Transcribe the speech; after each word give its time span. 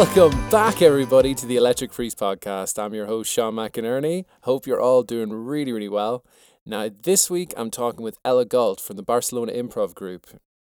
Welcome 0.00 0.48
back, 0.48 0.80
everybody, 0.80 1.34
to 1.34 1.44
the 1.44 1.56
Electric 1.56 1.92
Freeze 1.92 2.14
podcast. 2.14 2.82
I'm 2.82 2.94
your 2.94 3.04
host, 3.04 3.30
Sean 3.30 3.52
McInerney. 3.52 4.24
Hope 4.44 4.66
you're 4.66 4.80
all 4.80 5.02
doing 5.02 5.30
really, 5.30 5.72
really 5.72 5.90
well. 5.90 6.24
Now, 6.64 6.88
this 6.88 7.28
week 7.28 7.52
I'm 7.54 7.70
talking 7.70 8.02
with 8.02 8.16
Ella 8.24 8.46
Galt 8.46 8.80
from 8.80 8.96
the 8.96 9.02
Barcelona 9.02 9.52
Improv 9.52 9.94
Group. 9.94 10.26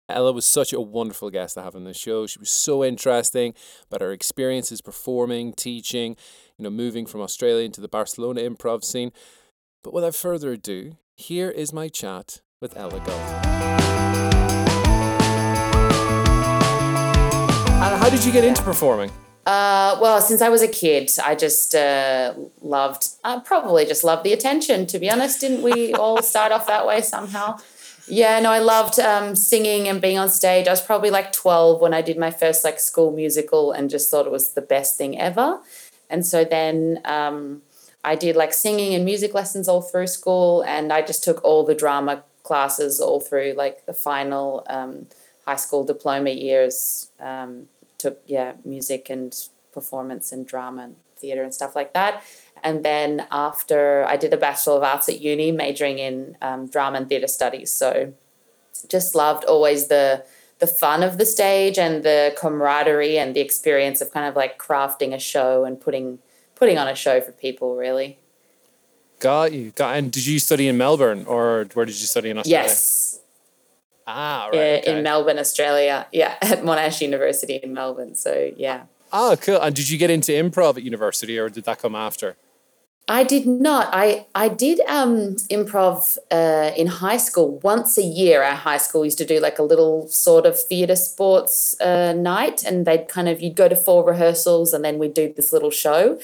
Ella 0.09 0.31
was 0.31 0.47
such 0.47 0.73
a 0.73 0.81
wonderful 0.81 1.29
guest 1.29 1.54
to 1.54 1.61
have 1.61 1.75
on 1.75 1.83
the 1.83 1.93
show. 1.93 2.25
She 2.25 2.39
was 2.39 2.50
so 2.50 2.83
interesting 2.83 3.54
about 3.86 4.01
her 4.01 4.11
experiences 4.11 4.81
performing, 4.81 5.54
teaching, 5.54 6.15
you 6.57 6.64
know, 6.64 6.71
moving 6.71 7.05
from 7.05 7.21
Australia 7.21 7.64
into 7.64 7.82
the 7.82 7.87
Barcelona 7.87 8.41
improv 8.41 8.83
scene. 8.83 9.11
But 9.83 9.93
without 9.93 10.15
further 10.15 10.54
ado, 10.54 10.93
here 11.15 11.51
is 11.51 11.71
my 11.71 11.87
chat 11.87 12.41
with 12.59 12.75
Ella 12.75 13.00
Galt. 13.05 13.79
How 18.09 18.15
did 18.15 18.25
you 18.25 18.31
get 18.31 18.43
into 18.43 18.63
performing? 18.63 19.11
Uh, 19.45 19.95
well, 20.01 20.19
since 20.19 20.41
I 20.41 20.50
was 20.50 20.63
a 20.63 20.67
kid, 20.67 21.11
I 21.23 21.36
just 21.36 21.75
uh, 21.75 22.33
loved, 22.59 23.07
uh, 23.23 23.39
probably 23.41 23.86
just 23.86 24.04
loved 24.04 24.23
the 24.23 24.33
attention, 24.33 24.87
to 24.87 24.97
be 24.97 25.11
honest. 25.11 25.41
Didn't 25.41 25.61
we 25.61 25.93
all 26.01 26.23
start 26.23 26.51
off 26.51 26.65
that 26.65 26.87
way 26.87 27.01
somehow? 27.01 27.59
Yeah, 28.07 28.39
no, 28.39 28.51
I 28.51 28.57
loved 28.57 29.00
um, 29.00 29.36
singing 29.36 29.87
and 29.87 30.01
being 30.01 30.17
on 30.17 30.27
stage. 30.29 30.67
I 30.67 30.71
was 30.71 30.81
probably 30.81 31.11
like 31.11 31.31
12 31.33 31.79
when 31.81 31.93
I 31.93 32.02
did 32.02 32.17
my 32.17 32.31
first 32.31 32.64
like 32.64 32.80
school 32.80 33.11
musical 33.11 33.72
and 33.72 33.91
just 33.91 34.09
thought 34.09 34.25
it 34.25 34.31
was 34.31 34.53
the 34.53 34.61
best 34.61 34.97
thing 34.97 35.19
ever. 35.19 35.59
And 36.09 36.25
so 36.25 36.44
then 36.44 37.02
um, 37.05 37.61
I 38.03 38.16
did 38.16 38.36
like 38.36 38.53
singing 38.53 38.95
and 38.95 39.05
music 39.05 39.36
lessons 39.36 39.67
all 39.67 39.83
through 39.83 40.08
school, 40.08 40.64
and 40.64 40.91
I 40.91 41.03
just 41.03 41.23
took 41.23 41.44
all 41.44 41.64
the 41.64 41.75
drama 41.75 42.23
classes 42.41 43.00
all 43.00 43.19
through 43.19 43.53
like 43.55 43.86
the 43.86 43.94
final 43.94 44.66
um, 44.67 45.05
high 45.45 45.58
school 45.58 45.83
diploma 45.83 46.31
years. 46.31 47.11
Um, 47.19 47.67
took 48.00 48.22
yeah 48.25 48.53
music 48.66 49.09
and 49.09 49.36
performance 49.72 50.31
and 50.31 50.47
drama 50.47 50.81
and 50.83 50.95
theater 51.19 51.44
and 51.44 51.53
stuff 51.53 51.75
like 51.75 51.94
that. 51.94 52.23
And 52.64 52.83
then 52.83 53.28
after 53.31 54.06
I 54.06 54.17
did 54.17 54.33
a 54.33 54.38
Bachelor 54.38 54.78
of 54.78 54.83
Arts 54.83 55.08
at 55.08 55.22
uni, 55.22 55.52
majoring 55.52 56.00
in 56.00 56.38
um, 56.41 56.67
drama 56.67 56.97
and 56.97 57.08
theatre 57.08 57.28
studies. 57.28 57.72
So 57.72 58.14
just 58.88 59.16
loved 59.16 59.44
always 59.45 59.88
the 59.88 60.25
the 60.59 60.67
fun 60.67 61.03
of 61.03 61.17
the 61.17 61.25
stage 61.25 61.78
and 61.78 62.03
the 62.03 62.36
camaraderie 62.38 63.17
and 63.17 63.33
the 63.33 63.39
experience 63.39 64.02
of 64.02 64.11
kind 64.11 64.28
of 64.28 64.36
like 64.36 64.59
crafting 64.59 65.13
a 65.13 65.19
show 65.19 65.63
and 65.63 65.80
putting 65.80 66.19
putting 66.56 66.78
on 66.78 66.88
a 66.88 66.95
show 66.95 67.22
for 67.22 67.31
people 67.31 67.78
really. 67.78 68.19
Got 69.19 69.53
you. 69.53 69.72
Got 69.72 69.97
and 69.97 70.11
did 70.11 70.25
you 70.25 70.39
study 70.39 70.67
in 70.67 70.78
Melbourne 70.78 71.25
or 71.25 71.67
where 71.73 71.86
did 71.86 72.00
you 72.00 72.08
study 72.08 72.30
in 72.30 72.38
Australia? 72.38 72.67
Yes. 72.67 73.09
Ah, 74.10 74.46
right. 74.48 74.56
Yeah, 74.56 74.62
okay. 74.62 74.98
in 74.98 75.04
Melbourne, 75.04 75.40
Australia. 75.40 76.08
Yeah, 76.12 76.36
at 76.42 76.64
Monash 76.64 77.02
University 77.02 77.56
in 77.56 77.74
Melbourne. 77.74 78.16
So 78.16 78.52
yeah. 78.58 78.84
Oh, 79.12 79.36
cool. 79.42 79.60
And 79.60 79.76
did 79.76 79.90
you 79.90 79.98
get 79.98 80.10
into 80.10 80.32
improv 80.32 80.78
at 80.78 80.84
university 80.84 81.38
or 81.38 81.50
did 81.50 81.64
that 81.66 81.80
come 81.80 81.96
after? 81.96 82.36
I 83.10 83.24
did 83.24 83.48
not. 83.48 83.90
I 83.92 84.28
I 84.36 84.50
did 84.50 84.82
um, 84.82 85.36
improv 85.50 86.20
uh, 86.30 86.72
in 86.78 86.86
high 86.86 87.18
school 87.18 87.58
once 87.64 87.98
a 87.98 88.04
year. 88.04 88.44
Our 88.44 88.54
high 88.54 88.78
school 88.78 89.04
used 89.04 89.18
to 89.18 89.26
do 89.26 89.40
like 89.40 89.58
a 89.58 89.64
little 89.64 90.08
sort 90.08 90.46
of 90.46 90.62
theatre 90.62 90.96
sports 90.96 91.76
uh, 91.82 92.14
night, 92.14 92.64
and 92.64 92.86
they'd 92.86 93.08
kind 93.08 93.28
of 93.28 93.42
you'd 93.42 93.56
go 93.56 93.68
to 93.68 93.76
four 93.76 94.06
rehearsals, 94.06 94.74
and 94.74 94.86
then 94.86 95.00
we'd 95.00 95.16
do 95.16 95.34
this 95.36 95.52
little 95.52 95.72
show. 95.72 96.20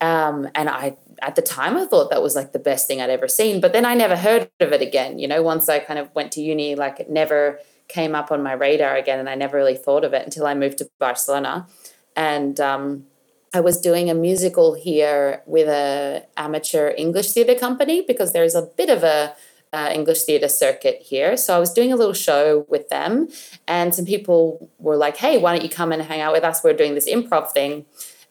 Um, 0.00 0.48
and 0.54 0.68
I 0.68 0.96
at 1.20 1.34
the 1.34 1.42
time 1.42 1.76
I 1.76 1.84
thought 1.86 2.10
that 2.10 2.22
was 2.22 2.36
like 2.36 2.52
the 2.52 2.58
best 2.58 2.86
thing 2.86 3.00
I'd 3.00 3.10
ever 3.10 3.28
seen, 3.28 3.60
but 3.60 3.72
then 3.72 3.84
I 3.84 3.94
never 3.94 4.16
heard 4.16 4.48
of 4.60 4.72
it 4.72 4.82
again. 4.82 5.18
You 5.18 5.26
know, 5.26 5.42
once 5.42 5.68
I 5.68 5.80
kind 5.80 5.98
of 5.98 6.14
went 6.14 6.32
to 6.32 6.40
uni, 6.40 6.74
like 6.74 7.00
it 7.00 7.10
never 7.10 7.58
came 7.88 8.14
up 8.14 8.30
on 8.30 8.42
my 8.42 8.52
radar 8.52 8.96
again, 8.96 9.18
and 9.18 9.28
I 9.28 9.34
never 9.34 9.56
really 9.56 9.76
thought 9.76 10.04
of 10.04 10.12
it 10.12 10.24
until 10.24 10.46
I 10.46 10.54
moved 10.54 10.78
to 10.78 10.90
Barcelona, 10.98 11.66
and. 12.16 12.58
Um, 12.60 13.06
I 13.54 13.60
was 13.60 13.80
doing 13.80 14.10
a 14.10 14.14
musical 14.14 14.74
here 14.74 15.42
with 15.46 15.68
a 15.68 16.26
amateur 16.36 16.92
English 16.98 17.32
theatre 17.32 17.54
company 17.54 18.02
because 18.06 18.34
there's 18.34 18.54
a 18.54 18.62
bit 18.62 18.90
of 18.90 19.02
a 19.02 19.34
uh, 19.72 19.90
English 19.92 20.22
theatre 20.22 20.48
circuit 20.48 21.00
here. 21.02 21.36
So 21.36 21.54
I 21.54 21.58
was 21.58 21.72
doing 21.72 21.92
a 21.92 21.96
little 21.96 22.14
show 22.14 22.66
with 22.68 22.88
them, 22.88 23.28
and 23.66 23.94
some 23.94 24.04
people 24.04 24.70
were 24.78 24.96
like, 24.96 25.16
"Hey, 25.16 25.38
why 25.38 25.52
don't 25.52 25.62
you 25.62 25.70
come 25.70 25.92
and 25.92 26.02
hang 26.02 26.20
out 26.20 26.32
with 26.32 26.44
us? 26.44 26.62
We're 26.62 26.72
doing 26.74 26.94
this 26.94 27.08
improv 27.08 27.52
thing." 27.52 27.86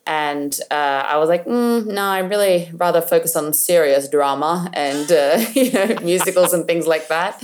And 0.08 0.58
uh, 0.70 1.04
I 1.06 1.18
was 1.18 1.28
like, 1.28 1.44
mm, 1.44 1.86
"No, 1.86 2.02
I 2.02 2.20
really 2.20 2.70
rather 2.72 3.00
focus 3.00 3.36
on 3.36 3.52
serious 3.52 4.08
drama 4.08 4.70
and 4.72 5.12
uh, 5.12 5.44
you 5.54 5.70
know 5.70 5.96
musicals 6.02 6.52
and 6.52 6.66
things 6.66 6.86
like 6.86 7.08
that." 7.08 7.40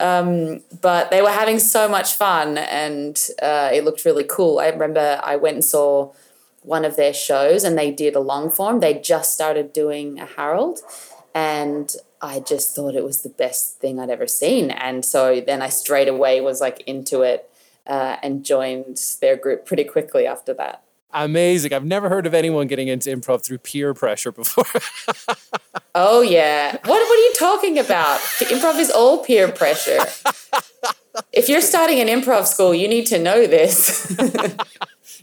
Um, 0.00 0.62
but 0.80 1.10
they 1.10 1.22
were 1.22 1.30
having 1.30 1.58
so 1.58 1.88
much 1.88 2.14
fun, 2.14 2.56
and 2.56 3.18
uh, 3.42 3.70
it 3.72 3.84
looked 3.84 4.04
really 4.04 4.24
cool. 4.24 4.60
I 4.60 4.68
remember 4.68 5.20
I 5.22 5.36
went 5.36 5.56
and 5.56 5.64
saw 5.64 6.12
one 6.62 6.84
of 6.84 6.96
their 6.96 7.12
shows 7.12 7.62
and 7.62 7.76
they 7.76 7.90
did 7.90 8.16
a 8.16 8.20
long 8.20 8.50
form. 8.50 8.80
They 8.80 8.94
just 8.94 9.34
started 9.34 9.72
doing 9.72 10.18
a 10.18 10.24
Harold 10.24 10.80
and 11.34 11.94
I 12.22 12.40
just 12.40 12.74
thought 12.74 12.94
it 12.94 13.04
was 13.04 13.22
the 13.22 13.28
best 13.28 13.78
thing 13.80 14.00
I'd 14.00 14.08
ever 14.08 14.26
seen. 14.26 14.70
And 14.70 15.04
so 15.04 15.42
then 15.42 15.60
I 15.60 15.68
straight 15.68 16.08
away 16.08 16.40
was 16.40 16.60
like 16.60 16.82
into 16.86 17.20
it 17.20 17.50
uh, 17.86 18.16
and 18.22 18.44
joined 18.44 18.98
their 19.20 19.36
group 19.36 19.66
pretty 19.66 19.84
quickly 19.84 20.26
after 20.26 20.54
that. 20.54 20.83
Amazing. 21.14 21.72
I've 21.72 21.84
never 21.84 22.08
heard 22.08 22.26
of 22.26 22.34
anyone 22.34 22.66
getting 22.66 22.88
into 22.88 23.08
improv 23.08 23.44
through 23.44 23.58
peer 23.58 23.94
pressure 23.94 24.32
before. 24.32 24.66
oh, 25.94 26.22
yeah. 26.22 26.72
What, 26.72 26.84
what 26.84 26.98
are 27.00 27.22
you 27.22 27.32
talking 27.38 27.78
about? 27.78 28.18
Improv 28.40 28.78
is 28.80 28.90
all 28.90 29.24
peer 29.24 29.50
pressure. 29.50 30.00
if 31.32 31.48
you're 31.48 31.60
starting 31.60 32.00
an 32.00 32.08
improv 32.08 32.46
school, 32.46 32.74
you 32.74 32.88
need 32.88 33.06
to 33.06 33.18
know 33.18 33.46
this. 33.46 34.14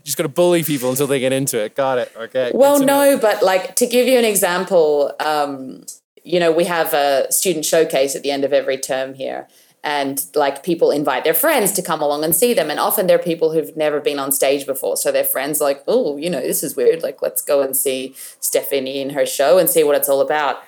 You 0.01 0.05
just 0.05 0.17
got 0.17 0.23
to 0.23 0.29
bully 0.29 0.63
people 0.63 0.89
until 0.89 1.05
they 1.05 1.19
get 1.19 1.31
into 1.31 1.63
it. 1.63 1.75
Got 1.75 1.99
it. 1.99 2.11
Okay. 2.17 2.51
Well, 2.55 2.79
no, 2.83 3.19
but 3.19 3.43
like 3.43 3.75
to 3.75 3.85
give 3.85 4.07
you 4.07 4.17
an 4.17 4.25
example, 4.25 5.13
um, 5.19 5.85
you 6.23 6.39
know, 6.39 6.51
we 6.51 6.65
have 6.65 6.91
a 6.95 7.31
student 7.31 7.65
showcase 7.65 8.15
at 8.15 8.23
the 8.23 8.31
end 8.31 8.43
of 8.43 8.51
every 8.51 8.79
term 8.79 9.13
here. 9.13 9.47
And 9.83 10.23
like 10.35 10.63
people 10.63 10.91
invite 10.91 11.23
their 11.23 11.33
friends 11.33 11.71
to 11.73 11.81
come 11.81 12.01
along 12.01 12.23
and 12.23 12.35
see 12.35 12.53
them. 12.53 12.69
And 12.69 12.79
often 12.79 13.07
they're 13.07 13.17
people 13.17 13.51
who've 13.51 13.75
never 13.75 13.99
been 13.99 14.19
on 14.19 14.31
stage 14.31 14.65
before. 14.65 14.95
So 14.95 15.11
their 15.11 15.23
friends 15.23 15.59
like, 15.59 15.83
oh, 15.87 16.17
you 16.17 16.29
know, 16.29 16.39
this 16.39 16.61
is 16.61 16.75
weird. 16.75 17.01
Like, 17.01 17.21
let's 17.21 17.41
go 17.41 17.61
and 17.61 17.75
see 17.75 18.13
Stephanie 18.39 19.01
in 19.01 19.11
her 19.11 19.25
show 19.25 19.57
and 19.57 19.69
see 19.69 19.83
what 19.83 19.95
it's 19.95 20.09
all 20.09 20.21
about. 20.21 20.61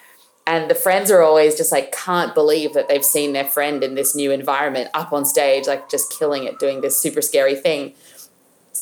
And 0.45 0.69
the 0.69 0.75
friends 0.75 1.09
are 1.09 1.21
always 1.21 1.55
just 1.55 1.71
like, 1.71 1.91
can't 1.91 2.33
believe 2.33 2.73
that 2.73 2.89
they've 2.89 3.05
seen 3.05 3.33
their 3.33 3.45
friend 3.45 3.83
in 3.83 3.95
this 3.95 4.15
new 4.15 4.31
environment 4.31 4.89
up 4.93 5.13
on 5.13 5.25
stage, 5.25 5.67
like 5.67 5.89
just 5.89 6.17
killing 6.17 6.43
it, 6.43 6.59
doing 6.59 6.81
this 6.81 6.99
super 6.99 7.21
scary 7.21 7.55
thing 7.55 7.93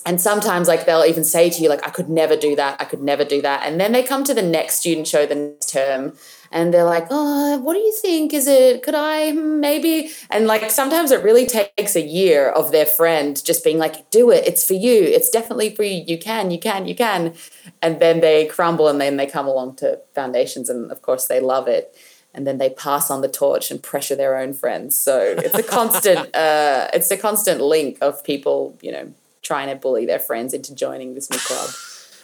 and 0.05 0.19
sometimes 0.19 0.67
like 0.67 0.85
they'll 0.85 1.05
even 1.05 1.23
say 1.23 1.49
to 1.49 1.61
you 1.61 1.69
like 1.69 1.85
i 1.85 1.89
could 1.89 2.09
never 2.09 2.35
do 2.35 2.55
that. 2.55 2.79
I 2.79 2.85
could 2.85 3.01
never 3.01 3.23
do 3.25 3.41
that. 3.41 3.65
And 3.65 3.79
then 3.79 3.91
they 3.91 4.03
come 4.03 4.23
to 4.23 4.33
the 4.33 4.41
next 4.41 4.75
student 4.75 5.07
show 5.07 5.25
the 5.25 5.35
next 5.35 5.69
term 5.69 6.13
and 6.51 6.73
they're 6.73 6.83
like 6.83 7.07
oh 7.09 7.59
what 7.59 7.73
do 7.73 7.79
you 7.79 7.93
think? 7.93 8.33
Is 8.33 8.47
it 8.47 8.83
could 8.83 8.95
i 8.95 9.31
maybe? 9.31 10.11
And 10.29 10.47
like 10.47 10.69
sometimes 10.71 11.11
it 11.11 11.23
really 11.23 11.45
takes 11.45 11.95
a 11.95 12.01
year 12.01 12.49
of 12.49 12.71
their 12.71 12.85
friend 12.85 13.43
just 13.43 13.63
being 13.63 13.77
like 13.77 14.09
do 14.09 14.31
it. 14.31 14.45
It's 14.47 14.65
for 14.65 14.73
you. 14.73 15.03
It's 15.03 15.29
definitely 15.29 15.75
for 15.75 15.83
you. 15.83 16.03
You 16.07 16.17
can 16.17 16.51
you 16.51 16.59
can 16.59 16.87
you 16.87 16.95
can. 16.95 17.33
And 17.81 17.99
then 17.99 18.21
they 18.21 18.45
crumble 18.45 18.87
and 18.87 18.99
then 18.99 19.17
they 19.17 19.27
come 19.27 19.47
along 19.47 19.75
to 19.77 19.99
foundations 20.15 20.69
and 20.69 20.91
of 20.91 21.01
course 21.01 21.27
they 21.27 21.39
love 21.39 21.67
it. 21.67 21.95
And 22.33 22.47
then 22.47 22.59
they 22.59 22.69
pass 22.69 23.11
on 23.11 23.19
the 23.19 23.27
torch 23.27 23.71
and 23.71 23.83
pressure 23.83 24.15
their 24.15 24.37
own 24.37 24.53
friends. 24.53 24.97
So 24.97 25.35
it's 25.37 25.53
a 25.53 25.63
constant 25.63 26.33
uh, 26.35 26.87
it's 26.93 27.11
a 27.11 27.17
constant 27.17 27.61
link 27.61 27.97
of 28.01 28.23
people 28.23 28.77
you 28.81 28.91
know 28.91 29.13
trying 29.41 29.69
to 29.69 29.75
bully 29.75 30.05
their 30.05 30.19
friends 30.19 30.53
into 30.53 30.73
joining 30.75 31.15
this 31.15 31.29
new 31.29 31.37
club. 31.37 31.69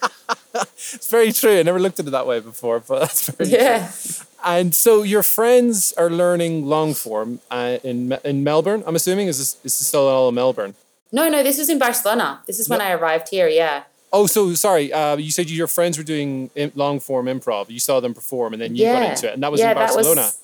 it's 0.55 1.09
very 1.09 1.31
true. 1.31 1.59
I 1.59 1.63
never 1.63 1.79
looked 1.79 1.99
at 1.99 2.07
it 2.07 2.11
that 2.11 2.27
way 2.27 2.39
before, 2.39 2.79
but 2.79 2.99
that's 2.99 3.29
very 3.29 3.49
yeah. 3.49 3.91
True. 3.91 4.25
And 4.45 4.73
so 4.73 5.03
your 5.03 5.23
friends 5.23 5.93
are 5.93 6.09
learning 6.09 6.67
long 6.67 6.93
form 6.93 7.39
uh, 7.49 7.77
in 7.83 8.17
in 8.23 8.43
Melbourne. 8.43 8.83
I'm 8.85 8.95
assuming 8.95 9.27
is 9.27 9.37
this 9.37 9.55
is 9.63 9.77
this 9.77 9.87
still 9.87 10.07
all 10.07 10.29
in 10.29 10.35
Melbourne? 10.35 10.75
No, 11.11 11.29
no. 11.29 11.41
This 11.43 11.57
was 11.57 11.69
in 11.69 11.79
Barcelona. 11.79 12.41
This 12.45 12.59
is 12.59 12.69
when 12.69 12.79
no. 12.79 12.85
I 12.85 12.91
arrived 12.91 13.29
here. 13.29 13.47
Yeah. 13.47 13.83
Oh, 14.13 14.25
so 14.25 14.53
sorry. 14.53 14.93
Uh, 14.93 15.17
you 15.17 15.31
said 15.31 15.49
your 15.49 15.67
friends 15.67 15.97
were 15.97 16.03
doing 16.03 16.49
long 16.75 16.99
form 16.99 17.25
improv. 17.25 17.69
You 17.69 17.79
saw 17.79 17.99
them 17.99 18.13
perform, 18.13 18.53
and 18.53 18.61
then 18.61 18.75
you 18.75 18.83
yeah. 18.83 19.01
got 19.01 19.09
into 19.09 19.27
it, 19.27 19.33
and 19.33 19.43
that 19.43 19.51
was 19.51 19.59
yeah, 19.59 19.71
in 19.71 19.75
Barcelona. 19.75 20.15
That 20.15 20.21
was, 20.21 20.41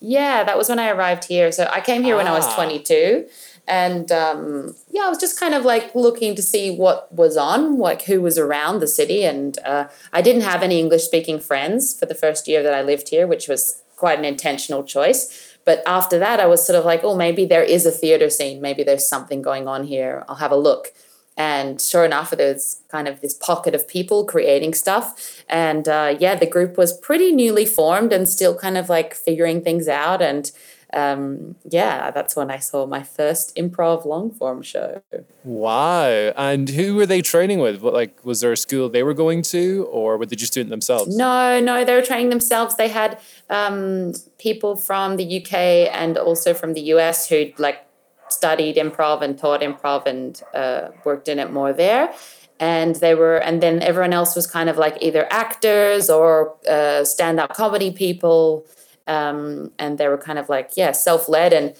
yeah, 0.00 0.44
that 0.44 0.58
was 0.58 0.68
when 0.68 0.78
I 0.78 0.88
arrived 0.88 1.24
here. 1.24 1.52
So 1.52 1.68
I 1.70 1.80
came 1.80 2.02
here 2.02 2.14
ah. 2.14 2.18
when 2.18 2.26
I 2.26 2.32
was 2.32 2.52
22 2.54 3.26
and 3.66 4.12
um, 4.12 4.74
yeah, 4.90 5.02
I 5.02 5.08
was 5.08 5.18
just 5.18 5.40
kind 5.40 5.54
of 5.54 5.64
like 5.64 5.94
looking 5.94 6.34
to 6.36 6.42
see 6.42 6.70
what 6.70 7.12
was 7.12 7.36
on, 7.36 7.78
like 7.78 8.02
who 8.02 8.20
was 8.20 8.38
around 8.38 8.80
the 8.80 8.86
city, 8.86 9.24
and 9.24 9.58
uh, 9.64 9.88
I 10.12 10.22
didn't 10.22 10.42
have 10.42 10.62
any 10.62 10.78
English 10.78 11.04
speaking 11.04 11.40
friends 11.40 11.98
for 11.98 12.06
the 12.06 12.14
first 12.14 12.46
year 12.46 12.62
that 12.62 12.74
I 12.74 12.82
lived 12.82 13.08
here, 13.08 13.26
which 13.26 13.48
was 13.48 13.82
quite 13.96 14.18
an 14.18 14.24
intentional 14.24 14.84
choice. 14.84 15.56
But 15.64 15.82
after 15.84 16.18
that, 16.20 16.38
I 16.38 16.46
was 16.46 16.64
sort 16.64 16.78
of 16.78 16.84
like, 16.84 17.02
oh, 17.02 17.16
maybe 17.16 17.44
there 17.44 17.64
is 17.64 17.84
a 17.86 17.90
theater 17.90 18.30
scene. 18.30 18.60
Maybe 18.60 18.84
there's 18.84 19.08
something 19.08 19.42
going 19.42 19.66
on 19.66 19.84
here. 19.84 20.24
I'll 20.28 20.36
have 20.36 20.52
a 20.52 20.56
look. 20.56 20.92
And 21.36 21.80
sure 21.82 22.04
enough, 22.04 22.30
there's 22.30 22.80
kind 22.88 23.08
of 23.08 23.20
this 23.20 23.34
pocket 23.34 23.74
of 23.74 23.86
people 23.86 24.24
creating 24.24 24.74
stuff. 24.74 25.42
And 25.48 25.86
uh, 25.88 26.16
yeah, 26.18 26.34
the 26.34 26.46
group 26.46 26.78
was 26.78 26.96
pretty 26.96 27.32
newly 27.32 27.66
formed 27.66 28.12
and 28.12 28.28
still 28.28 28.56
kind 28.56 28.78
of 28.78 28.88
like 28.88 29.12
figuring 29.12 29.60
things 29.60 29.88
out. 29.88 30.22
And 30.22 30.50
um, 30.96 31.56
yeah, 31.68 32.10
that's 32.10 32.34
when 32.34 32.50
I 32.50 32.58
saw 32.58 32.86
my 32.86 33.02
first 33.02 33.54
improv 33.54 34.06
long 34.06 34.30
form 34.30 34.62
show. 34.62 35.02
Wow! 35.44 36.32
And 36.36 36.70
who 36.70 36.96
were 36.96 37.04
they 37.04 37.20
training 37.20 37.58
with? 37.58 37.82
What, 37.82 37.92
like, 37.92 38.24
was 38.24 38.40
there 38.40 38.50
a 38.50 38.56
school 38.56 38.88
they 38.88 39.02
were 39.02 39.12
going 39.12 39.42
to, 39.42 39.86
or 39.90 40.16
were 40.16 40.24
they 40.24 40.36
just 40.36 40.54
doing 40.54 40.68
it 40.68 40.70
themselves? 40.70 41.14
No, 41.14 41.60
no, 41.60 41.84
they 41.84 41.94
were 41.94 42.02
training 42.02 42.30
themselves. 42.30 42.76
They 42.76 42.88
had 42.88 43.20
um, 43.50 44.14
people 44.38 44.74
from 44.74 45.16
the 45.16 45.42
UK 45.42 45.54
and 45.92 46.16
also 46.16 46.54
from 46.54 46.72
the 46.72 46.80
US 46.94 47.28
who 47.28 47.52
like 47.58 47.86
studied 48.28 48.76
improv 48.76 49.20
and 49.20 49.38
taught 49.38 49.60
improv 49.60 50.06
and 50.06 50.42
uh, 50.54 50.88
worked 51.04 51.28
in 51.28 51.38
it 51.38 51.52
more 51.52 51.72
there 51.74 52.12
and 52.58 52.96
they 52.96 53.14
were 53.14 53.36
and 53.36 53.62
then 53.62 53.82
everyone 53.82 54.12
else 54.12 54.34
was 54.34 54.46
kind 54.46 54.68
of 54.68 54.78
like 54.78 54.96
either 55.00 55.30
actors 55.30 56.08
or 56.08 56.56
uh, 56.68 57.04
stand-up 57.04 57.54
comedy 57.54 57.90
people 57.90 58.66
um, 59.06 59.70
and 59.78 59.98
they 59.98 60.08
were 60.08 60.18
kind 60.18 60.38
of 60.38 60.48
like 60.48 60.72
yeah 60.76 60.92
self-led 60.92 61.52
and 61.52 61.74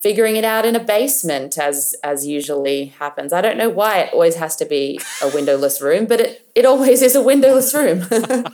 figuring 0.00 0.36
it 0.36 0.44
out 0.44 0.64
in 0.64 0.76
a 0.76 0.80
basement 0.80 1.58
as 1.58 1.94
as 2.04 2.26
usually 2.26 2.86
happens. 2.86 3.32
I 3.32 3.40
don't 3.40 3.56
know 3.56 3.70
why 3.70 3.98
it 4.00 4.12
always 4.12 4.36
has 4.36 4.56
to 4.56 4.64
be 4.64 5.00
a 5.22 5.28
windowless 5.28 5.80
room 5.80 6.06
but 6.06 6.20
it, 6.20 6.46
it 6.54 6.64
always 6.64 7.02
is 7.02 7.14
a 7.14 7.22
windowless 7.22 7.74
room. 7.74 8.06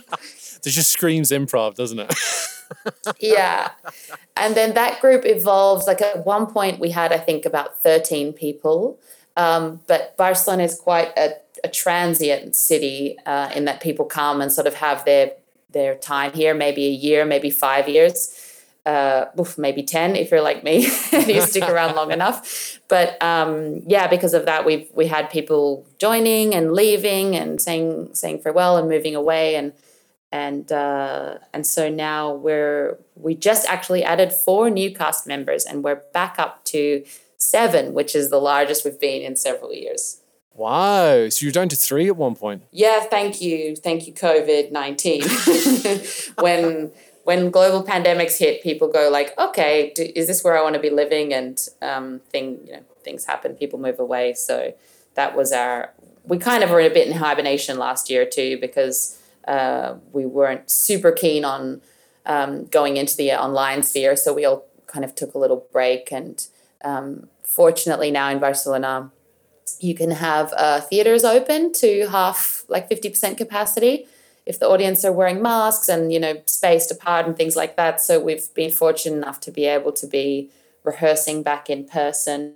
It 0.65 0.69
just 0.69 0.91
screams 0.91 1.29
improv 1.31 1.75
doesn't 1.75 1.99
it? 1.99 2.13
Yeah. 3.19 3.71
And 4.35 4.55
then 4.55 4.73
that 4.73 4.99
group 4.99 5.25
evolves 5.25 5.85
like 5.85 6.01
at 6.01 6.25
one 6.25 6.47
point 6.47 6.79
we 6.79 6.89
had 6.89 7.11
i 7.11 7.17
think 7.17 7.45
about 7.45 7.77
13 7.79 8.33
people. 8.33 8.97
Um, 9.35 9.81
but 9.87 10.15
barcelona 10.15 10.63
is 10.63 10.75
quite 10.79 11.11
a 11.17 11.35
a 11.63 11.69
transient 11.69 12.55
city 12.55 13.17
uh, 13.25 13.49
in 13.55 13.65
that 13.65 13.81
people 13.81 14.05
come 14.05 14.41
and 14.41 14.51
sort 14.51 14.67
of 14.67 14.75
have 14.75 15.05
their 15.05 15.31
their 15.73 15.95
time 15.95 16.33
here, 16.33 16.53
maybe 16.53 16.85
a 16.85 16.91
year, 16.91 17.25
maybe 17.25 17.49
five 17.49 17.89
years, 17.89 18.39
uh, 18.85 19.25
oof, 19.39 19.57
maybe 19.57 19.83
ten 19.83 20.15
if 20.15 20.31
you're 20.31 20.41
like 20.41 20.63
me 20.63 20.87
and 21.13 21.27
you 21.27 21.41
stick 21.41 21.63
around 21.63 21.95
long 21.95 22.11
enough. 22.19 22.79
But 22.87 23.21
um, 23.21 23.81
yeah, 23.87 24.07
because 24.07 24.33
of 24.33 24.45
that, 24.45 24.65
we've 24.65 24.87
we 24.93 25.07
had 25.07 25.29
people 25.29 25.85
joining 25.99 26.53
and 26.53 26.73
leaving 26.73 27.35
and 27.35 27.61
saying 27.61 28.13
saying 28.13 28.39
farewell 28.39 28.77
and 28.77 28.89
moving 28.89 29.15
away 29.15 29.55
and 29.55 29.73
and 30.31 30.71
uh, 30.71 31.37
and 31.53 31.65
so 31.65 31.89
now 31.89 32.33
we're 32.33 32.97
we 33.15 33.35
just 33.35 33.67
actually 33.67 34.03
added 34.03 34.33
four 34.33 34.69
new 34.69 34.93
cast 34.93 35.27
members 35.27 35.63
and 35.63 35.83
we're 35.83 36.01
back 36.13 36.35
up 36.37 36.65
to 36.65 37.05
seven, 37.37 37.93
which 37.93 38.15
is 38.15 38.29
the 38.29 38.39
largest 38.39 38.83
we've 38.83 38.99
been 38.99 39.21
in 39.21 39.35
several 39.35 39.73
years. 39.73 40.21
Wow. 40.55 41.29
So 41.29 41.45
you're 41.45 41.51
down 41.51 41.69
to 41.69 41.75
three 41.75 42.07
at 42.07 42.15
one 42.15 42.35
point. 42.35 42.63
Yeah, 42.71 43.01
thank 43.01 43.41
you. 43.41 43.75
Thank 43.75 44.07
you, 44.07 44.13
COVID 44.13 44.71
19. 44.71 45.23
when 46.43 46.91
when 47.23 47.51
global 47.51 47.83
pandemics 47.83 48.37
hit, 48.37 48.61
people 48.61 48.87
go 48.89 49.09
like, 49.09 49.37
okay, 49.37 49.93
do, 49.95 50.09
is 50.15 50.27
this 50.27 50.43
where 50.43 50.57
I 50.57 50.61
want 50.61 50.75
to 50.75 50.81
be 50.81 50.89
living? 50.89 51.33
And 51.33 51.59
um, 51.81 52.19
thing, 52.29 52.59
you 52.65 52.73
know, 52.73 52.83
things 53.03 53.25
happen, 53.25 53.55
people 53.55 53.79
move 53.79 53.99
away. 53.99 54.33
So 54.33 54.73
that 55.15 55.35
was 55.35 55.51
our, 55.51 55.93
we 56.25 56.37
kind 56.37 56.63
of 56.63 56.69
were 56.69 56.81
a 56.81 56.89
bit 56.89 57.07
in 57.07 57.13
hibernation 57.13 57.77
last 57.77 58.09
year 58.09 58.25
too, 58.25 58.57
because 58.59 59.21
uh, 59.47 59.95
we 60.11 60.25
weren't 60.25 60.69
super 60.69 61.11
keen 61.11 61.45
on 61.45 61.81
um, 62.25 62.65
going 62.65 62.97
into 62.97 63.15
the 63.15 63.31
online 63.31 63.83
sphere. 63.83 64.15
So 64.15 64.33
we 64.33 64.43
all 64.43 64.65
kind 64.87 65.05
of 65.05 65.15
took 65.15 65.33
a 65.33 65.37
little 65.37 65.65
break. 65.71 66.11
And 66.11 66.45
um, 66.83 67.29
fortunately 67.43 68.11
now 68.11 68.29
in 68.29 68.39
Barcelona, 68.39 69.11
you 69.79 69.95
can 69.95 70.11
have 70.11 70.53
uh, 70.55 70.81
theaters 70.81 71.23
open 71.23 71.71
to 71.73 72.07
half, 72.09 72.65
like 72.67 72.89
50% 72.89 73.37
capacity 73.37 74.07
if 74.45 74.59
the 74.59 74.67
audience 74.67 75.05
are 75.05 75.11
wearing 75.11 75.41
masks 75.41 75.87
and, 75.87 76.11
you 76.11 76.19
know, 76.19 76.41
spaced 76.45 76.91
apart 76.91 77.25
and 77.25 77.37
things 77.37 77.55
like 77.55 77.77
that. 77.77 78.01
So 78.01 78.19
we've 78.19 78.53
been 78.53 78.71
fortunate 78.71 79.17
enough 79.17 79.39
to 79.41 79.51
be 79.51 79.65
able 79.65 79.93
to 79.93 80.07
be 80.07 80.49
rehearsing 80.83 81.43
back 81.43 81.69
in 81.69 81.85
person 81.85 82.55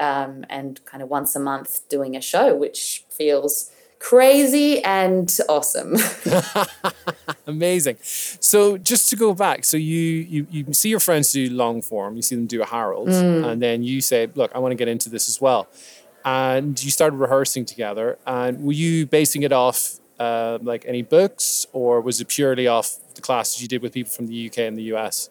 um, 0.00 0.44
and 0.50 0.84
kind 0.84 1.02
of 1.02 1.08
once 1.08 1.36
a 1.36 1.40
month 1.40 1.88
doing 1.88 2.16
a 2.16 2.20
show, 2.20 2.56
which 2.56 3.04
feels 3.08 3.70
crazy 4.02 4.82
and 4.82 5.38
awesome. 5.48 5.96
Amazing. 7.46 7.98
So 8.02 8.76
just 8.76 9.08
to 9.10 9.16
go 9.16 9.32
back, 9.32 9.64
so 9.64 9.76
you 9.76 10.00
you 10.00 10.46
you 10.50 10.72
see 10.72 10.88
your 10.88 11.00
friends 11.00 11.32
do 11.32 11.48
long 11.50 11.82
form, 11.82 12.16
you 12.16 12.22
see 12.22 12.34
them 12.34 12.46
do 12.46 12.60
a 12.62 12.66
Harold, 12.66 13.08
mm. 13.08 13.46
and 13.46 13.62
then 13.62 13.82
you 13.84 14.00
say, 14.00 14.28
"Look, 14.34 14.50
I 14.54 14.58
want 14.58 14.72
to 14.72 14.76
get 14.76 14.88
into 14.88 15.08
this 15.08 15.28
as 15.28 15.40
well." 15.40 15.68
And 16.24 16.82
you 16.82 16.90
started 16.90 17.16
rehearsing 17.16 17.64
together. 17.64 18.18
And 18.26 18.64
were 18.64 18.72
you 18.72 19.06
basing 19.06 19.42
it 19.42 19.52
off 19.52 19.98
uh, 20.18 20.58
like 20.62 20.84
any 20.86 21.02
books, 21.02 21.66
or 21.72 22.00
was 22.00 22.20
it 22.20 22.28
purely 22.28 22.66
off 22.66 22.96
the 23.14 23.20
classes 23.20 23.60
you 23.60 23.68
did 23.68 23.82
with 23.82 23.92
people 23.92 24.12
from 24.12 24.26
the 24.26 24.48
UK 24.48 24.58
and 24.58 24.78
the 24.78 24.94
US? 24.94 25.30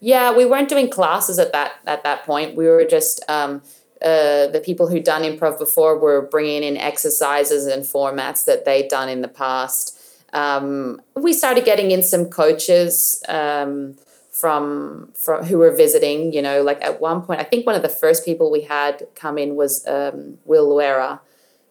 Yeah, 0.00 0.34
we 0.34 0.46
weren't 0.46 0.68
doing 0.68 0.88
classes 0.88 1.38
at 1.38 1.52
that 1.52 1.74
at 1.86 2.02
that 2.04 2.24
point. 2.24 2.56
We 2.56 2.66
were 2.66 2.84
just 2.84 3.22
um, 3.28 3.62
uh, 4.02 4.46
the 4.46 4.62
people 4.64 4.88
who'd 4.88 5.04
done 5.04 5.22
improv 5.22 5.58
before 5.58 5.98
were 5.98 6.22
bringing 6.22 6.62
in 6.62 6.76
exercises 6.76 7.66
and 7.66 7.82
formats 7.82 8.44
that 8.46 8.64
they'd 8.64 8.88
done 8.88 9.08
in 9.08 9.20
the 9.20 9.28
past. 9.28 9.98
Um, 10.32 11.02
we 11.14 11.32
started 11.32 11.64
getting 11.64 11.90
in 11.90 12.02
some 12.02 12.26
coaches. 12.26 13.22
Um, 13.28 13.96
from 14.40 15.12
from 15.14 15.44
who 15.44 15.58
were 15.58 15.70
visiting. 15.70 16.32
You 16.32 16.42
know, 16.42 16.62
like 16.62 16.82
at 16.82 17.00
one 17.00 17.22
point, 17.22 17.40
I 17.40 17.44
think 17.44 17.66
one 17.66 17.74
of 17.74 17.82
the 17.82 17.88
first 17.88 18.24
people 18.24 18.50
we 18.50 18.62
had 18.62 19.06
come 19.14 19.36
in 19.38 19.54
was 19.54 19.86
um, 19.86 20.38
Will 20.44 20.68
Luera, 20.68 21.20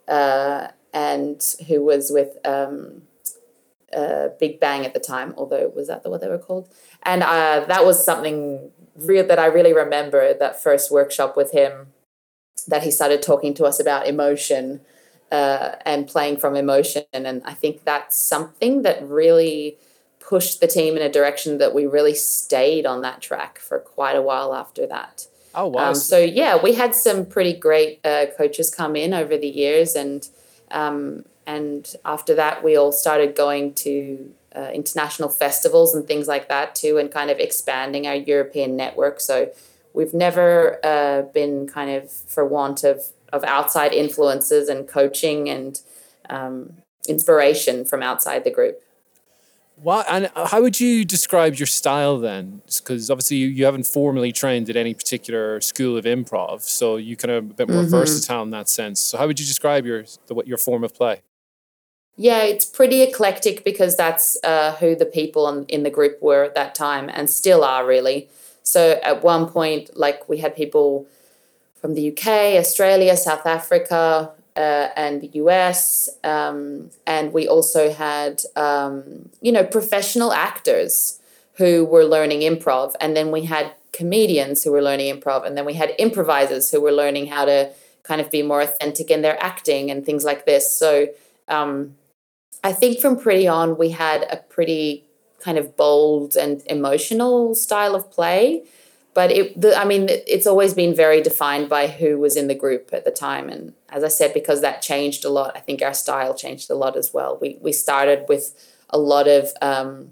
uh, 0.08 0.68
and 0.94 1.42
who 1.68 1.84
was 1.84 2.12
with 2.12 2.38
um, 2.46 3.02
uh, 3.96 4.30
Big 4.40 4.60
Bang 4.60 4.86
at 4.86 4.94
the 4.94 5.00
time. 5.00 5.34
Although 5.38 5.70
was 5.76 5.88
that 5.88 6.04
the 6.04 6.10
what 6.10 6.22
they 6.22 6.30
were 6.30 6.38
called? 6.38 6.70
And 7.04 7.24
uh, 7.24 7.66
that 7.68 7.86
was 7.86 8.04
something 8.06 8.72
real 8.96 9.26
that 9.26 9.40
I 9.40 9.48
really 9.48 9.74
remember. 9.74 10.34
That 10.34 10.62
first 10.62 10.92
workshop 10.92 11.36
with 11.36 11.52
him, 11.52 11.88
that 12.68 12.84
he 12.84 12.92
started 12.92 13.22
talking 13.22 13.54
to 13.56 13.66
us 13.66 13.80
about 13.80 14.08
emotion. 14.08 14.82
Uh, 15.32 15.76
and 15.86 16.08
playing 16.08 16.36
from 16.38 16.56
emotion, 16.56 17.04
and 17.14 17.44
I 17.46 17.54
think 17.54 17.84
that's 17.84 18.18
something 18.18 18.82
that 18.82 19.08
really 19.08 19.78
pushed 20.30 20.62
the 20.62 20.68
team 20.68 20.96
in 20.96 21.02
a 21.02 21.10
direction 21.10 21.58
that 21.58 21.74
we 21.74 21.88
really 21.88 22.14
stayed 22.14 22.86
on 22.86 23.02
that 23.02 23.20
track 23.20 23.58
for 23.58 23.80
quite 23.80 24.16
a 24.16 24.22
while 24.22 24.54
after 24.54 24.86
that. 24.86 25.26
Oh 25.56 25.66
wow! 25.66 25.90
Um, 25.90 25.96
so 25.96 26.20
yeah, 26.20 26.62
we 26.62 26.76
had 26.76 26.94
some 26.94 27.26
pretty 27.26 27.54
great 27.54 28.00
uh, 28.06 28.28
coaches 28.38 28.70
come 28.70 28.96
in 28.96 29.12
over 29.12 29.36
the 29.36 29.48
years, 29.48 29.96
and 29.96 30.30
um, 30.70 31.26
and 31.48 31.96
after 32.06 32.36
that, 32.36 32.64
we 32.64 32.78
all 32.78 32.92
started 32.92 33.36
going 33.36 33.74
to 33.86 34.32
uh, 34.56 34.70
international 34.72 35.30
festivals 35.30 35.96
and 35.96 36.08
things 36.08 36.28
like 36.28 36.48
that 36.48 36.76
too, 36.76 37.00
and 37.00 37.12
kind 37.12 37.32
of 37.32 37.40
expanding 37.40 38.06
our 38.06 38.16
European 38.16 38.76
network. 38.76 39.20
So 39.20 39.52
we've 39.94 40.14
never 40.14 40.80
uh, 40.86 41.24
been 41.34 41.68
kind 41.68 41.90
of 41.90 42.12
for 42.12 42.46
want 42.46 42.84
of 42.84 43.02
of 43.34 43.44
outside 43.44 43.94
influences 43.94 44.70
and 44.70 44.88
coaching 44.88 45.50
and 45.50 45.82
um, 46.30 46.74
inspiration 47.08 47.84
from 47.84 48.04
outside 48.04 48.44
the 48.44 48.52
group. 48.52 48.84
What 49.82 50.06
and 50.10 50.30
how 50.36 50.62
would 50.62 50.80
you 50.80 51.06
describe 51.06 51.56
your 51.56 51.68
style 51.68 52.20
then? 52.20 52.62
Because 52.66 53.10
obviously 53.10 53.38
you, 53.38 53.48
you 53.48 53.66
haven't 53.66 53.88
formally 53.88 54.32
trained 54.32 54.70
at 54.70 54.76
any 54.76 54.94
particular 54.94 55.62
school 55.62 55.98
of 55.98 56.06
improv, 56.06 56.62
so 56.62 56.98
you 56.98 57.16
kind 57.16 57.32
of 57.32 57.38
a 57.52 57.54
bit 57.54 57.70
more 57.70 57.84
mm-hmm. 57.84 57.92
versatile 57.92 58.44
in 58.44 58.50
that 58.50 58.68
sense. 58.68 59.00
So 59.00 59.18
how 59.18 59.28
would 59.28 59.40
you 59.40 59.46
describe 59.46 59.86
your 59.86 60.04
the, 60.28 60.34
what 60.34 60.48
your 60.48 60.58
form 60.58 60.84
of 60.84 60.94
play? 60.94 61.22
Yeah, 62.18 62.44
it's 62.44 62.66
pretty 62.66 63.02
eclectic 63.02 63.64
because 63.64 63.96
that's 63.96 64.38
uh, 64.44 64.76
who 64.76 64.94
the 64.96 65.06
people 65.06 65.48
in, 65.48 65.66
in 65.66 65.84
the 65.84 65.90
group 65.90 66.22
were 66.22 66.44
at 66.44 66.56
that 66.56 66.76
time 66.76 67.10
and 67.14 67.30
still 67.30 67.64
are 67.64 67.86
really. 67.86 68.30
So 68.64 69.00
at 69.02 69.24
one 69.24 69.48
point, 69.48 69.96
like 69.96 70.28
we 70.28 70.40
had 70.40 70.54
people 70.56 71.08
from 71.80 71.94
the 71.94 72.12
UK, 72.12 72.58
Australia, 72.58 73.16
South 73.16 73.46
Africa, 73.46 74.34
uh, 74.60 74.90
and 74.98 75.22
the 75.22 75.30
US. 75.46 76.10
Um, 76.24 76.92
and 77.08 77.32
we 77.32 77.48
also 77.48 77.94
had, 77.94 78.42
um, 78.58 79.30
you 79.42 79.54
know, 79.54 79.64
professional 79.64 80.34
actors 80.34 81.22
who 81.54 81.86
were 81.86 82.04
learning 82.04 82.42
improv. 82.42 82.94
And 83.00 83.16
then 83.16 83.32
we 83.32 83.46
had 83.46 83.74
comedians 83.94 84.64
who 84.64 84.72
were 84.74 84.82
learning 84.82 85.16
improv. 85.16 85.46
And 85.46 85.56
then 85.58 85.66
we 85.66 85.76
had 85.76 85.94
improvisers 85.98 86.72
who 86.72 86.82
were 86.82 86.92
learning 86.92 87.28
how 87.28 87.46
to 87.46 87.72
kind 88.04 88.20
of 88.20 88.30
be 88.30 88.42
more 88.44 88.62
authentic 88.62 89.10
in 89.10 89.22
their 89.22 89.42
acting 89.42 89.90
and 89.90 90.06
things 90.06 90.26
like 90.26 90.46
this. 90.46 90.78
So 90.78 91.08
um, 91.48 91.96
I 92.62 92.74
think 92.74 93.00
from 93.00 93.18
pretty 93.18 93.48
on, 93.48 93.78
we 93.78 93.92
had 93.92 94.28
a 94.30 94.38
pretty 94.38 95.06
kind 95.40 95.58
of 95.58 95.78
bold 95.78 96.36
and 96.36 96.62
emotional 96.66 97.56
style 97.56 97.96
of 97.96 98.12
play 98.12 98.64
but 99.14 99.32
it 99.32 99.60
the, 99.60 99.76
i 99.78 99.86
mean 99.86 100.08
it's 100.10 100.48
always 100.48 100.74
been 100.74 100.96
very 100.96 101.22
defined 101.22 101.70
by 101.70 101.88
who 101.88 102.18
was 102.18 102.36
in 102.36 102.48
the 102.48 102.56
group 102.56 102.90
at 102.94 103.06
the 103.06 103.12
time. 103.12 103.50
And 103.50 103.74
as 103.90 104.04
i 104.04 104.08
said 104.08 104.34
because 104.34 104.62
that 104.62 104.82
changed 104.82 105.26
a 105.26 105.30
lot 105.30 105.56
i 105.56 105.60
think 105.60 105.82
our 105.82 105.94
style 105.94 106.34
changed 106.34 106.70
a 106.70 106.76
lot 106.76 106.96
as 106.96 107.14
well. 107.14 107.38
We 107.42 107.58
we 107.62 107.72
started 107.72 108.26
with 108.28 108.54
a 108.90 108.98
lot 108.98 109.28
of 109.28 109.50
um, 109.62 110.12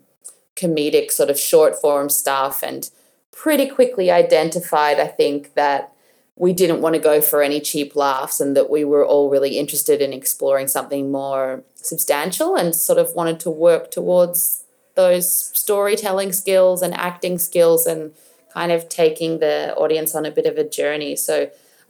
comedic 0.56 1.12
sort 1.12 1.30
of 1.30 1.40
short 1.40 1.80
form 1.80 2.10
stuff 2.10 2.64
and 2.64 2.90
pretty 3.32 3.68
quickly 3.68 4.10
identified 4.10 5.00
i 5.00 5.08
think 5.08 5.54
that 5.54 5.94
we 6.36 6.54
didn't 6.54 6.82
want 6.82 6.94
to 6.94 7.02
go 7.02 7.20
for 7.20 7.42
any 7.42 7.60
cheap 7.60 7.96
laughs 7.96 8.40
and 8.40 8.56
that 8.56 8.70
we 8.70 8.84
were 8.84 9.06
all 9.06 9.30
really 9.30 9.58
interested 9.58 10.02
in 10.02 10.14
exploring 10.14 10.68
something 10.68 11.12
more 11.12 11.64
substantial 11.76 12.56
and 12.56 12.76
sort 12.76 13.00
of 13.00 13.14
wanted 13.16 13.40
to 13.40 13.50
work 13.50 13.90
towards 13.90 14.64
those 14.96 15.32
storytelling 15.58 16.32
skills 16.32 16.82
and 16.82 16.94
acting 16.94 17.38
skills 17.38 17.86
and 17.86 18.14
kind 18.58 18.72
of 18.72 18.90
taking 18.90 19.38
the 19.38 19.76
audience 19.76 20.16
on 20.16 20.26
a 20.26 20.32
bit 20.32 20.48
of 20.48 20.58
a 20.58 20.68
journey. 20.80 21.16
So 21.16 21.36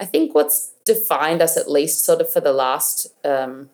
I 0.03 0.05
think 0.11 0.35
what's 0.35 0.73
defined 0.83 1.41
us 1.41 1.55
at 1.55 1.71
least 1.71 2.03
sort 2.03 2.19
of 2.19 2.27
for 2.33 2.41
the 2.41 2.51
last 2.51 3.07
um, 3.23 3.69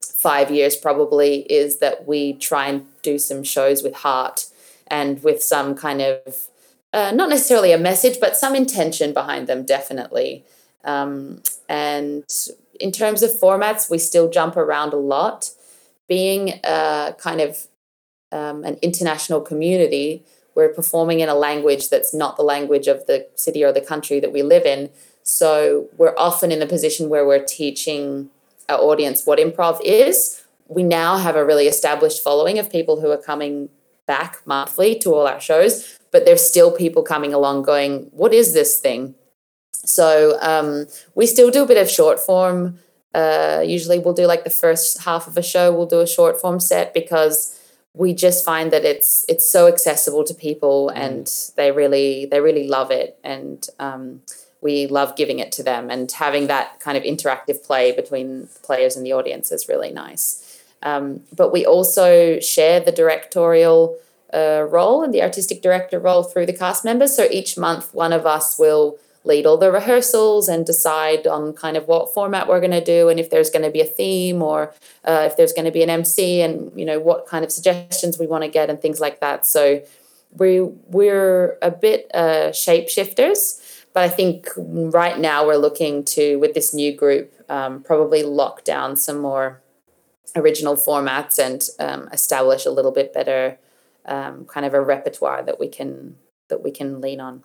five 0.00 0.50
years 0.50 0.74
probably 0.74 1.32
is 1.60 1.78
that 1.80 2.06
we 2.06 2.32
try 2.32 2.64
and 2.70 2.86
do 3.02 3.18
some 3.18 3.42
shows 3.44 3.82
with 3.82 3.96
heart 3.96 4.46
and 4.86 5.22
with 5.22 5.42
some 5.42 5.74
kind 5.74 6.00
of 6.00 6.48
uh, 6.94 7.12
not 7.20 7.28
necessarily 7.28 7.72
a 7.72 7.78
message, 7.90 8.16
but 8.18 8.36
some 8.36 8.54
intention 8.54 9.12
behind 9.12 9.46
them, 9.46 9.64
definitely. 9.64 10.44
Um, 10.84 11.42
and 11.68 12.24
in 12.80 12.92
terms 12.92 13.22
of 13.22 13.30
formats, 13.30 13.90
we 13.90 13.98
still 13.98 14.28
jump 14.30 14.56
around 14.56 14.92
a 14.94 15.02
lot. 15.14 15.50
Being 16.08 16.60
a 16.64 17.14
kind 17.18 17.40
of 17.40 17.50
um, 18.30 18.64
an 18.64 18.76
international 18.82 19.40
community, 19.40 20.24
we're 20.54 20.68
performing 20.68 21.20
in 21.20 21.28
a 21.28 21.34
language 21.34 21.88
that's 21.88 22.12
not 22.12 22.36
the 22.36 22.42
language 22.42 22.86
of 22.86 23.06
the 23.06 23.26
city 23.34 23.64
or 23.64 23.72
the 23.72 23.80
country 23.80 24.20
that 24.20 24.32
we 24.32 24.42
live 24.42 24.64
in. 24.64 24.90
So 25.22 25.88
we're 25.96 26.14
often 26.18 26.52
in 26.52 26.58
the 26.58 26.66
position 26.66 27.08
where 27.08 27.26
we're 27.26 27.44
teaching 27.44 28.30
our 28.68 28.78
audience 28.78 29.24
what 29.24 29.38
improv 29.38 29.80
is. 29.82 30.42
We 30.68 30.82
now 30.82 31.18
have 31.18 31.36
a 31.36 31.44
really 31.44 31.66
established 31.66 32.22
following 32.22 32.58
of 32.58 32.70
people 32.70 33.00
who 33.00 33.10
are 33.10 33.18
coming 33.18 33.68
back 34.06 34.38
monthly 34.46 34.98
to 34.98 35.14
all 35.14 35.26
our 35.26 35.40
shows, 35.40 35.98
but 36.10 36.24
there's 36.24 36.46
still 36.46 36.70
people 36.72 37.02
coming 37.02 37.32
along 37.32 37.62
going, 37.62 38.08
What 38.12 38.32
is 38.34 38.54
this 38.54 38.80
thing? 38.80 39.14
So 39.84 40.38
um, 40.40 40.86
we 41.14 41.26
still 41.26 41.50
do 41.50 41.64
a 41.64 41.66
bit 41.66 41.80
of 41.80 41.88
short 41.88 42.20
form. 42.20 42.78
Uh, 43.14 43.62
usually 43.64 43.98
we'll 43.98 44.14
do 44.14 44.26
like 44.26 44.44
the 44.44 44.50
first 44.50 45.02
half 45.02 45.26
of 45.26 45.36
a 45.36 45.42
show, 45.42 45.72
we'll 45.72 45.86
do 45.86 46.00
a 46.00 46.06
short 46.06 46.40
form 46.40 46.60
set 46.60 46.94
because 46.94 47.58
we 47.94 48.14
just 48.14 48.44
find 48.44 48.72
that 48.72 48.84
it's 48.84 49.24
it's 49.28 49.48
so 49.48 49.66
accessible 49.66 50.24
to 50.24 50.34
people 50.34 50.90
mm. 50.94 50.98
and 50.98 51.30
they 51.56 51.70
really 51.72 52.26
they 52.26 52.40
really 52.40 52.66
love 52.66 52.90
it. 52.90 53.18
And 53.22 53.66
um, 53.78 54.22
we 54.60 54.86
love 54.86 55.16
giving 55.16 55.40
it 55.40 55.52
to 55.52 55.62
them 55.62 55.90
and 55.90 56.10
having 56.12 56.46
that 56.46 56.80
kind 56.80 56.96
of 56.96 57.02
interactive 57.02 57.64
play 57.66 57.92
between 57.92 58.48
players 58.62 58.96
and 58.96 59.04
the 59.04 59.12
audience 59.12 59.50
is 59.50 59.68
really 59.68 59.90
nice. 59.90 60.62
Um, 60.82 61.22
but 61.36 61.52
we 61.52 61.66
also 61.66 62.40
share 62.40 62.80
the 62.80 62.92
directorial 62.92 63.98
uh, 64.32 64.66
role 64.68 65.02
and 65.02 65.12
the 65.12 65.22
artistic 65.22 65.62
director 65.62 65.98
role 65.98 66.22
through 66.22 66.46
the 66.46 66.52
cast 66.52 66.84
members. 66.84 67.14
So 67.14 67.26
each 67.30 67.58
month 67.58 67.92
one 67.92 68.12
of 68.12 68.24
us 68.24 68.58
will 68.58 68.98
lead 69.24 69.46
all 69.46 69.56
the 69.56 69.70
rehearsals 69.70 70.48
and 70.48 70.66
decide 70.66 71.26
on 71.26 71.52
kind 71.52 71.76
of 71.76 71.86
what 71.86 72.12
format 72.12 72.48
we're 72.48 72.60
going 72.60 72.72
to 72.72 72.84
do 72.84 73.08
and 73.08 73.20
if 73.20 73.30
there's 73.30 73.50
going 73.50 73.64
to 73.64 73.70
be 73.70 73.80
a 73.80 73.86
theme 73.86 74.42
or 74.42 74.74
uh, 75.04 75.22
if 75.30 75.36
there's 75.36 75.52
going 75.52 75.64
to 75.64 75.70
be 75.70 75.82
an 75.82 75.90
MC 75.90 76.40
and 76.40 76.72
you 76.78 76.84
know 76.84 76.98
what 76.98 77.26
kind 77.26 77.44
of 77.44 77.52
suggestions 77.52 78.18
we 78.18 78.26
want 78.26 78.42
to 78.42 78.48
get 78.48 78.68
and 78.68 78.80
things 78.80 79.00
like 79.00 79.20
that. 79.20 79.46
So 79.46 79.82
we 80.36 80.60
we're 80.60 81.58
a 81.62 81.70
bit 81.70 82.10
uh, 82.14 82.50
shapeshifters, 82.50 83.84
but 83.92 84.02
I 84.02 84.08
think 84.08 84.48
right 84.56 85.18
now 85.18 85.46
we're 85.46 85.56
looking 85.56 86.04
to 86.04 86.38
with 86.38 86.54
this 86.54 86.74
new 86.74 86.94
group 86.94 87.32
um, 87.48 87.82
probably 87.82 88.22
lock 88.22 88.64
down 88.64 88.96
some 88.96 89.20
more 89.20 89.60
original 90.34 90.76
formats 90.76 91.38
and 91.38 91.62
um, 91.78 92.08
establish 92.12 92.64
a 92.64 92.70
little 92.70 92.92
bit 92.92 93.12
better 93.12 93.58
um, 94.06 94.46
kind 94.46 94.66
of 94.66 94.74
a 94.74 94.80
repertoire 94.80 95.42
that 95.42 95.60
we 95.60 95.68
can 95.68 96.16
that 96.48 96.62
we 96.62 96.70
can 96.70 97.00
lean 97.00 97.20
on. 97.20 97.44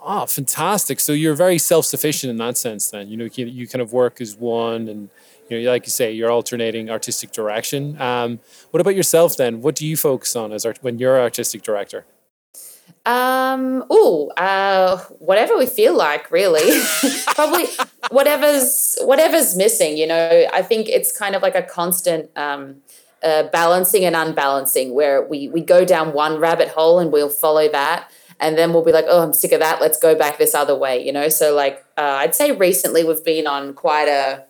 Oh, 0.00 0.26
fantastic! 0.26 1.00
So 1.00 1.12
you're 1.12 1.34
very 1.34 1.58
self-sufficient 1.58 2.30
in 2.30 2.36
that 2.36 2.56
sense. 2.56 2.90
Then 2.90 3.08
you 3.08 3.16
know 3.16 3.28
you, 3.34 3.66
kind 3.66 3.82
of 3.82 3.92
work 3.92 4.20
as 4.20 4.36
one, 4.36 4.88
and 4.88 5.10
you 5.48 5.60
know, 5.60 5.70
like 5.70 5.86
you 5.86 5.90
say, 5.90 6.12
you're 6.12 6.30
alternating 6.30 6.88
artistic 6.88 7.32
direction. 7.32 8.00
Um, 8.00 8.38
what 8.70 8.80
about 8.80 8.94
yourself 8.94 9.36
then? 9.36 9.60
What 9.60 9.74
do 9.74 9.86
you 9.86 9.96
focus 9.96 10.36
on 10.36 10.52
as 10.52 10.64
art- 10.64 10.78
when 10.82 10.98
you're 10.98 11.20
artistic 11.20 11.62
director? 11.62 12.04
Um, 13.06 13.84
oh, 13.90 14.30
uh, 14.36 14.98
whatever 15.18 15.56
we 15.56 15.66
feel 15.66 15.96
like, 15.96 16.30
really. 16.30 16.80
Probably 17.34 17.64
whatever's 18.10 18.98
whatever's 19.00 19.56
missing. 19.56 19.96
You 19.96 20.06
know, 20.06 20.46
I 20.52 20.62
think 20.62 20.88
it's 20.88 21.16
kind 21.16 21.34
of 21.34 21.42
like 21.42 21.54
a 21.54 21.62
constant. 21.62 22.30
Um, 22.36 22.82
uh, 23.20 23.42
balancing 23.48 24.04
and 24.04 24.14
unbalancing 24.14 24.94
where 24.94 25.26
we 25.26 25.48
we 25.48 25.60
go 25.60 25.84
down 25.84 26.12
one 26.12 26.38
rabbit 26.38 26.68
hole 26.68 27.00
and 27.00 27.10
we'll 27.10 27.28
follow 27.28 27.68
that 27.68 28.08
and 28.40 28.56
then 28.56 28.72
we'll 28.72 28.84
be 28.84 28.92
like 28.92 29.06
oh 29.08 29.22
i'm 29.22 29.32
sick 29.32 29.52
of 29.52 29.60
that. 29.60 29.80
Let's 29.80 29.98
go 29.98 30.14
back 30.14 30.38
this 30.38 30.54
other 30.54 30.74
way 30.74 31.04
you 31.04 31.12
know? 31.12 31.28
So 31.28 31.54
like 31.54 31.84
uh, 31.96 32.18
i'd 32.22 32.34
say 32.34 32.52
recently 32.52 33.04
we've 33.04 33.24
been 33.24 33.46
on 33.46 33.74
quite 33.74 34.08
a 34.08 34.44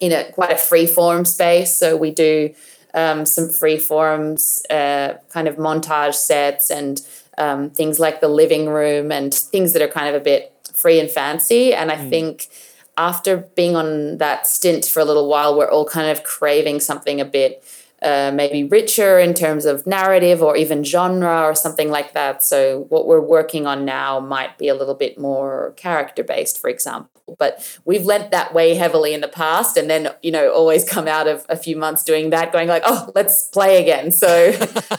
in 0.00 0.12
a 0.12 0.30
quite 0.32 0.50
a 0.50 0.56
free 0.56 0.86
form 0.86 1.24
space. 1.24 1.76
So 1.76 1.96
we 1.96 2.10
do 2.10 2.54
um, 2.94 3.26
some 3.26 3.48
free 3.48 3.78
forms 3.78 4.64
uh, 4.70 5.14
kind 5.30 5.48
of 5.48 5.56
montage 5.56 6.14
sets 6.14 6.70
and 6.70 7.00
um, 7.38 7.70
things 7.70 7.98
like 7.98 8.20
the 8.20 8.28
living 8.28 8.68
room 8.68 9.10
and 9.10 9.34
things 9.34 9.72
that 9.72 9.82
are 9.82 9.88
kind 9.88 10.08
of 10.08 10.20
a 10.20 10.24
bit 10.24 10.52
free 10.72 11.00
and 11.00 11.10
fancy. 11.10 11.74
And 11.74 11.90
i 11.90 11.96
mm. 11.96 12.10
think 12.10 12.48
after 12.96 13.38
being 13.56 13.74
on 13.74 14.18
that 14.18 14.46
stint 14.46 14.84
for 14.84 15.00
a 15.00 15.04
little 15.04 15.28
while 15.28 15.56
we're 15.56 15.70
all 15.70 15.84
kind 15.84 16.08
of 16.10 16.22
craving 16.22 16.78
something 16.78 17.20
a 17.20 17.24
bit 17.24 17.64
uh, 18.04 18.30
maybe 18.34 18.64
richer 18.64 19.18
in 19.18 19.32
terms 19.32 19.64
of 19.64 19.86
narrative 19.86 20.42
or 20.42 20.56
even 20.56 20.84
genre 20.84 21.40
or 21.40 21.54
something 21.54 21.88
like 21.90 22.12
that. 22.12 22.44
So, 22.44 22.84
what 22.90 23.06
we're 23.06 23.20
working 23.20 23.66
on 23.66 23.86
now 23.86 24.20
might 24.20 24.58
be 24.58 24.68
a 24.68 24.74
little 24.74 24.94
bit 24.94 25.18
more 25.18 25.72
character 25.76 26.22
based, 26.22 26.60
for 26.60 26.68
example. 26.68 27.08
But 27.38 27.78
we've 27.86 28.04
lent 28.04 28.30
that 28.30 28.52
way 28.52 28.74
heavily 28.74 29.14
in 29.14 29.22
the 29.22 29.28
past, 29.28 29.78
and 29.78 29.88
then 29.88 30.10
you 30.22 30.30
know 30.30 30.52
always 30.52 30.84
come 30.84 31.08
out 31.08 31.26
of 31.26 31.46
a 31.48 31.56
few 31.56 31.76
months 31.76 32.04
doing 32.04 32.28
that, 32.30 32.52
going 32.52 32.68
like, 32.68 32.82
"Oh, 32.84 33.10
let's 33.14 33.44
play 33.44 33.80
again." 33.80 34.12
So, 34.12 34.28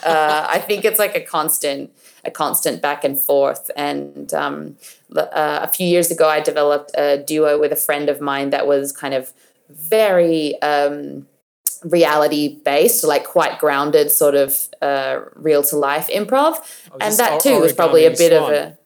uh, 0.03 0.47
I 0.49 0.57
think 0.57 0.83
it's 0.83 0.97
like 0.97 1.15
a 1.15 1.21
constant, 1.21 1.91
a 2.23 2.31
constant 2.31 2.81
back 2.81 3.03
and 3.03 3.21
forth. 3.21 3.69
And 3.75 4.33
um, 4.33 4.77
uh, 5.15 5.59
a 5.61 5.67
few 5.71 5.87
years 5.87 6.09
ago, 6.09 6.27
I 6.27 6.39
developed 6.39 6.89
a 6.97 7.19
duo 7.19 7.59
with 7.59 7.71
a 7.71 7.75
friend 7.75 8.09
of 8.09 8.19
mine 8.19 8.49
that 8.49 8.65
was 8.65 8.91
kind 8.91 9.13
of 9.13 9.31
very. 9.69 10.59
Um, 10.63 11.27
reality 11.85 12.59
based, 12.63 13.03
like 13.03 13.25
quite 13.25 13.59
grounded, 13.59 14.11
sort 14.11 14.35
of 14.35 14.67
uh, 14.81 15.21
real 15.35 15.63
to 15.63 15.77
life 15.77 16.09
improv. 16.09 16.55
Oh, 16.91 16.97
and 16.99 17.15
that 17.17 17.41
too 17.41 17.59
was 17.59 17.73
probably 17.73 18.05
a 18.05 18.11
bit 18.11 18.31
swan. 18.31 18.43
of 18.43 18.49
a 18.51 18.77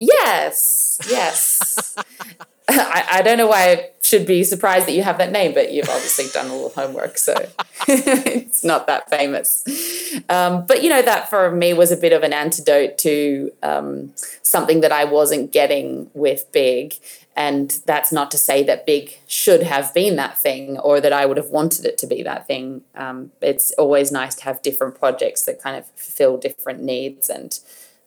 yes, 0.00 1.00
yes. 1.08 1.96
I, 2.68 3.06
I 3.12 3.22
don't 3.22 3.38
know 3.38 3.46
why 3.46 3.70
I 3.70 3.90
should 4.02 4.26
be 4.26 4.42
surprised 4.42 4.86
that 4.88 4.92
you 4.92 5.02
have 5.02 5.18
that 5.18 5.30
name, 5.30 5.54
but 5.54 5.72
you've 5.72 5.88
obviously 5.88 6.26
done 6.32 6.46
a 6.46 6.52
little 6.52 6.70
homework, 6.70 7.16
so 7.16 7.34
it's 7.88 8.64
not 8.64 8.88
that 8.88 9.08
famous. 9.08 9.64
Um, 10.28 10.66
but 10.66 10.82
you 10.82 10.90
know, 10.90 11.02
that 11.02 11.30
for 11.30 11.50
me 11.52 11.74
was 11.74 11.92
a 11.92 11.96
bit 11.96 12.12
of 12.12 12.22
an 12.22 12.32
antidote 12.32 12.98
to 12.98 13.52
um, 13.62 14.12
something 14.42 14.80
that 14.80 14.90
I 14.90 15.04
wasn't 15.04 15.52
getting 15.52 16.10
with 16.12 16.50
Big. 16.52 16.94
And 17.36 17.78
that's 17.84 18.12
not 18.12 18.30
to 18.30 18.38
say 18.38 18.62
that 18.62 18.86
Big 18.86 19.18
should 19.26 19.62
have 19.62 19.92
been 19.92 20.16
that 20.16 20.38
thing 20.38 20.78
or 20.78 21.02
that 21.02 21.12
I 21.12 21.26
would 21.26 21.36
have 21.36 21.50
wanted 21.50 21.84
it 21.84 21.98
to 21.98 22.06
be 22.06 22.22
that 22.22 22.46
thing. 22.46 22.80
Um, 22.94 23.30
it's 23.42 23.72
always 23.72 24.10
nice 24.10 24.34
to 24.36 24.44
have 24.44 24.62
different 24.62 24.98
projects 24.98 25.44
that 25.44 25.62
kind 25.62 25.76
of 25.76 25.86
fulfill 25.88 26.38
different 26.38 26.82
needs. 26.82 27.28
And 27.28 27.58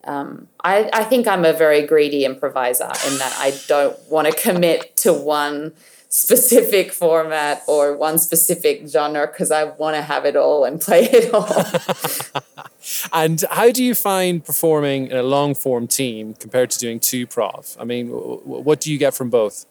um, 0.04 0.48
I, 0.64 0.90
I 0.92 1.04
think 1.04 1.28
I'm 1.28 1.46
a 1.46 1.54
very 1.54 1.86
greedy 1.86 2.26
improviser 2.26 2.92
in 3.08 3.20
that 3.20 3.36
I 3.38 3.56
don't 3.68 3.98
want 4.10 4.28
to 4.28 4.34
commit 4.34 4.98
to 4.98 5.14
one 5.14 5.74
specific 6.10 6.92
format 6.92 7.62
or 7.68 7.96
one 7.96 8.18
specific 8.18 8.88
genre 8.88 9.28
because 9.28 9.52
I 9.52 9.66
want 9.66 9.96
to 9.96 10.02
have 10.02 10.26
it 10.26 10.36
all 10.36 10.66
and 10.66 10.82
play 10.82 11.04
it 11.04 11.32
all. 11.32 12.64
and 13.14 13.44
how 13.52 13.72
do 13.72 13.84
you 13.84 13.96
find 13.96 14.44
performing 14.44 15.08
in 15.08 15.18
a 15.18 15.24
long 15.24 15.56
form 15.56 15.88
team 15.88 16.34
compared 16.34 16.70
to 16.72 16.80
doing 16.80 17.00
two 17.00 17.28
prov? 17.28 17.76
I 17.80 17.84
mean, 17.84 18.10
what 18.10 18.82
do 18.82 18.92
you 18.92 18.98
get 18.98 19.14
from 19.14 19.30
both? 19.30 19.66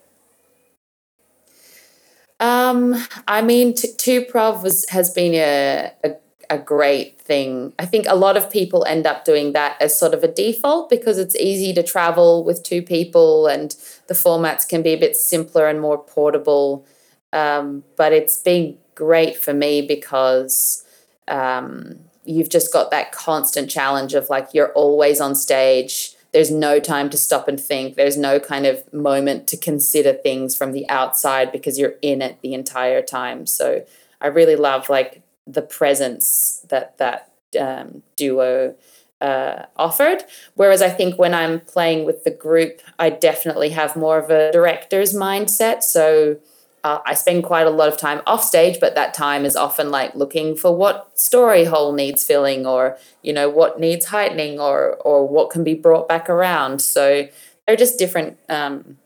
Um, 2.40 2.94
I 3.26 3.42
mean, 3.42 3.74
t- 3.74 3.92
two 3.96 4.24
prov 4.24 4.62
was, 4.62 4.88
has 4.90 5.10
been 5.10 5.34
a, 5.34 5.92
a 6.04 6.10
a 6.50 6.58
great 6.58 7.20
thing. 7.20 7.72
I 7.78 7.84
think 7.84 8.06
a 8.08 8.16
lot 8.16 8.36
of 8.36 8.50
people 8.50 8.84
end 8.84 9.06
up 9.06 9.24
doing 9.24 9.52
that 9.52 9.76
as 9.80 9.98
sort 9.98 10.14
of 10.14 10.24
a 10.24 10.28
default 10.28 10.88
because 10.88 11.18
it's 11.18 11.36
easy 11.36 11.74
to 11.74 11.82
travel 11.82 12.42
with 12.42 12.62
two 12.62 12.82
people 12.82 13.46
and 13.46 13.76
the 14.06 14.14
formats 14.14 14.66
can 14.66 14.82
be 14.82 14.94
a 14.94 14.98
bit 14.98 15.16
simpler 15.16 15.68
and 15.68 15.80
more 15.80 15.98
portable. 15.98 16.86
Um, 17.32 17.84
but 17.96 18.12
it's 18.12 18.38
been 18.38 18.78
great 18.94 19.36
for 19.36 19.52
me 19.52 19.82
because 19.82 20.84
um, 21.28 21.98
you've 22.28 22.50
just 22.50 22.72
got 22.72 22.90
that 22.90 23.10
constant 23.10 23.70
challenge 23.70 24.12
of 24.12 24.28
like 24.28 24.50
you're 24.52 24.72
always 24.72 25.20
on 25.20 25.34
stage. 25.34 26.14
There's 26.32 26.50
no 26.50 26.78
time 26.78 27.08
to 27.10 27.16
stop 27.16 27.48
and 27.48 27.58
think. 27.58 27.96
There's 27.96 28.18
no 28.18 28.38
kind 28.38 28.66
of 28.66 28.92
moment 28.92 29.48
to 29.48 29.56
consider 29.56 30.12
things 30.12 30.54
from 30.54 30.72
the 30.72 30.88
outside 30.90 31.50
because 31.50 31.78
you're 31.78 31.94
in 32.02 32.20
it 32.20 32.38
the 32.42 32.52
entire 32.52 33.00
time. 33.00 33.46
So 33.46 33.86
I 34.20 34.26
really 34.26 34.56
love 34.56 34.90
like 34.90 35.22
the 35.46 35.62
presence 35.62 36.64
that 36.68 36.98
that 36.98 37.32
um, 37.58 38.02
duo 38.16 38.74
uh, 39.22 39.64
offered. 39.76 40.22
Whereas 40.54 40.82
I 40.82 40.90
think 40.90 41.18
when 41.18 41.32
I'm 41.32 41.60
playing 41.60 42.04
with 42.04 42.24
the 42.24 42.30
group, 42.30 42.82
I 42.98 43.08
definitely 43.08 43.70
have 43.70 43.96
more 43.96 44.18
of 44.18 44.30
a 44.30 44.52
director's 44.52 45.14
mindset. 45.14 45.82
So 45.82 46.36
uh, 46.84 46.98
I 47.04 47.14
spend 47.14 47.44
quite 47.44 47.66
a 47.66 47.70
lot 47.70 47.88
of 47.88 47.96
time 47.96 48.22
off 48.26 48.42
stage, 48.44 48.78
but 48.80 48.94
that 48.94 49.14
time 49.14 49.44
is 49.44 49.56
often 49.56 49.90
like 49.90 50.14
looking 50.14 50.56
for 50.56 50.74
what 50.74 51.18
story 51.18 51.64
hole 51.64 51.92
needs 51.92 52.24
filling, 52.24 52.66
or 52.66 52.96
you 53.22 53.32
know 53.32 53.48
what 53.48 53.80
needs 53.80 54.06
heightening, 54.06 54.60
or 54.60 54.96
or 54.96 55.26
what 55.26 55.50
can 55.50 55.64
be 55.64 55.74
brought 55.74 56.08
back 56.08 56.30
around. 56.30 56.80
So 56.80 57.28
they're 57.66 57.76
just 57.76 57.98
different 57.98 58.38
um, 58.48 58.98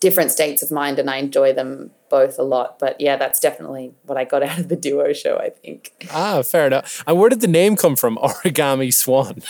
different 0.00 0.32
states 0.32 0.62
of 0.62 0.70
mind, 0.70 0.98
and 0.98 1.08
I 1.08 1.16
enjoy 1.16 1.52
them 1.52 1.92
both 2.08 2.38
a 2.38 2.42
lot. 2.42 2.78
But 2.78 3.00
yeah, 3.00 3.16
that's 3.16 3.38
definitely 3.38 3.92
what 4.04 4.18
I 4.18 4.24
got 4.24 4.42
out 4.48 4.58
of 4.58 4.68
the 4.68 4.76
duo 4.76 5.12
show. 5.12 5.38
I 5.38 5.50
think. 5.50 5.92
Ah, 6.10 6.42
fair 6.42 6.66
enough. 6.66 7.02
And 7.06 7.18
where 7.18 7.30
did 7.30 7.40
the 7.40 7.48
name 7.48 7.76
come 7.76 7.96
from? 7.96 8.16
Origami 8.22 8.92
Swan. 8.92 9.42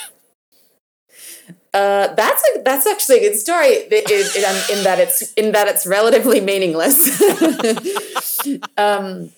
Uh, 1.73 2.13
that's 2.15 2.43
a, 2.43 2.61
that's 2.63 2.85
actually 2.85 3.17
a 3.17 3.29
good 3.29 3.37
story 3.37 3.83
in, 3.83 3.93
in, 3.93 4.77
in, 4.77 4.83
that 4.83 4.97
it's 4.99 5.31
in 5.33 5.53
that 5.53 5.69
it's 5.69 5.87
relatively 5.87 6.41
meaningless. 6.41 7.21
um, 8.77 9.31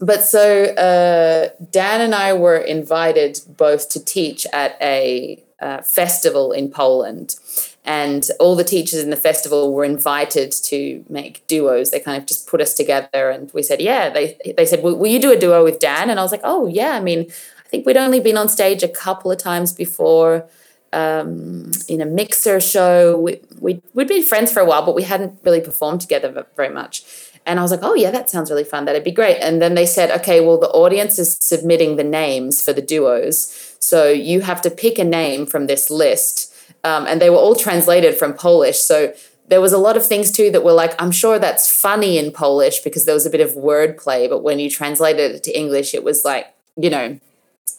but 0.00 0.22
so 0.22 0.64
uh, 0.64 1.50
Dan 1.70 2.00
and 2.00 2.14
I 2.14 2.32
were 2.32 2.56
invited 2.56 3.40
both 3.46 3.90
to 3.90 4.02
teach 4.02 4.46
at 4.52 4.78
a 4.80 5.42
uh, 5.60 5.82
festival 5.82 6.52
in 6.52 6.70
Poland, 6.70 7.36
and 7.84 8.26
all 8.40 8.56
the 8.56 8.64
teachers 8.64 9.00
in 9.00 9.10
the 9.10 9.16
festival 9.16 9.74
were 9.74 9.84
invited 9.84 10.52
to 10.52 11.04
make 11.10 11.46
duos. 11.46 11.90
They 11.90 12.00
kind 12.00 12.16
of 12.16 12.26
just 12.26 12.46
put 12.48 12.62
us 12.62 12.72
together, 12.72 13.28
and 13.30 13.50
we 13.52 13.62
said, 13.62 13.82
"Yeah." 13.82 14.08
They 14.08 14.38
they 14.56 14.64
said, 14.64 14.82
"Will, 14.82 14.96
will 14.96 15.10
you 15.10 15.20
do 15.20 15.32
a 15.32 15.38
duo 15.38 15.62
with 15.62 15.80
Dan?" 15.80 16.08
And 16.08 16.18
I 16.18 16.22
was 16.22 16.32
like, 16.32 16.40
"Oh 16.44 16.66
yeah." 16.66 16.92
I 16.92 17.00
mean, 17.00 17.26
I 17.64 17.68
think 17.68 17.84
we'd 17.84 17.98
only 17.98 18.20
been 18.20 18.38
on 18.38 18.48
stage 18.48 18.82
a 18.82 18.88
couple 18.88 19.30
of 19.30 19.36
times 19.36 19.72
before 19.72 20.48
um, 20.94 21.70
in 21.88 22.00
a 22.00 22.06
mixer 22.06 22.60
show. 22.60 23.18
We, 23.18 23.40
we, 23.60 23.82
we'd 23.92 24.08
been 24.08 24.22
friends 24.22 24.52
for 24.52 24.60
a 24.60 24.64
while, 24.64 24.84
but 24.84 24.94
we 24.94 25.02
hadn't 25.02 25.38
really 25.44 25.60
performed 25.60 26.00
together 26.00 26.46
very 26.56 26.72
much. 26.72 27.04
And 27.46 27.58
I 27.58 27.62
was 27.62 27.70
like, 27.70 27.80
oh, 27.82 27.94
yeah, 27.94 28.10
that 28.10 28.30
sounds 28.30 28.50
really 28.50 28.64
fun. 28.64 28.86
That'd 28.86 29.04
be 29.04 29.10
great. 29.10 29.38
And 29.40 29.60
then 29.60 29.74
they 29.74 29.84
said, 29.84 30.10
okay, 30.20 30.40
well, 30.40 30.58
the 30.58 30.70
audience 30.70 31.18
is 31.18 31.36
submitting 31.40 31.96
the 31.96 32.04
names 32.04 32.62
for 32.62 32.72
the 32.72 32.80
duos. 32.80 33.76
So 33.80 34.08
you 34.08 34.40
have 34.40 34.62
to 34.62 34.70
pick 34.70 34.98
a 34.98 35.04
name 35.04 35.44
from 35.44 35.66
this 35.66 35.90
list. 35.90 36.54
Um, 36.84 37.06
and 37.06 37.20
they 37.20 37.28
were 37.28 37.36
all 37.36 37.54
translated 37.54 38.14
from 38.14 38.32
Polish. 38.32 38.78
So 38.78 39.12
there 39.48 39.60
was 39.60 39.74
a 39.74 39.78
lot 39.78 39.96
of 39.98 40.06
things 40.06 40.30
too 40.30 40.50
that 40.52 40.64
were 40.64 40.72
like, 40.72 41.00
I'm 41.02 41.10
sure 41.10 41.38
that's 41.38 41.70
funny 41.70 42.16
in 42.16 42.32
Polish 42.32 42.80
because 42.80 43.04
there 43.04 43.14
was 43.14 43.26
a 43.26 43.30
bit 43.30 43.42
of 43.42 43.50
wordplay. 43.50 44.28
But 44.28 44.42
when 44.42 44.58
you 44.58 44.70
translated 44.70 45.34
it 45.34 45.42
to 45.44 45.58
English, 45.58 45.92
it 45.92 46.02
was 46.02 46.24
like, 46.24 46.46
you 46.76 46.88
know, 46.88 47.20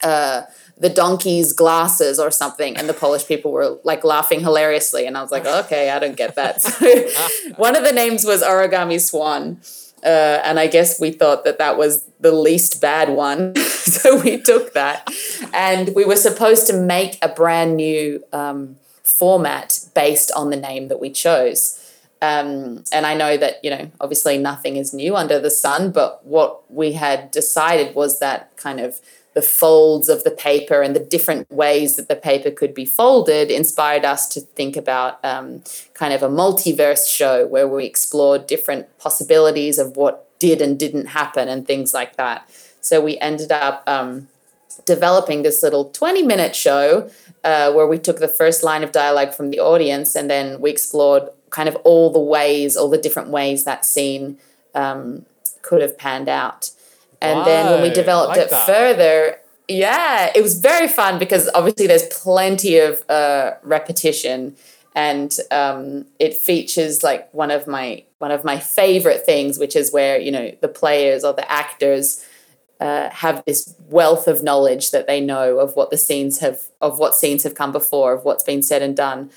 uh, 0.03 0.43
the 0.77 0.89
donkey's 0.89 1.53
glasses 1.53 2.19
or 2.19 2.31
something. 2.31 2.75
And 2.75 2.89
the 2.89 2.93
polish 2.93 3.25
people 3.27 3.51
were 3.51 3.79
like 3.83 4.03
laughing 4.03 4.41
hilariously. 4.41 5.05
And 5.05 5.17
i 5.17 5.21
was 5.21 5.31
like 5.31 5.45
okay 5.45 5.89
i 5.89 5.99
don't 5.99 6.17
get 6.17 6.35
that. 6.35 6.61
So 6.61 7.07
one 7.57 7.75
of 7.75 7.83
the 7.83 7.91
names 7.91 8.25
was 8.25 8.41
origami 8.41 8.99
swan. 8.99 9.61
Uh, 10.03 10.39
and 10.43 10.59
i 10.59 10.67
guess 10.67 10.99
we 10.99 11.11
thought 11.11 11.45
that 11.45 11.57
that 11.57 11.77
was 11.77 12.05
the 12.19 12.31
least 12.31 12.81
bad 12.81 13.09
one. 13.09 13.53
So 13.85 14.19
we 14.19 14.41
took 14.41 14.73
that. 14.73 15.07
And 15.53 15.95
we 15.95 16.05
were 16.05 16.15
supposed 16.15 16.65
to 16.67 16.73
make 16.73 17.17
a 17.21 17.29
brand 17.29 17.75
new 17.77 18.23
um, 18.33 18.77
format 19.03 19.79
based 19.93 20.31
on 20.35 20.49
the 20.49 20.57
name 20.57 20.87
that 20.87 20.99
we 20.99 21.11
chose. 21.11 21.79
Um, 22.21 22.83
and 22.91 23.05
I 23.05 23.13
know 23.13 23.37
that, 23.37 23.63
you 23.63 23.69
know, 23.69 23.91
obviously 24.01 24.37
nothing 24.37 24.75
is 24.77 24.93
new 24.93 25.15
under 25.15 25.39
the 25.39 25.51
sun, 25.51 25.91
but 25.91 26.25
what 26.25 26.69
we 26.71 26.93
had 26.93 27.29
decided 27.31 27.93
was 27.93 28.19
that 28.19 28.55
kind 28.57 28.79
of 28.79 28.99
the 29.35 29.41
folds 29.41 30.07
of 30.07 30.23
the 30.23 30.31
paper 30.31 30.81
and 30.81 30.95
the 30.95 30.99
different 30.99 31.51
ways 31.51 31.97
that 31.97 32.07
the 32.07 32.15
paper 32.15 32.49
could 32.49 32.73
be 32.73 32.85
folded 32.85 33.51
inspired 33.51 34.05
us 34.05 34.29
to 34.29 34.39
think 34.39 34.77
about 34.77 35.23
um, 35.23 35.61
kind 35.93 36.13
of 36.13 36.23
a 36.23 36.29
multiverse 36.29 37.07
show 37.07 37.45
where 37.45 37.67
we 37.67 37.85
explored 37.85 38.47
different 38.47 38.97
possibilities 38.97 39.77
of 39.77 39.97
what 39.97 40.25
did 40.39 40.61
and 40.61 40.79
didn't 40.79 41.07
happen 41.07 41.49
and 41.49 41.67
things 41.67 41.93
like 41.93 42.15
that. 42.15 42.49
So 42.79 43.01
we 43.01 43.17
ended 43.19 43.51
up 43.51 43.83
um, 43.87 44.29
developing 44.85 45.43
this 45.43 45.61
little 45.61 45.89
20 45.89 46.23
minute 46.23 46.55
show 46.55 47.09
uh, 47.43 47.73
where 47.73 47.87
we 47.87 47.99
took 47.99 48.19
the 48.19 48.29
first 48.29 48.63
line 48.63 48.83
of 48.83 48.93
dialogue 48.93 49.33
from 49.33 49.49
the 49.49 49.59
audience 49.59 50.15
and 50.15 50.29
then 50.29 50.61
we 50.61 50.71
explored 50.71 51.23
kind 51.49 51.67
of 51.67 51.75
all 51.77 52.09
the 52.09 52.19
ways, 52.19 52.77
all 52.77 52.89
the 52.89 52.97
different 52.97 53.29
ways 53.29 53.65
that 53.65 53.83
scene 53.83 54.37
um, 54.73 55.25
could 55.61 55.81
have 55.81 55.97
panned 55.97 56.29
out. 56.29 56.71
And 57.25 57.45
then 57.45 57.71
when 57.71 57.81
we 57.81 57.89
developed 57.89 58.29
like 58.29 58.39
it 58.39 58.49
that. 58.49 58.65
further, 58.65 59.37
yeah, 59.67 60.31
it 60.35 60.41
was 60.41 60.59
very 60.59 60.87
fun 60.87 61.19
because 61.19 61.49
obviously 61.53 61.87
there's 61.87 62.07
plenty 62.07 62.77
of 62.77 63.03
uh, 63.09 63.53
repetition, 63.63 64.55
and 64.95 65.35
um, 65.51 66.05
it 66.19 66.35
features 66.35 67.03
like 67.03 67.33
one 67.33 67.51
of 67.51 67.67
my 67.67 68.03
one 68.19 68.31
of 68.31 68.43
my 68.43 68.59
favorite 68.59 69.25
things, 69.25 69.57
which 69.57 69.75
is 69.75 69.91
where 69.91 70.19
you 70.19 70.31
know 70.31 70.55
the 70.61 70.67
players 70.67 71.23
or 71.23 71.33
the 71.33 71.49
actors 71.51 72.25
uh, 72.79 73.09
have 73.09 73.43
this 73.45 73.75
wealth 73.89 74.27
of 74.27 74.43
knowledge 74.43 74.91
that 74.91 75.07
they 75.07 75.19
know 75.19 75.59
of 75.59 75.75
what 75.75 75.89
the 75.89 75.97
scenes 75.97 76.39
have 76.39 76.63
of 76.81 76.99
what 76.99 77.15
scenes 77.15 77.43
have 77.43 77.55
come 77.55 77.71
before, 77.71 78.13
of 78.13 78.23
what's 78.23 78.43
been 78.43 78.61
said 78.61 78.81
and 78.81 78.95
done 78.95 79.31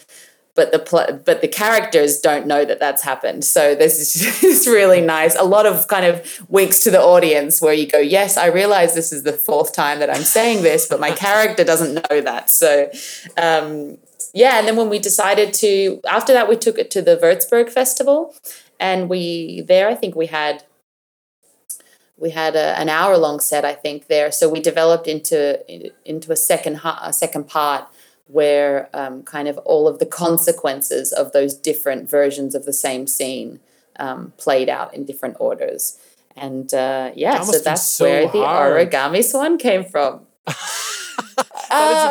but 0.58 0.72
the 0.72 0.80
pl- 0.80 1.22
but 1.24 1.40
the 1.40 1.46
characters 1.46 2.18
don't 2.18 2.44
know 2.44 2.64
that 2.64 2.80
that's 2.80 3.00
happened. 3.00 3.44
So 3.44 3.74
this 3.82 4.42
is 4.42 4.66
really 4.66 5.00
nice. 5.00 5.36
A 5.36 5.44
lot 5.44 5.66
of 5.66 5.86
kind 5.86 6.04
of 6.04 6.44
winks 6.48 6.80
to 6.80 6.90
the 6.90 7.00
audience 7.00 7.62
where 7.62 7.72
you 7.72 7.86
go, 7.86 8.00
yes, 8.00 8.36
I 8.36 8.46
realize 8.46 8.96
this 8.96 9.12
is 9.12 9.22
the 9.22 9.32
fourth 9.32 9.72
time 9.72 10.00
that 10.00 10.10
I'm 10.10 10.24
saying 10.24 10.64
this, 10.64 10.88
but 10.88 10.98
my 10.98 11.12
character 11.26 11.62
doesn't 11.62 11.94
know 11.94 12.20
that. 12.20 12.50
So 12.50 12.90
um, 13.36 13.98
yeah, 14.34 14.58
and 14.58 14.66
then 14.66 14.74
when 14.74 14.88
we 14.88 14.98
decided 14.98 15.54
to, 15.54 16.00
after 16.08 16.32
that, 16.32 16.48
we 16.48 16.56
took 16.56 16.76
it 16.76 16.90
to 16.90 17.02
the 17.02 17.16
Würzburg 17.16 17.70
Festival, 17.70 18.34
and 18.80 19.08
we 19.08 19.60
there 19.60 19.88
I 19.88 19.94
think 19.94 20.16
we 20.16 20.26
had 20.26 20.64
we 22.16 22.30
had 22.30 22.56
a, 22.56 22.76
an 22.80 22.88
hour 22.88 23.16
long 23.16 23.38
set 23.38 23.64
I 23.64 23.74
think 23.74 24.08
there. 24.08 24.32
So 24.32 24.48
we 24.48 24.58
developed 24.58 25.06
into 25.06 25.38
into 26.04 26.32
a 26.32 26.36
second 26.36 26.80
a 26.84 27.12
second 27.12 27.46
part 27.46 27.84
where 28.28 28.88
um, 28.94 29.22
kind 29.22 29.48
of 29.48 29.58
all 29.58 29.88
of 29.88 29.98
the 29.98 30.06
consequences 30.06 31.12
of 31.12 31.32
those 31.32 31.54
different 31.54 32.08
versions 32.08 32.54
of 32.54 32.64
the 32.64 32.72
same 32.72 33.06
scene 33.06 33.60
um, 33.98 34.32
played 34.36 34.68
out 34.68 34.94
in 34.94 35.04
different 35.04 35.36
orders. 35.40 35.98
And 36.36 36.72
uh, 36.72 37.10
yeah, 37.14 37.38
that 37.38 37.44
so 37.44 37.58
that's 37.58 37.82
so 37.82 38.04
where 38.04 38.28
the 38.28 38.38
origami 38.38 39.24
swan 39.24 39.58
came 39.58 39.84
from. 39.84 40.26
uh, 40.46 40.54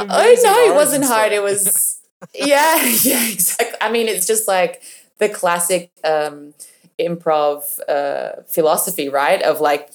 oh 0.10 0.36
no, 0.44 0.72
it 0.72 0.76
wasn't 0.76 1.06
hard. 1.06 1.32
It 1.32 1.42
was 1.42 2.02
yeah, 2.36 2.76
yeah, 3.02 3.30
exactly. 3.30 3.78
I 3.82 3.92
mean, 3.92 4.08
it's 4.08 4.28
just 4.28 4.48
like 4.48 4.82
the 5.20 5.30
classic 5.30 5.92
um, 6.04 6.54
improv 7.00 7.80
uh, 7.88 8.42
philosophy, 8.48 9.10
right? 9.10 9.42
Of 9.42 9.62
like 9.62 9.90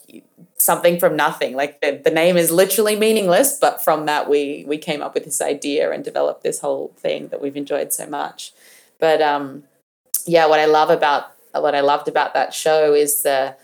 something 0.62 1.00
from 1.00 1.16
nothing. 1.16 1.56
Like 1.56 1.80
the, 1.80 2.00
the 2.02 2.10
name 2.10 2.36
is 2.36 2.52
literally 2.52 2.94
meaningless, 2.94 3.58
but 3.58 3.82
from 3.82 4.06
that 4.06 4.30
we 4.30 4.64
we 4.68 4.78
came 4.78 5.02
up 5.02 5.14
with 5.14 5.24
this 5.24 5.42
idea 5.42 5.90
and 5.90 6.04
developed 6.04 6.42
this 6.42 6.60
whole 6.60 6.94
thing 6.96 7.28
that 7.28 7.42
we've 7.42 7.56
enjoyed 7.56 7.92
so 7.92 8.06
much. 8.06 8.52
But 9.00 9.20
um, 9.20 9.64
yeah, 10.24 10.46
what 10.46 10.60
I 10.60 10.66
love 10.66 10.88
about 10.90 11.32
what 11.52 11.74
I 11.74 11.80
loved 11.80 12.06
about 12.06 12.32
that 12.34 12.54
show 12.54 12.94
is 12.94 13.22
the 13.22 13.56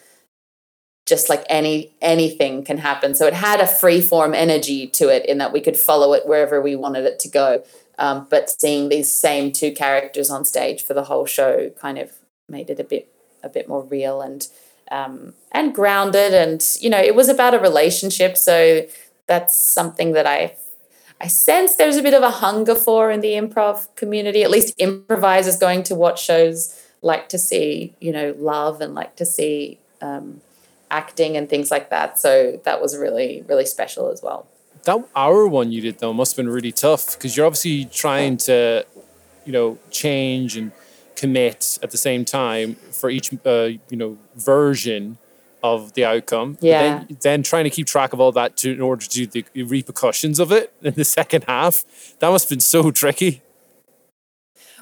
just 1.07 1.29
like 1.29 1.45
any 1.49 1.95
anything 2.03 2.65
can 2.65 2.79
happen. 2.79 3.15
So 3.15 3.27
it 3.27 3.35
had 3.35 3.61
a 3.61 3.67
free 3.67 4.01
form 4.01 4.35
energy 4.35 4.89
to 4.89 5.09
it 5.09 5.25
in 5.25 5.39
that 5.39 5.53
we 5.53 5.61
could 5.61 5.77
follow 5.77 6.13
it 6.15 6.27
wherever 6.27 6.61
we 6.61 6.75
wanted 6.75 7.05
it 7.05 7.21
to 7.21 7.29
go. 7.29 7.63
Um, 7.97 8.27
but 8.29 8.51
seeing 8.51 8.89
these 8.89 9.11
same 9.11 9.53
two 9.53 9.73
characters 9.73 10.31
on 10.31 10.45
stage 10.45 10.83
for 10.83 10.95
the 10.95 11.05
whole 11.05 11.27
show 11.27 11.71
kind 11.71 11.99
of 11.99 12.13
made 12.49 12.71
it 12.71 12.81
a 12.81 12.85
bit 12.85 13.09
a 13.43 13.49
bit 13.49 13.69
more 13.69 13.85
real 13.85 14.21
and 14.21 14.49
um, 14.91 15.35
and 15.53 15.75
grounded. 15.75 16.35
And 16.35 16.65
you 16.81 16.91
know, 16.91 17.01
it 17.01 17.15
was 17.15 17.29
about 17.29 17.55
a 17.55 17.59
relationship, 17.59 18.37
so 18.37 18.87
that's 19.27 19.59
something 19.59 20.13
that 20.13 20.27
I 20.27 20.55
I 21.21 21.27
sense 21.27 21.75
there's 21.75 21.97
a 21.97 22.03
bit 22.03 22.15
of 22.15 22.23
a 22.23 22.31
hunger 22.31 22.75
for 22.75 23.11
in 23.11 23.21
the 23.21 23.33
improv 23.33 23.95
community. 23.97 24.43
At 24.43 24.51
least 24.51 24.75
improvisers 24.79 25.57
going 25.57 25.83
to 25.85 25.95
watch 25.95 26.25
shows 26.25 26.81
like 27.03 27.29
to 27.31 27.39
see, 27.39 27.95
you 28.01 28.13
know, 28.13 28.35
love 28.39 28.81
and 28.81 28.95
like 28.95 29.17
to 29.17 29.25
see 29.25 29.79
um, 30.01 30.41
acting 30.91 31.37
and 31.37 31.49
things 31.49 31.71
like 31.71 31.91
that. 31.91 32.19
So 32.19 32.61
that 32.65 32.81
was 32.81 32.97
really, 32.97 33.45
really 33.49 33.67
special 33.67 34.11
as 34.11 34.23
well. 34.23 34.47
That 34.85 35.05
hour 35.15 35.47
one 35.47 35.73
you 35.73 35.81
did 35.81 35.99
though 35.99 36.13
must 36.13 36.33
have 36.33 36.45
been 36.45 36.53
really 36.53 36.73
tough 36.73 37.13
because 37.13 37.37
you're 37.37 37.47
obviously 37.47 37.85
trying 37.87 38.37
to, 38.39 38.87
you 39.45 39.53
know, 39.53 39.79
change 39.91 40.57
and 40.57 40.73
commit 41.19 41.79
at 41.83 41.91
the 41.91 41.99
same 41.99 42.25
time 42.25 42.77
for 42.77 43.11
each 43.11 43.35
uh, 43.45 43.71
you 43.91 43.97
know 43.97 44.19
version 44.37 45.19
of 45.63 45.93
the 45.95 46.05
outcome. 46.05 46.57
Yeah. 46.61 46.81
Then, 46.81 47.19
then, 47.21 47.43
trying 47.43 47.65
to 47.65 47.71
keep 47.71 47.87
track 47.87 48.13
of 48.13 48.21
all 48.21 48.33
that 48.33 48.57
to, 48.59 48.73
in 48.73 48.81
order 48.81 49.05
to 49.05 49.27
do 49.27 49.27
the 49.27 49.63
repercussions 49.65 50.39
of 50.39 50.53
it 50.53 50.73
in 50.83 50.95
the 50.95 51.05
second 51.19 51.45
half. 51.49 51.85
That 52.21 52.31
must 52.31 52.49
have 52.49 52.57
been 52.57 52.61
so 52.61 52.91
tricky. 52.91 53.43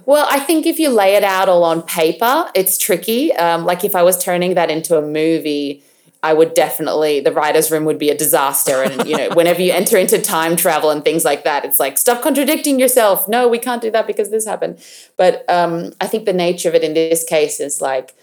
Well, 0.05 0.27
I 0.31 0.38
think 0.38 0.66
if 0.66 0.79
you 0.79 0.90
lay 0.90 1.14
it 1.14 1.25
out 1.25 1.49
all 1.49 1.64
on 1.64 1.83
paper, 1.83 2.51
it's 2.55 2.79
tricky. 2.79 3.33
Um, 3.33 3.64
like 3.64 3.85
if 3.85 3.96
I 3.96 4.03
was 4.03 4.22
turning 4.22 4.55
that 4.55 4.70
into 4.70 4.96
a 4.96 5.03
movie, 5.03 5.83
I 6.27 6.33
would 6.33 6.55
definitely 6.55 7.21
the 7.21 7.33
writers' 7.33 7.71
room 7.71 7.85
would 7.85 7.99
be 7.99 8.11
a 8.11 8.17
disaster. 8.17 8.83
And 8.83 9.09
you 9.09 9.17
know, 9.17 9.29
whenever 9.35 9.62
you 9.62 9.73
enter 9.73 9.97
into 9.97 10.21
time 10.21 10.57
travel 10.57 10.91
and 10.91 11.05
things 11.05 11.25
like 11.25 11.45
that, 11.45 11.65
it's 11.65 11.79
like 11.79 11.99
stop 11.99 12.23
contradicting 12.23 12.81
yourself. 12.81 13.29
No, 13.29 13.47
we 13.47 13.59
can't 13.59 13.81
do 13.81 13.91
that 13.93 14.07
because 14.07 14.31
this 14.31 14.45
happened. 14.45 14.79
But 15.17 15.45
um, 15.49 15.93
I 16.01 16.07
think 16.09 16.25
the 16.25 16.33
nature 16.33 16.69
of 16.69 16.75
it 16.75 16.83
in 16.83 16.95
this 16.95 17.23
case 17.23 17.61
is 17.61 17.81
like 17.81 18.15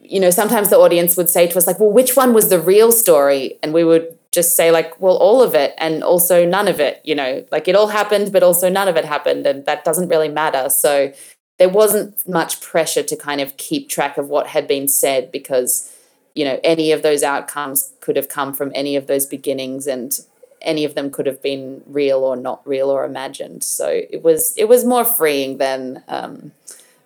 you 0.00 0.20
know, 0.20 0.30
sometimes 0.30 0.70
the 0.70 0.78
audience 0.78 1.16
would 1.16 1.28
say 1.28 1.46
to 1.46 1.58
us, 1.58 1.66
like, 1.66 1.80
well, 1.80 1.90
which 1.90 2.16
one 2.16 2.32
was 2.32 2.48
the 2.48 2.60
real 2.60 2.92
story? 2.92 3.58
And 3.62 3.74
we 3.74 3.84
would 3.84 4.16
just 4.32 4.56
say, 4.56 4.70
like, 4.70 4.98
well, 5.00 5.16
all 5.16 5.42
of 5.42 5.54
it 5.54 5.74
and 5.76 6.02
also 6.02 6.46
none 6.46 6.68
of 6.68 6.80
it, 6.80 7.00
you 7.04 7.14
know, 7.14 7.44
like 7.50 7.68
it 7.68 7.74
all 7.74 7.88
happened, 7.88 8.32
but 8.32 8.42
also 8.42 8.70
none 8.70 8.88
of 8.88 8.96
it 8.96 9.04
happened. 9.04 9.44
And 9.44 9.66
that 9.66 9.84
doesn't 9.84 10.08
really 10.08 10.28
matter. 10.28 10.70
So 10.70 11.12
there 11.58 11.68
wasn't 11.68 12.26
much 12.28 12.60
pressure 12.60 13.02
to 13.02 13.16
kind 13.16 13.40
of 13.40 13.56
keep 13.56 13.88
track 13.88 14.16
of 14.16 14.28
what 14.28 14.46
had 14.46 14.68
been 14.68 14.88
said 14.88 15.32
because, 15.32 15.92
you 16.38 16.44
know, 16.44 16.60
any 16.62 16.92
of 16.92 17.02
those 17.02 17.24
outcomes 17.24 17.92
could 17.98 18.14
have 18.14 18.28
come 18.28 18.54
from 18.54 18.70
any 18.72 18.94
of 18.94 19.08
those 19.08 19.26
beginnings 19.26 19.88
and 19.88 20.20
any 20.62 20.84
of 20.84 20.94
them 20.94 21.10
could 21.10 21.26
have 21.26 21.42
been 21.42 21.82
real 21.84 22.18
or 22.18 22.36
not 22.36 22.64
real 22.64 22.90
or 22.90 23.04
imagined. 23.04 23.64
So 23.64 23.88
it 23.88 24.22
was 24.22 24.54
it 24.56 24.68
was 24.68 24.84
more 24.84 25.04
freeing 25.04 25.58
than 25.58 26.04
um, 26.06 26.52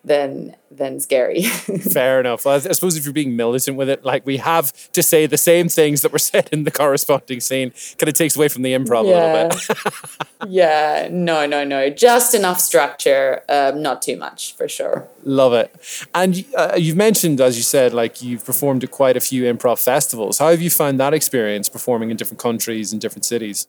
than 0.04 0.56
than 0.70 0.98
scary. 0.98 1.42
Fair 1.92 2.18
enough. 2.18 2.46
I 2.46 2.58
suppose 2.58 2.96
if 2.96 3.04
you're 3.04 3.12
being 3.12 3.36
militant 3.36 3.76
with 3.76 3.88
it, 3.88 4.04
like 4.04 4.24
we 4.24 4.38
have 4.38 4.72
to 4.92 5.02
say 5.02 5.26
the 5.26 5.36
same 5.36 5.68
things 5.68 6.02
that 6.02 6.12
were 6.12 6.18
said 6.32 6.48
in 6.50 6.64
the 6.64 6.70
corresponding 6.70 7.40
scene, 7.40 7.72
kind 7.98 8.08
of 8.08 8.14
takes 8.14 8.36
away 8.36 8.48
from 8.48 8.62
the 8.62 8.72
improv 8.72 9.06
yeah. 9.06 9.12
a 9.12 9.44
little 9.44 9.48
bit. 9.48 10.48
yeah, 10.48 11.08
no, 11.10 11.46
no, 11.46 11.62
no. 11.64 11.90
Just 11.90 12.34
enough 12.34 12.60
structure, 12.60 13.42
um, 13.48 13.82
not 13.82 14.02
too 14.02 14.16
much 14.16 14.56
for 14.56 14.68
sure. 14.68 15.06
Love 15.24 15.52
it. 15.52 16.06
And 16.14 16.44
uh, 16.56 16.74
you've 16.76 16.96
mentioned, 16.96 17.40
as 17.40 17.56
you 17.56 17.62
said, 17.62 17.92
like 17.92 18.22
you've 18.22 18.44
performed 18.44 18.82
at 18.82 18.90
quite 18.90 19.16
a 19.16 19.20
few 19.20 19.44
improv 19.44 19.82
festivals. 19.82 20.38
How 20.38 20.50
have 20.50 20.62
you 20.62 20.70
found 20.70 20.98
that 21.00 21.14
experience 21.14 21.68
performing 21.68 22.10
in 22.10 22.16
different 22.16 22.40
countries 22.40 22.92
and 22.92 23.00
different 23.00 23.24
cities? 23.24 23.68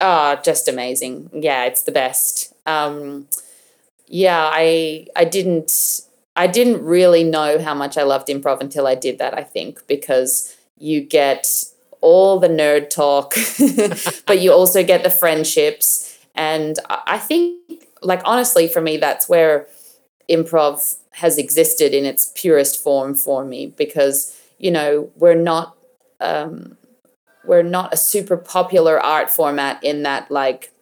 Oh, 0.00 0.38
just 0.44 0.68
amazing. 0.68 1.30
Yeah, 1.32 1.64
it's 1.64 1.82
the 1.82 1.92
best. 1.92 2.54
Um, 2.66 3.28
yeah, 4.08 4.50
I 4.52 5.06
I 5.16 5.24
didn't 5.24 6.02
I 6.36 6.46
didn't 6.46 6.84
really 6.84 7.24
know 7.24 7.58
how 7.58 7.74
much 7.74 7.96
I 7.96 8.02
loved 8.02 8.28
improv 8.28 8.60
until 8.60 8.86
I 8.86 8.94
did 8.94 9.18
that, 9.18 9.36
I 9.36 9.42
think, 9.42 9.86
because 9.86 10.54
you 10.76 11.00
get 11.00 11.64
all 12.02 12.38
the 12.38 12.48
nerd 12.48 12.90
talk, 12.90 13.34
but 14.26 14.40
you 14.40 14.52
also 14.52 14.84
get 14.84 15.02
the 15.02 15.10
friendships. 15.10 16.18
And 16.34 16.78
I 16.88 17.16
think, 17.16 17.58
like, 18.02 18.20
honestly, 18.26 18.68
for 18.68 18.82
me, 18.82 18.98
that's 18.98 19.30
where 19.30 19.66
improv 20.28 20.98
has 21.12 21.38
existed 21.38 21.94
in 21.94 22.04
its 22.04 22.32
purest 22.34 22.82
form 22.82 23.14
for 23.14 23.42
me 23.42 23.68
because, 23.68 24.38
you 24.58 24.70
know, 24.70 25.10
we're 25.16 25.34
not. 25.34 25.74
Um, 26.20 26.76
we're 27.44 27.62
not 27.62 27.94
a 27.94 27.96
super 27.96 28.36
popular 28.36 28.98
art 28.98 29.30
format 29.30 29.82
in 29.84 30.02
that 30.02 30.30
like 30.32 30.72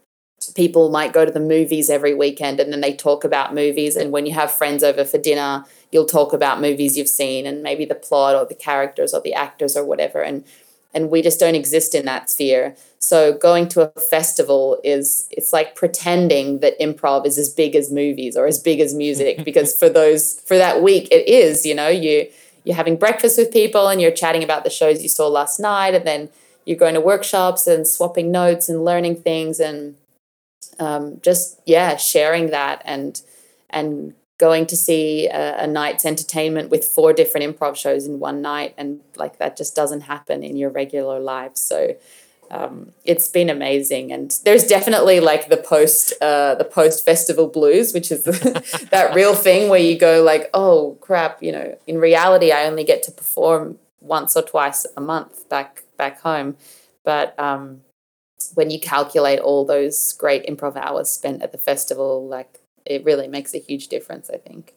people 0.55 0.91
might 0.91 1.13
go 1.13 1.25
to 1.25 1.33
the 1.33 1.41
movies 1.41 1.91
every 1.91 2.15
weekend 2.15 2.61
and 2.61 2.73
then 2.73 2.81
they 2.81 2.95
talk 2.95 3.25
about 3.25 3.55
movies. 3.55 3.97
And 3.97 4.13
when 4.13 4.25
you 4.25 4.35
have 4.35 4.51
friends 4.51 4.83
over 4.83 5.05
for 5.05 5.19
dinner 5.19 5.65
you'll 5.95 6.05
talk 6.05 6.33
about 6.33 6.61
movies 6.61 6.99
you've 6.99 7.09
seen 7.09 7.47
and 7.47 7.63
maybe 7.63 7.85
the 7.85 7.95
plot 7.95 8.35
or 8.35 8.45
the 8.45 8.55
characters 8.55 9.15
or 9.15 9.21
the 9.21 9.33
actors 9.33 9.77
or 9.77 9.85
whatever. 9.85 10.21
And 10.21 10.45
and 10.93 11.11
we 11.11 11.23
just 11.23 11.41
don't 11.41 11.55
exist 11.55 11.95
in 11.95 12.05
that 12.05 12.31
sphere. 12.31 12.77
So 12.99 13.33
going 13.33 13.69
to 13.71 13.83
a 13.83 14.01
festival 14.01 14.81
is 14.85 15.29
it's 15.31 15.53
like 15.53 15.75
pretending 15.77 16.61
that 16.61 16.79
improv 16.81 17.27
is 17.27 17.39
as 17.39 17.49
big 17.49 17.75
as 17.75 17.91
movies 17.91 18.37
or 18.37 18.47
as 18.47 18.59
big 18.59 18.81
as 18.81 18.93
music 18.93 19.45
because 19.45 19.77
for 19.79 19.89
those 19.89 20.41
for 20.41 20.57
that 20.57 20.83
week 20.83 21.09
it 21.13 21.29
is 21.29 21.65
you 21.65 21.75
know 21.75 21.89
you 21.89 22.29
you're 22.65 22.77
having 22.77 22.97
breakfast 22.97 23.39
with 23.39 23.53
people 23.53 23.89
and 23.89 24.01
you're 24.01 24.11
chatting 24.11 24.43
about 24.43 24.65
the 24.65 24.71
shows 24.71 25.03
you 25.03 25.09
saw 25.09 25.29
last 25.29 25.61
night 25.61 25.95
and 25.95 26.07
then 26.07 26.29
you're 26.65 26.79
going 26.79 26.95
to 26.95 27.01
workshops 27.01 27.67
and 27.67 27.87
swapping 27.87 28.33
notes 28.33 28.69
and 28.69 28.85
learning 28.85 29.17
things 29.17 29.61
and 29.61 29.95
um, 30.79 31.21
just 31.23 31.61
yeah 31.67 31.97
sharing 31.97 32.51
that 32.51 32.83
and 32.85 33.21
and 33.71 34.15
going 34.39 34.67
to 34.67 34.77
see 34.77 35.29
a, 35.29 35.63
a, 35.63 35.67
night's 35.67 36.05
entertainment 36.05 36.69
with 36.69 36.85
four 36.85 37.13
different 37.13 37.47
improv 37.47 37.77
shows 37.77 38.05
in 38.05 38.19
one 38.19 38.43
night. 38.43 38.75
And 38.77 39.01
like 39.15 39.39
that 39.39 39.57
just 39.57 39.77
doesn't 39.77 40.03
happen 40.03 40.43
in 40.43 40.57
your 40.57 40.71
regular 40.71 41.21
life. 41.21 41.57
So 41.57 41.95
um, 42.51 42.91
it's 43.05 43.29
been 43.29 43.49
amazing. 43.49 44.11
And 44.11 44.37
there's 44.45 44.67
definitely 44.67 45.21
like 45.21 45.51
the 45.51 45.57
post 45.57 46.13
uh, 46.21 46.57
the 46.57 46.65
post 46.65 47.05
festival 47.05 47.47
blues 47.47 47.95
which 47.95 48.11
is 48.11 48.25
that 48.91 49.13
real 49.15 49.35
thing 49.35 49.71
where 49.71 49.81
you 49.81 49.97
go 49.97 50.23
like 50.23 50.51
oh 50.53 50.99
crap 51.01 51.43
you 51.43 51.53
know 51.53 51.79
in 51.87 51.99
reality 51.99 52.53
i 52.53 52.65
only 52.65 52.85
get 52.85 53.03
to 53.05 53.11
perform 53.11 53.79
once 54.05 54.37
or 54.37 54.43
twice 54.43 54.87
a 54.97 55.01
month 55.01 55.49
back 55.49 55.83
back 55.97 56.21
home. 56.21 56.57
But 57.03 57.39
um, 57.39 57.83
when 58.55 58.71
you 58.71 58.81
calculate 58.81 59.41
all 59.41 59.65
those 59.65 60.13
great 60.15 60.47
improv 60.47 60.77
hours 60.77 61.11
spent 61.11 61.43
at 61.43 61.53
the 61.53 61.59
festival, 61.59 62.27
like 62.27 62.61
it 62.85 63.05
really 63.05 63.29
makes 63.29 63.55
a 63.55 63.59
huge 63.59 63.89
difference, 63.89 64.31
I 64.31 64.37
think. 64.37 64.75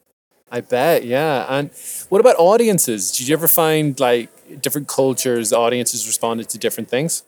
I 0.51 0.61
bet, 0.61 1.03
yeah. 1.03 1.45
And 1.49 1.71
what 2.09 2.21
about 2.21 2.37
audiences? 2.37 3.11
Did 3.11 3.27
you 3.27 3.35
ever 3.35 3.47
find 3.47 3.99
like 3.99 4.29
different 4.61 4.87
cultures, 4.87 5.51
audiences 5.51 6.07
responded 6.07 6.47
to 6.49 6.57
different 6.57 6.89
things? 6.89 7.23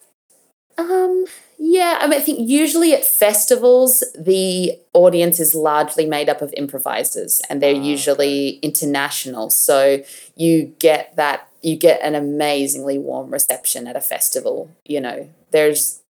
Um, 0.78 1.26
yeah, 1.58 1.98
I 2.00 2.08
mean, 2.08 2.20
I 2.20 2.24
think 2.24 2.48
usually 2.48 2.94
at 2.94 3.04
festivals, 3.04 4.04
the 4.18 4.80
audience 4.94 5.42
is 5.42 5.54
largely 5.54 6.06
made 6.06 6.30
up 6.30 6.42
of 6.42 6.54
improvisers 6.56 7.42
and 7.50 7.62
they're 7.62 7.76
ah, 7.76 7.84
usually 7.84 8.60
international. 8.62 9.50
So 9.50 10.02
you 10.38 10.74
get 10.80 11.18
that, 11.18 11.50
you 11.62 11.76
get 11.76 12.02
an 12.02 12.16
amazingly 12.16 12.98
warm 12.98 13.32
reception 13.32 13.88
at 13.88 13.98
a 13.98 14.02
festival. 14.02 14.72
You 14.86 15.02
know, 15.02 15.30
there's 15.52 16.02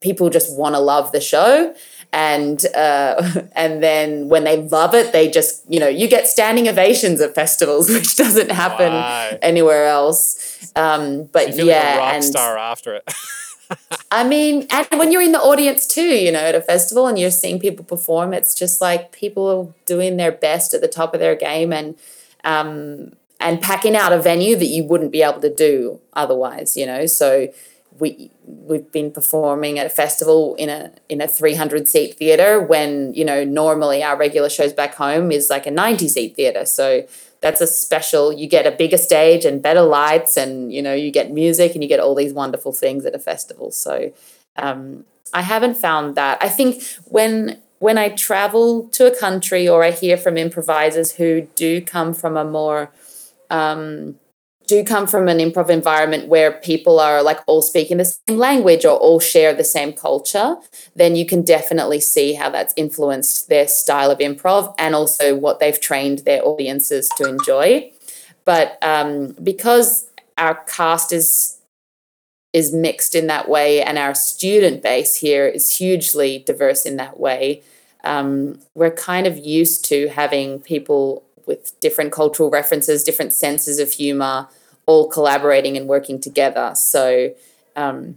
people 0.00 0.30
just 0.30 0.56
want 0.56 0.74
to 0.74 0.78
love 0.78 1.12
the 1.12 1.20
show 1.20 1.74
and 2.12 2.64
uh, 2.74 3.22
and 3.52 3.82
then 3.82 4.28
when 4.28 4.44
they 4.44 4.62
love 4.62 4.94
it 4.94 5.12
they 5.12 5.30
just 5.30 5.62
you 5.70 5.80
know 5.80 5.88
you 5.88 6.08
get 6.08 6.26
standing 6.26 6.68
ovations 6.68 7.20
at 7.20 7.34
festivals 7.34 7.88
which 7.90 8.16
doesn't 8.16 8.50
happen 8.50 8.92
wow. 8.92 9.38
anywhere 9.42 9.86
else 9.86 10.72
um, 10.76 11.24
but 11.24 11.54
so 11.54 11.64
yeah 11.64 11.90
like 11.90 11.98
rock 11.98 12.14
and 12.14 12.24
star 12.24 12.58
after 12.58 12.94
it 12.94 13.04
I 14.10 14.24
mean, 14.24 14.66
and 14.70 14.86
when 14.92 15.12
you're 15.12 15.22
in 15.22 15.32
the 15.32 15.40
audience 15.40 15.86
too, 15.86 16.00
you 16.00 16.32
know, 16.32 16.38
at 16.38 16.54
a 16.54 16.60
festival 16.62 17.06
and 17.06 17.18
you're 17.18 17.30
seeing 17.30 17.60
people 17.60 17.84
perform, 17.84 18.32
it's 18.32 18.54
just 18.54 18.80
like 18.80 19.12
people 19.12 19.74
doing 19.84 20.16
their 20.16 20.32
best 20.32 20.72
at 20.72 20.80
the 20.80 20.88
top 20.88 21.12
of 21.12 21.20
their 21.20 21.34
game 21.34 21.72
and 21.72 21.94
um, 22.44 23.12
and 23.40 23.60
packing 23.60 23.94
out 23.94 24.12
a 24.12 24.20
venue 24.20 24.56
that 24.56 24.66
you 24.66 24.84
wouldn't 24.84 25.12
be 25.12 25.22
able 25.22 25.40
to 25.40 25.54
do 25.54 26.00
otherwise, 26.14 26.76
you 26.76 26.86
know. 26.86 27.06
So 27.06 27.52
we 27.98 28.30
we've 28.44 28.90
been 28.92 29.10
performing 29.10 29.78
at 29.78 29.86
a 29.86 29.90
festival 29.90 30.54
in 30.56 30.68
a 30.68 30.92
in 31.08 31.20
a 31.20 31.28
300 31.28 31.88
seat 31.88 32.16
theater 32.16 32.60
when 32.60 33.12
you 33.14 33.24
know 33.24 33.44
normally 33.44 34.02
our 34.02 34.16
regular 34.16 34.48
shows 34.48 34.72
back 34.72 34.94
home 34.94 35.30
is 35.30 35.50
like 35.50 35.66
a 35.66 35.70
90 35.70 36.08
seat 36.08 36.36
theater. 36.36 36.64
So 36.64 37.06
that's 37.40 37.60
a 37.60 37.66
special 37.66 38.32
you 38.32 38.48
get 38.48 38.66
a 38.66 38.70
bigger 38.70 38.96
stage 38.96 39.44
and 39.44 39.62
better 39.62 39.82
lights 39.82 40.36
and 40.36 40.72
you 40.72 40.82
know 40.82 40.94
you 40.94 41.10
get 41.10 41.30
music 41.30 41.74
and 41.74 41.82
you 41.82 41.88
get 41.88 42.00
all 42.00 42.14
these 42.14 42.32
wonderful 42.32 42.72
things 42.72 43.04
at 43.04 43.14
a 43.14 43.18
festival. 43.18 43.70
So 43.70 44.12
um, 44.56 45.04
i 45.32 45.42
haven't 45.42 45.76
found 45.76 46.14
that. 46.14 46.38
I 46.40 46.48
think 46.48 46.82
when 47.04 47.60
when 47.78 47.96
i 47.96 48.08
travel 48.08 48.88
to 48.88 49.06
a 49.06 49.16
country 49.16 49.68
or 49.68 49.84
i 49.84 49.92
hear 49.92 50.16
from 50.16 50.36
improvisers 50.36 51.12
who 51.12 51.42
do 51.54 51.80
come 51.80 52.12
from 52.12 52.36
a 52.36 52.44
more 52.44 52.90
um, 53.50 54.16
do 54.68 54.84
come 54.84 55.06
from 55.06 55.28
an 55.28 55.38
improv 55.38 55.70
environment 55.70 56.28
where 56.28 56.52
people 56.52 57.00
are 57.00 57.22
like 57.22 57.40
all 57.46 57.62
speaking 57.62 57.96
the 57.96 58.04
same 58.04 58.36
language 58.36 58.84
or 58.84 58.96
all 58.98 59.18
share 59.18 59.54
the 59.54 59.64
same 59.64 59.94
culture, 59.94 60.56
then 60.94 61.16
you 61.16 61.24
can 61.24 61.42
definitely 61.42 62.00
see 62.00 62.34
how 62.34 62.50
that's 62.50 62.74
influenced 62.76 63.48
their 63.48 63.66
style 63.66 64.10
of 64.10 64.18
improv 64.18 64.74
and 64.78 64.94
also 64.94 65.34
what 65.34 65.58
they've 65.58 65.80
trained 65.80 66.20
their 66.20 66.44
audiences 66.46 67.08
to 67.16 67.26
enjoy. 67.26 67.90
But 68.44 68.78
um, 68.82 69.34
because 69.42 70.10
our 70.36 70.54
cast 70.64 71.12
is 71.12 71.54
is 72.54 72.72
mixed 72.72 73.14
in 73.14 73.26
that 73.26 73.48
way, 73.48 73.82
and 73.82 73.98
our 73.98 74.14
student 74.14 74.82
base 74.82 75.16
here 75.16 75.46
is 75.46 75.76
hugely 75.76 76.38
diverse 76.46 76.86
in 76.86 76.96
that 76.96 77.20
way. 77.20 77.62
Um, 78.04 78.60
we're 78.74 78.90
kind 78.90 79.26
of 79.26 79.36
used 79.36 79.84
to 79.86 80.08
having 80.08 80.60
people 80.60 81.24
with 81.46 81.78
different 81.80 82.10
cultural 82.10 82.50
references, 82.50 83.04
different 83.04 83.32
senses 83.32 83.78
of 83.78 83.92
humor, 83.92 84.48
all 84.88 85.06
collaborating 85.06 85.76
and 85.76 85.86
working 85.86 86.18
together. 86.18 86.72
So 86.74 87.32
um, 87.76 88.16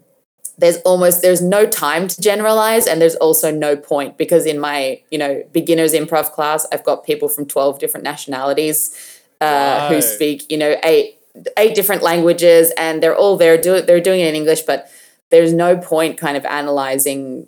there's 0.58 0.78
almost 0.78 1.22
there's 1.22 1.42
no 1.42 1.68
time 1.68 2.08
to 2.08 2.22
generalize, 2.22 2.88
and 2.88 3.00
there's 3.02 3.16
also 3.16 3.52
no 3.52 3.76
point 3.76 4.18
because 4.18 4.46
in 4.46 4.58
my 4.60 5.02
you 5.12 5.20
know 5.20 5.44
beginners 5.52 5.94
improv 5.94 6.32
class, 6.32 6.66
I've 6.72 6.86
got 6.86 7.06
people 7.06 7.28
from 7.28 7.46
twelve 7.46 7.78
different 7.78 8.06
nationalities 8.06 9.22
uh, 9.42 9.90
who 9.90 10.02
speak 10.02 10.50
you 10.50 10.58
know 10.58 10.78
eight 10.84 11.20
eight 11.58 11.76
different 11.76 12.02
languages, 12.02 12.72
and 12.78 13.04
they're 13.04 13.16
all 13.16 13.38
there 13.38 13.62
do 13.62 13.82
they're 13.82 14.02
doing 14.02 14.22
it 14.22 14.28
in 14.28 14.36
English, 14.36 14.62
but 14.62 14.90
there's 15.30 15.54
no 15.54 15.78
point 15.78 16.18
kind 16.18 16.38
of 16.38 16.46
analyzing 16.46 17.48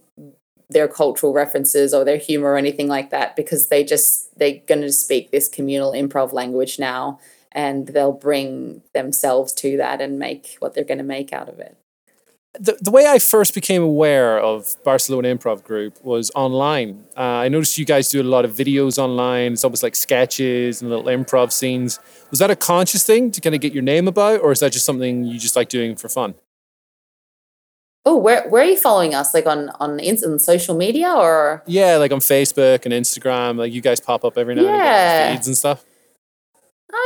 their 0.70 0.88
cultural 0.88 1.34
references 1.34 1.94
or 1.94 2.04
their 2.04 2.18
humor 2.18 2.52
or 2.52 2.58
anything 2.58 2.88
like 2.88 3.10
that 3.12 3.36
because 3.36 3.70
they 3.70 3.84
just 3.84 4.38
they're 4.38 4.60
going 4.68 4.82
to 4.82 4.92
speak 4.92 5.32
this 5.32 5.48
communal 5.48 5.92
improv 5.94 6.34
language 6.34 6.80
now 6.80 7.20
and 7.54 7.88
they'll 7.88 8.12
bring 8.12 8.82
themselves 8.94 9.54
to 9.54 9.78
that 9.78 10.02
and 10.02 10.20
make 10.20 10.58
what 10.60 10.74
they're 10.74 10.84
going 10.84 10.98
to 10.98 11.04
make 11.04 11.32
out 11.32 11.48
of 11.48 11.60
it. 11.60 11.78
the, 12.60 12.78
the 12.80 12.92
way 12.92 13.08
I 13.08 13.18
first 13.20 13.54
became 13.56 13.82
aware 13.82 14.39
of 14.39 14.76
Barcelona 14.84 15.36
Improv 15.36 15.63
Group 15.63 16.04
was 16.04 16.32
online. 16.36 17.04
Uh, 17.18 17.22
I 17.22 17.50
noticed 17.50 17.78
you 17.78 17.86
guys 17.86 18.10
do 18.10 18.22
a 18.22 18.24
lot 18.24 18.46
of 18.46 18.52
videos 18.52 18.98
online. 18.98 19.54
It's 19.54 19.63
almost 19.63 19.82
like 19.82 19.96
sketches 19.96 20.82
and 20.82 20.89
little 20.89 21.06
improv 21.06 21.52
scenes. 21.52 22.00
Was 22.30 22.39
that 22.39 22.52
a 22.52 22.56
conscious 22.56 23.04
thing 23.04 23.32
to 23.32 23.42
kind 23.42 23.56
of 23.56 23.62
get 23.62 23.74
your 23.74 23.82
name 23.82 24.08
about, 24.08 24.42
or 24.42 24.52
is 24.52 24.60
that 24.60 24.72
just 24.72 24.86
something 24.86 25.24
you 25.24 25.39
just 25.39 25.56
like 25.56 25.70
doing 25.70 25.96
for 25.96 26.10
fun? 26.10 26.36
Oh, 28.06 28.18
where 28.18 28.48
where 28.50 28.62
are 28.63 28.68
you 28.68 28.78
following 28.78 29.16
us? 29.16 29.34
Like 29.34 29.48
on 29.48 29.70
on, 29.80 30.00
on 30.00 30.39
social 30.39 30.76
media 30.76 31.12
or? 31.12 31.63
Yeah, 31.66 31.96
like 31.98 32.12
on 32.12 32.20
Facebook 32.20 32.86
and 32.86 32.94
Instagram. 32.94 33.58
Like 33.58 33.74
you 33.74 33.82
guys 33.82 34.00
pop 34.00 34.26
up 34.26 34.38
every 34.38 34.56
now 34.56 34.63
yeah. 34.63 34.70
and 34.70 34.76
again 34.76 35.38
feeds 35.38 35.48
and 35.48 35.58
stuff. 35.58 35.86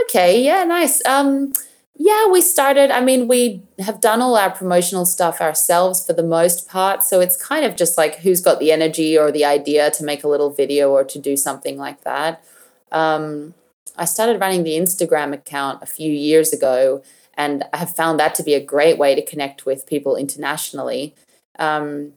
Okay, 0.03 0.43
yeah, 0.43 0.63
nice. 0.63 1.03
Um, 1.05 1.53
yeah, 1.95 2.27
we 2.27 2.41
started. 2.41 2.91
I 2.91 3.01
mean, 3.01 3.27
we 3.27 3.63
have 3.79 4.01
done 4.01 4.21
all 4.21 4.35
our 4.35 4.51
promotional 4.51 5.05
stuff 5.05 5.41
ourselves 5.41 6.05
for 6.05 6.13
the 6.13 6.23
most 6.23 6.67
part. 6.67 7.03
So 7.03 7.19
it's 7.19 7.41
kind 7.41 7.65
of 7.65 7.75
just 7.75 7.97
like 7.97 8.17
who's 8.17 8.41
got 8.41 8.59
the 8.59 8.71
energy 8.71 9.17
or 9.17 9.31
the 9.31 9.45
idea 9.45 9.89
to 9.91 10.03
make 10.03 10.23
a 10.23 10.27
little 10.27 10.49
video 10.51 10.91
or 10.91 11.03
to 11.03 11.19
do 11.19 11.35
something 11.35 11.77
like 11.77 12.01
that. 12.01 12.43
Um, 12.91 13.55
I 13.95 14.05
started 14.05 14.39
running 14.39 14.63
the 14.63 14.77
Instagram 14.77 15.33
account 15.33 15.81
a 15.81 15.87
few 15.87 16.11
years 16.11 16.53
ago, 16.53 17.01
and 17.33 17.63
I 17.73 17.77
have 17.77 17.95
found 17.95 18.19
that 18.19 18.35
to 18.35 18.43
be 18.43 18.53
a 18.53 18.63
great 18.63 18.97
way 18.97 19.15
to 19.15 19.25
connect 19.25 19.65
with 19.65 19.87
people 19.87 20.15
internationally 20.15 21.15
um, 21.57 22.13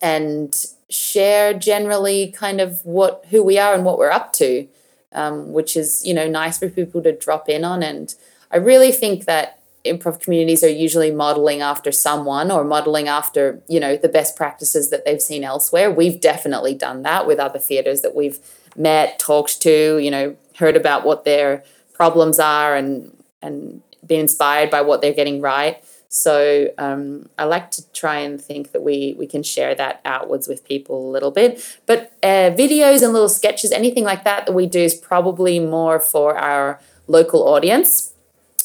and 0.00 0.54
share 0.88 1.52
generally 1.52 2.30
kind 2.30 2.60
of 2.60 2.84
what 2.84 3.24
who 3.30 3.42
we 3.42 3.58
are 3.58 3.74
and 3.74 3.84
what 3.84 3.98
we're 3.98 4.10
up 4.10 4.32
to, 4.34 4.68
um, 5.12 5.52
which 5.52 5.76
is 5.76 6.04
you 6.04 6.14
know 6.14 6.28
nice 6.28 6.58
for 6.58 6.68
people 6.68 7.02
to 7.02 7.12
drop 7.12 7.48
in 7.48 7.64
on. 7.64 7.82
And 7.82 8.14
I 8.50 8.56
really 8.56 8.92
think 8.92 9.24
that 9.24 9.58
improv 9.84 10.20
communities 10.20 10.62
are 10.62 10.68
usually 10.68 11.10
modeling 11.10 11.62
after 11.62 11.90
someone 11.90 12.50
or 12.50 12.64
modeling 12.64 13.08
after 13.08 13.60
you 13.68 13.80
know 13.80 13.96
the 13.96 14.08
best 14.08 14.36
practices 14.36 14.90
that 14.90 15.04
they've 15.04 15.22
seen 15.22 15.44
elsewhere. 15.44 15.90
We've 15.90 16.20
definitely 16.20 16.74
done 16.74 17.02
that 17.02 17.26
with 17.26 17.38
other 17.38 17.58
theaters 17.58 18.02
that 18.02 18.14
we've 18.14 18.38
met 18.76 19.18
talked 19.18 19.60
to 19.62 19.98
you 19.98 20.10
know 20.10 20.36
heard 20.56 20.76
about 20.76 21.04
what 21.04 21.24
their 21.24 21.64
problems 21.92 22.38
are 22.38 22.76
and 22.76 23.16
and 23.42 23.82
been 24.06 24.20
inspired 24.20 24.70
by 24.70 24.80
what 24.80 25.00
they're 25.00 25.12
getting 25.12 25.40
right 25.40 25.82
so 26.12 26.68
um, 26.76 27.28
i 27.38 27.44
like 27.44 27.70
to 27.70 27.82
try 27.92 28.18
and 28.18 28.40
think 28.40 28.72
that 28.72 28.82
we 28.82 29.14
we 29.18 29.26
can 29.26 29.42
share 29.42 29.74
that 29.74 30.00
outwards 30.04 30.46
with 30.46 30.62
people 30.64 31.08
a 31.08 31.10
little 31.10 31.30
bit 31.30 31.78
but 31.86 32.12
uh, 32.22 32.50
videos 32.62 33.02
and 33.02 33.12
little 33.12 33.28
sketches 33.28 33.72
anything 33.72 34.04
like 34.04 34.24
that 34.24 34.44
that 34.44 34.52
we 34.52 34.66
do 34.66 34.80
is 34.80 34.94
probably 34.94 35.58
more 35.58 35.98
for 35.98 36.36
our 36.36 36.78
local 37.06 37.48
audience 37.48 38.12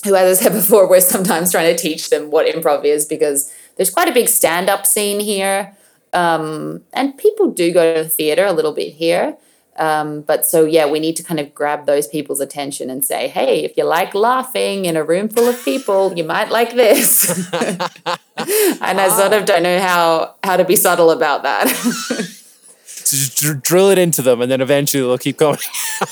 who, 0.05 0.15
as 0.15 0.39
I 0.39 0.43
said 0.43 0.53
before, 0.53 0.87
we're 0.87 1.01
sometimes 1.01 1.51
trying 1.51 1.75
to 1.75 1.81
teach 1.81 2.09
them 2.09 2.31
what 2.31 2.47
improv 2.47 2.85
is 2.85 3.05
because 3.05 3.51
there's 3.75 3.89
quite 3.89 4.07
a 4.07 4.13
big 4.13 4.29
stand 4.29 4.69
up 4.69 4.85
scene 4.85 5.19
here. 5.19 5.75
Um, 6.13 6.83
and 6.93 7.17
people 7.17 7.51
do 7.51 7.73
go 7.73 7.95
to 7.95 8.03
the 8.03 8.09
theater 8.09 8.45
a 8.45 8.53
little 8.53 8.71
bit 8.71 8.93
here. 8.93 9.35
Um, 9.77 10.21
but 10.21 10.45
so, 10.45 10.63
yeah, 10.63 10.89
we 10.89 10.99
need 10.99 11.15
to 11.17 11.23
kind 11.23 11.39
of 11.39 11.53
grab 11.53 11.85
those 11.85 12.07
people's 12.07 12.39
attention 12.39 12.89
and 12.89 13.03
say, 13.03 13.27
hey, 13.27 13.63
if 13.63 13.75
you 13.75 13.83
like 13.83 14.15
laughing 14.15 14.85
in 14.85 14.95
a 14.95 15.03
room 15.03 15.27
full 15.27 15.47
of 15.47 15.63
people, 15.65 16.13
you 16.15 16.23
might 16.23 16.49
like 16.49 16.75
this. 16.75 17.29
and 17.53 17.81
I 18.37 19.09
sort 19.17 19.33
of 19.33 19.45
don't 19.45 19.63
know 19.63 19.79
how, 19.79 20.35
how 20.43 20.57
to 20.57 20.63
be 20.63 20.75
subtle 20.75 21.11
about 21.11 21.43
that. 21.43 21.67
so 23.05 23.17
just 23.17 23.37
dr- 23.37 23.61
drill 23.61 23.89
it 23.89 23.97
into 23.97 24.21
them 24.21 24.41
and 24.41 24.49
then 24.49 24.61
eventually 24.61 25.01
they'll 25.01 25.17
keep 25.17 25.37
going. 25.37 25.59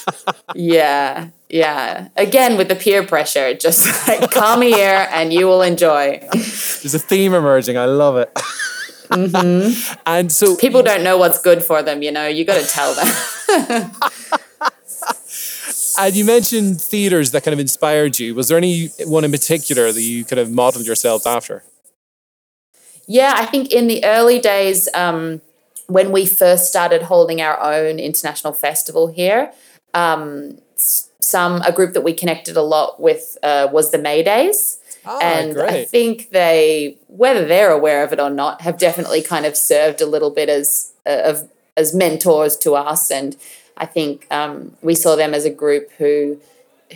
yeah. 0.55 1.29
Yeah. 1.49 2.09
Again, 2.17 2.57
with 2.57 2.67
the 2.67 2.75
peer 2.75 3.05
pressure, 3.05 3.53
just 3.53 4.07
like 4.07 4.29
come 4.31 4.61
here 4.61 5.07
and 5.11 5.31
you 5.31 5.47
will 5.47 5.61
enjoy. 5.61 6.19
There's 6.31 6.93
a 6.93 6.99
theme 6.99 7.33
emerging. 7.33 7.77
I 7.77 7.85
love 7.85 8.17
it. 8.17 8.37
Mm-hmm. 9.13 9.99
And 10.05 10.31
so 10.31 10.55
people 10.55 10.83
don't 10.83 11.03
know 11.03 11.17
what's 11.17 11.41
good 11.41 11.63
for 11.63 11.81
them, 11.81 12.01
you 12.01 12.11
know, 12.11 12.27
you 12.27 12.45
got 12.45 12.59
to 12.59 12.67
tell 12.67 12.93
them. 12.93 13.07
and 15.99 16.15
you 16.15 16.25
mentioned 16.25 16.81
theaters 16.81 17.31
that 17.31 17.43
kind 17.43 17.53
of 17.53 17.59
inspired 17.59 18.19
you. 18.19 18.35
Was 18.35 18.47
there 18.47 18.57
any 18.57 18.87
one 19.05 19.23
in 19.23 19.31
particular 19.31 19.91
that 19.91 20.01
you 20.01 20.25
kind 20.25 20.39
of 20.39 20.51
modeled 20.51 20.85
yourselves 20.85 21.25
after? 21.25 21.63
Yeah, 23.07 23.33
I 23.37 23.45
think 23.45 23.71
in 23.71 23.87
the 23.87 24.03
early 24.05 24.39
days, 24.39 24.87
um, 24.93 25.41
when 25.87 26.11
we 26.11 26.25
first 26.25 26.67
started 26.67 27.03
holding 27.03 27.41
our 27.41 27.59
own 27.61 27.99
international 27.99 28.53
festival 28.53 29.07
here, 29.07 29.51
um, 29.93 30.59
some 30.75 31.61
a 31.61 31.71
group 31.71 31.93
that 31.93 32.01
we 32.01 32.13
connected 32.13 32.57
a 32.57 32.61
lot 32.61 32.99
with 32.99 33.37
uh, 33.43 33.67
was 33.71 33.91
the 33.91 33.97
Maydays. 33.97 34.77
Oh, 35.05 35.19
and 35.21 35.53
great. 35.53 35.69
I 35.69 35.85
think 35.85 36.29
they, 36.31 36.97
whether 37.07 37.45
they're 37.45 37.71
aware 37.71 38.03
of 38.03 38.13
it 38.13 38.19
or 38.19 38.29
not, 38.29 38.61
have 38.61 38.77
definitely 38.77 39.21
kind 39.21 39.45
of 39.45 39.57
served 39.57 40.01
a 40.01 40.05
little 40.05 40.29
bit 40.29 40.49
as 40.49 40.93
uh, 41.05 41.21
of 41.25 41.49
as 41.75 41.93
mentors 41.93 42.55
to 42.57 42.75
us. 42.75 43.11
And 43.11 43.35
I 43.77 43.85
think 43.85 44.27
um, 44.31 44.77
we 44.81 44.95
saw 44.95 45.15
them 45.15 45.33
as 45.33 45.45
a 45.45 45.49
group 45.49 45.91
who 45.97 46.39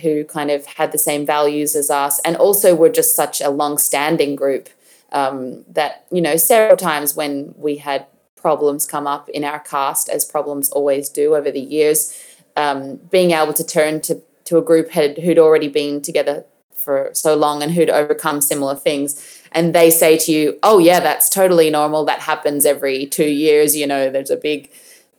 who 0.02 0.24
kind 0.24 0.50
of 0.50 0.64
had 0.64 0.92
the 0.92 0.98
same 0.98 1.26
values 1.26 1.74
as 1.74 1.90
us, 1.90 2.20
and 2.20 2.36
also 2.36 2.74
were 2.74 2.88
just 2.88 3.16
such 3.16 3.40
a 3.40 3.50
long-standing 3.50 4.36
group 4.36 4.68
um, 5.12 5.64
that 5.68 6.06
you 6.10 6.20
know 6.20 6.36
several 6.36 6.76
times 6.76 7.14
when 7.14 7.54
we 7.56 7.76
had 7.76 8.06
problems 8.36 8.86
come 8.86 9.06
up 9.06 9.28
in 9.30 9.44
our 9.44 9.58
cast, 9.58 10.08
as 10.08 10.24
problems 10.24 10.70
always 10.70 11.08
do 11.08 11.34
over 11.34 11.50
the 11.50 11.60
years 11.60 12.16
um, 12.58 12.96
being 13.10 13.30
able 13.30 13.54
to 13.54 13.64
turn 13.64 14.00
to 14.02 14.20
to 14.44 14.58
a 14.58 14.62
group 14.62 14.90
had 14.90 15.18
who'd 15.18 15.38
already 15.38 15.68
been 15.68 16.02
together 16.02 16.44
for 16.78 17.10
so 17.12 17.34
long 17.34 17.62
and 17.62 17.72
who'd 17.72 17.90
overcome 17.90 18.40
similar 18.40 18.74
things. 18.74 19.42
And 19.52 19.74
they 19.74 19.90
say 19.90 20.16
to 20.18 20.32
you 20.32 20.58
oh 20.62 20.78
yeah 20.78 21.00
that's 21.00 21.28
totally 21.28 21.70
normal. 21.70 22.04
That 22.04 22.20
happens 22.20 22.66
every 22.66 23.06
two 23.06 23.28
years. 23.28 23.76
You 23.76 23.86
know 23.86 24.10
there's 24.10 24.30
a 24.30 24.36
big 24.36 24.70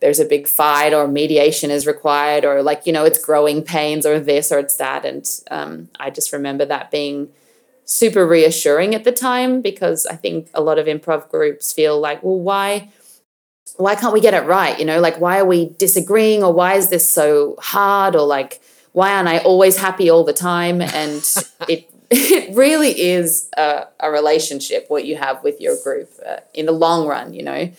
there's 0.02 0.20
a 0.20 0.26
big 0.26 0.48
fight 0.48 0.94
or 0.94 1.08
mediation 1.08 1.72
is 1.72 1.86
required 1.86 2.46
or 2.46 2.64
like 2.64 2.86
you 2.86 2.94
know 2.94 3.06
it's 3.06 3.24
growing 3.24 3.62
pains 3.62 4.06
or 4.06 4.20
this 4.20 4.52
or 4.52 4.60
it's 4.60 4.78
that. 4.78 5.06
And 5.06 5.28
um, 5.52 5.90
i 6.00 6.10
just 6.10 6.34
remember 6.34 6.66
that 6.66 6.92
being 6.92 7.30
super 7.86 8.26
reassuring 8.26 8.94
at 8.94 9.04
the 9.04 9.12
time 9.12 9.62
because 9.62 10.06
i 10.06 10.16
think 10.16 10.48
a 10.54 10.62
lot 10.62 10.78
of 10.78 10.86
improv 10.86 11.28
groups 11.28 11.74
feel 11.74 12.00
like 12.00 12.22
well 12.22 12.40
why 12.40 12.88
why 13.78 13.96
can't 13.96 14.14
we 14.14 14.20
get 14.20 14.34
it 14.34 14.46
right? 14.46 14.78
You 14.78 14.86
know, 14.86 15.00
like 15.00 15.20
why 15.20 15.40
are 15.40 15.46
we 15.46 15.70
disagreeing 15.78 16.44
or 16.44 16.52
why 16.52 16.74
is 16.76 16.90
this 16.90 17.10
so 17.10 17.56
hard? 17.60 18.16
Or 18.16 18.26
like 18.26 18.62
why 18.94 19.14
aren't 19.14 19.28
I 19.28 19.40
always 19.40 19.78
happy 19.78 20.10
all 20.10 20.24
the 20.24 20.34
time? 20.34 20.82
And 20.82 21.24
it 21.68 21.90
it 22.12 22.56
really 22.56 23.00
is 23.00 23.50
a, 23.56 23.86
a, 24.00 24.10
relationship 24.10 24.86
what 24.88 25.06
you 25.06 25.16
have 25.16 25.44
with 25.44 25.62
your 25.62 25.76
group 25.84 26.10
uh, 26.28 26.38
in 26.56 26.66
the 26.66 26.72
long 26.72 27.06
run, 27.06 27.36
you 27.36 27.44
know, 27.44 27.72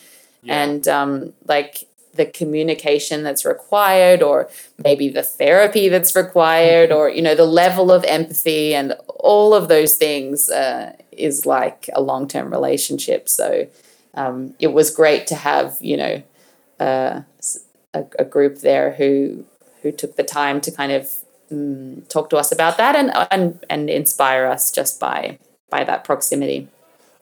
yeah. 0.42 0.62
and 0.62 0.86
um, 0.86 1.32
like 1.48 1.88
the 2.14 2.26
communication 2.26 3.22
that's 3.22 3.44
required 3.44 4.22
or 4.22 4.48
maybe 4.82 5.08
the 5.08 5.22
therapy 5.22 5.88
that's 5.88 6.16
required 6.16 6.90
or 6.90 7.08
you 7.08 7.22
know 7.22 7.34
the 7.34 7.44
level 7.44 7.92
of 7.92 8.04
empathy 8.04 8.74
and 8.74 8.94
all 9.20 9.54
of 9.54 9.68
those 9.68 9.96
things 9.96 10.50
uh, 10.50 10.92
is 11.12 11.46
like 11.46 11.88
a 11.94 12.00
long-term 12.00 12.50
relationship 12.50 13.28
so 13.28 13.66
um, 14.14 14.54
it 14.58 14.72
was 14.72 14.90
great 14.90 15.26
to 15.28 15.36
have 15.36 15.76
you 15.80 15.96
know 15.96 16.22
uh, 16.80 17.22
a, 17.94 18.04
a, 18.18 18.24
group 18.24 18.58
there 18.60 18.92
who 18.94 19.44
who 19.82 19.92
took 19.92 20.16
the 20.16 20.22
time 20.22 20.60
to 20.62 20.70
kind 20.70 20.92
of 20.92 21.16
um, 21.50 22.02
talk 22.08 22.30
to 22.30 22.36
us 22.36 22.52
about 22.52 22.76
that 22.78 22.94
and 22.96 23.10
and 23.30 23.64
and 23.68 23.90
inspire 23.90 24.46
us 24.46 24.70
just 24.70 25.00
by 25.00 25.38
by 25.68 25.84
that 25.84 26.04
proximity. 26.04 26.68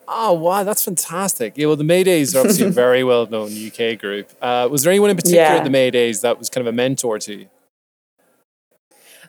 Oh 0.07 0.33
wow, 0.33 0.64
that's 0.64 0.85
fantastic! 0.85 1.55
Yeah, 1.57 1.66
well, 1.66 1.77
the 1.77 1.85
Maydays 1.85 2.35
are 2.35 2.40
obviously 2.40 2.66
a 2.66 2.71
very 2.87 3.05
well 3.05 3.27
known 3.27 3.51
UK 3.53 3.99
group. 3.99 4.31
Uh, 4.40 4.68
was 4.71 4.83
there 4.83 4.90
anyone 4.90 5.11
in 5.11 5.16
particular 5.16 5.44
yeah. 5.44 5.57
at 5.57 5.64
the 5.64 5.71
Maydays 5.71 6.23
that 6.23 6.38
was 6.38 6.49
kind 6.49 6.66
of 6.66 6.73
a 6.73 6.77
mentor 6.77 7.18
to 7.18 7.35
you? 7.35 7.49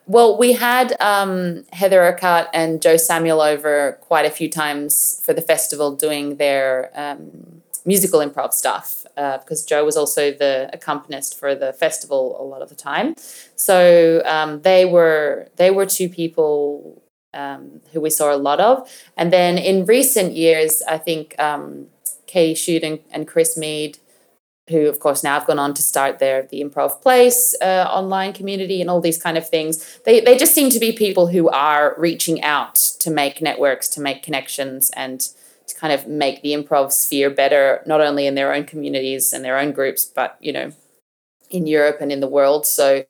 Well, 0.10 0.40
we 0.40 0.54
had 0.54 1.00
um, 1.00 1.66
Heather 1.72 2.02
Urquhart 2.02 2.48
and 2.52 2.82
Joe 2.82 2.98
Samuel 2.98 3.42
over 3.42 4.00
quite 4.02 4.26
a 4.26 4.32
few 4.32 4.50
times 4.50 5.22
for 5.24 5.34
the 5.34 5.42
festival 5.42 5.96
doing 5.96 6.38
their 6.38 6.90
um, 6.96 7.62
musical 7.94 8.20
improv 8.28 8.52
stuff 8.64 8.88
uh, 9.18 9.38
because 9.40 9.66
Joe 9.72 9.84
was 9.90 9.98
also 10.02 10.24
the 10.32 10.70
accompanist 10.78 11.32
for 11.40 11.52
the 11.64 11.72
festival 11.74 12.22
a 12.40 12.46
lot 12.52 12.62
of 12.62 12.70
the 12.70 12.80
time. 12.92 13.08
So 13.56 13.78
um, 14.36 14.62
they 14.70 14.86
were 14.96 15.50
they 15.62 15.72
were 15.72 15.88
two 15.98 16.10
people 16.22 16.60
um, 17.34 17.82
who 17.92 18.00
we 18.06 18.12
saw 18.20 18.28
a 18.34 18.42
lot 18.50 18.60
of. 18.70 18.76
And 19.18 19.28
then 19.38 19.58
in 19.58 19.86
recent 19.98 20.30
years, 20.34 20.84
I 20.96 20.98
think 21.08 21.24
um, 21.48 21.88
Kay 22.28 22.54
Schutte 22.54 22.86
and, 22.90 23.00
and 23.14 23.28
Chris 23.28 23.58
Mead 23.58 23.98
who 24.70 24.88
of 24.88 25.00
course 25.00 25.24
now 25.24 25.34
have 25.34 25.48
gone 25.48 25.58
on 25.58 25.74
to 25.74 25.82
start 25.82 26.20
their 26.20 26.44
the 26.52 26.62
improv 26.64 27.02
place 27.02 27.56
uh, 27.62 27.86
online 27.90 28.32
community 28.40 28.82
and 28.82 28.90
all 28.90 29.02
these 29.02 29.22
kind 29.22 29.38
of 29.38 29.50
things 29.50 30.00
they, 30.06 30.20
they 30.20 30.38
just 30.38 30.54
seem 30.54 30.70
to 30.70 30.80
be 30.80 30.92
people 30.92 31.26
who 31.34 31.50
are 31.50 31.96
reaching 31.98 32.44
out 32.44 32.76
to 32.76 33.10
make 33.10 33.42
networks 33.42 33.88
to 33.88 34.00
make 34.00 34.22
connections 34.22 34.92
and 34.92 35.30
to 35.70 35.76
kind 35.76 35.94
of 35.94 36.08
make 36.08 36.42
the 36.42 36.50
improv 36.50 36.92
sphere 36.92 37.30
better 37.30 37.82
not 37.86 38.02
only 38.02 38.28
in 38.28 38.36
their 38.36 38.54
own 38.54 38.66
communities 38.66 39.32
and 39.32 39.46
their 39.46 39.58
own 39.58 39.72
groups 39.72 40.04
but 40.04 40.36
you 40.42 40.52
know 40.52 40.72
in 41.50 41.66
europe 41.66 41.98
and 42.02 42.12
in 42.12 42.20
the 42.20 42.28
world 42.28 42.66
so 42.66 43.04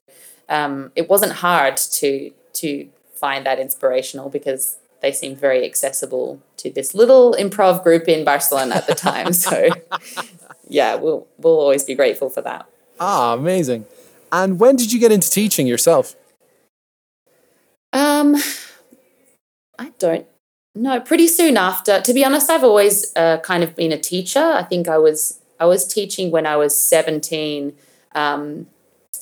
um, 0.50 0.92
it 0.96 1.10
wasn't 1.10 1.32
hard 1.32 1.78
to 1.78 2.32
to 2.54 2.90
find 3.14 3.46
that 3.46 3.60
inspirational 3.60 4.30
because 4.30 4.78
they 5.02 5.12
seemed 5.12 5.38
very 5.38 5.66
accessible 5.66 6.42
to 6.58 6.70
this 6.70 6.94
little 6.94 7.34
improv 7.34 7.84
group 7.84 8.08
in 8.08 8.26
Barcelona 8.26 8.76
at 8.76 8.88
the 8.88 8.96
time. 8.96 9.32
So 9.34 9.70
yeah, 10.68 10.96
we'll 10.96 11.28
we'll 11.38 11.60
always 11.60 11.84
be 11.84 11.96
grateful 11.96 12.30
for 12.30 12.42
that. 12.42 12.66
Ah, 13.00 13.34
amazing. 13.34 13.86
And 14.32 14.60
when 14.60 14.76
did 14.76 14.92
you 14.92 15.00
get 15.00 15.12
into 15.12 15.30
teaching 15.30 15.68
yourself? 15.68 16.16
Um, 17.94 18.36
I 19.80 19.92
don't 19.98 20.28
know. 20.80 21.00
Pretty 21.00 21.28
soon 21.28 21.58
after. 21.58 22.02
To 22.02 22.14
be 22.14 22.26
honest, 22.26 22.50
I've 22.50 22.64
always 22.64 23.16
uh, 23.16 23.38
kind 23.40 23.64
of 23.64 23.76
been 23.76 23.92
a 23.92 24.00
teacher. 24.00 24.44
I 24.44 24.64
think 24.64 24.88
I 24.88 24.98
was 24.98 25.40
I 25.60 25.66
was 25.66 25.86
teaching 25.86 26.32
when 26.32 26.46
I 26.46 26.56
was 26.56 26.78
seventeen. 26.78 27.74
Um, 28.16 28.68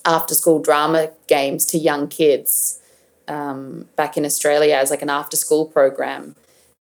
after 0.08 0.34
school 0.34 0.60
drama 0.60 1.12
games 1.28 1.66
to 1.66 1.78
young 1.78 2.08
kids 2.08 2.80
um, 3.28 3.88
back 3.96 4.16
in 4.18 4.26
Australia 4.26 4.76
as 4.76 4.90
like 4.90 5.02
an 5.02 5.10
after 5.10 5.36
school 5.36 5.66
program. 5.66 6.36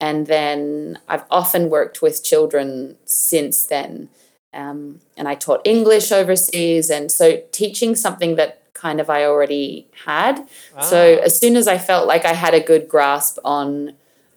And 0.00 0.28
then 0.28 1.00
I've 1.08 1.24
often 1.28 1.68
worked 1.68 2.00
with 2.00 2.22
children 2.22 2.96
since 3.04 3.66
then. 3.66 4.08
Um, 4.54 5.00
and 5.16 5.26
I 5.26 5.34
taught 5.34 5.60
English 5.64 6.12
overseas. 6.12 6.88
And 6.88 7.10
so 7.10 7.42
teaching 7.50 7.96
something 7.96 8.36
that 8.36 8.62
kind 8.72 9.00
of 9.00 9.10
I 9.10 9.24
already 9.24 9.88
had. 10.06 10.48
Ah. 10.76 10.82
So 10.82 11.18
as 11.18 11.36
soon 11.38 11.56
as 11.56 11.66
I 11.66 11.78
felt 11.78 12.06
like 12.06 12.24
I 12.24 12.34
had 12.34 12.54
a 12.54 12.60
good 12.60 12.88
grasp 12.88 13.38
on 13.44 13.94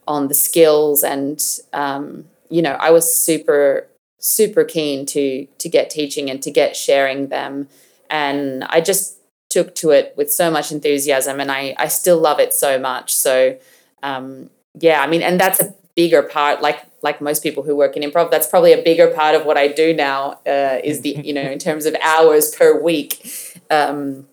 on 0.08 0.28
the 0.28 0.34
skills 0.34 1.04
and 1.04 1.44
um, 1.74 2.26
you 2.50 2.62
know, 2.62 2.74
I 2.74 2.92
was 2.92 3.16
super 3.16 3.88
super 4.20 4.64
keen 4.64 5.06
to 5.08 5.48
to 5.58 5.70
get 5.70 5.90
teaching 5.90 6.30
and 6.30 6.42
to 6.44 6.52
get 6.52 6.76
sharing 6.76 7.28
them 7.28 7.68
and 8.10 8.64
I 8.66 8.82
just 8.82 9.18
took 9.50 9.76
to 9.76 9.92
it 9.92 10.14
with 10.16 10.32
so 10.32 10.50
much 10.50 10.72
enthusiasm 10.72 11.40
and 11.40 11.52
I, 11.52 11.76
I 11.78 11.88
still 11.88 12.20
love 12.20 12.40
it 12.40 12.54
so 12.54 12.80
much. 12.80 13.14
So 13.14 13.58
um, 14.04 14.50
yeah, 14.80 15.02
I 15.02 15.08
mean, 15.08 15.22
and 15.22 15.40
that's 15.40 15.62
a 15.62 15.74
bigger 15.96 16.24
part, 16.24 16.62
like 16.62 16.86
like 17.04 17.20
most 17.20 17.42
people 17.42 17.64
who 17.64 17.76
work 17.76 17.98
in 17.98 18.10
improv, 18.10 18.30
that's 18.30 18.48
probably 18.48 18.74
a 18.74 18.82
bigger 18.82 19.08
part 19.08 19.36
of 19.36 19.46
what 19.46 19.58
I 19.58 19.68
do 19.68 19.94
now 19.94 20.40
uh, 20.46 20.80
is 20.84 21.02
the, 21.02 21.10
you 21.24 21.34
know, 21.34 21.42
in 21.42 21.60
terms 21.60 21.86
of 21.86 21.96
hours 22.02 22.54
per 22.56 22.80
week, 22.80 23.60
um, 23.70 24.28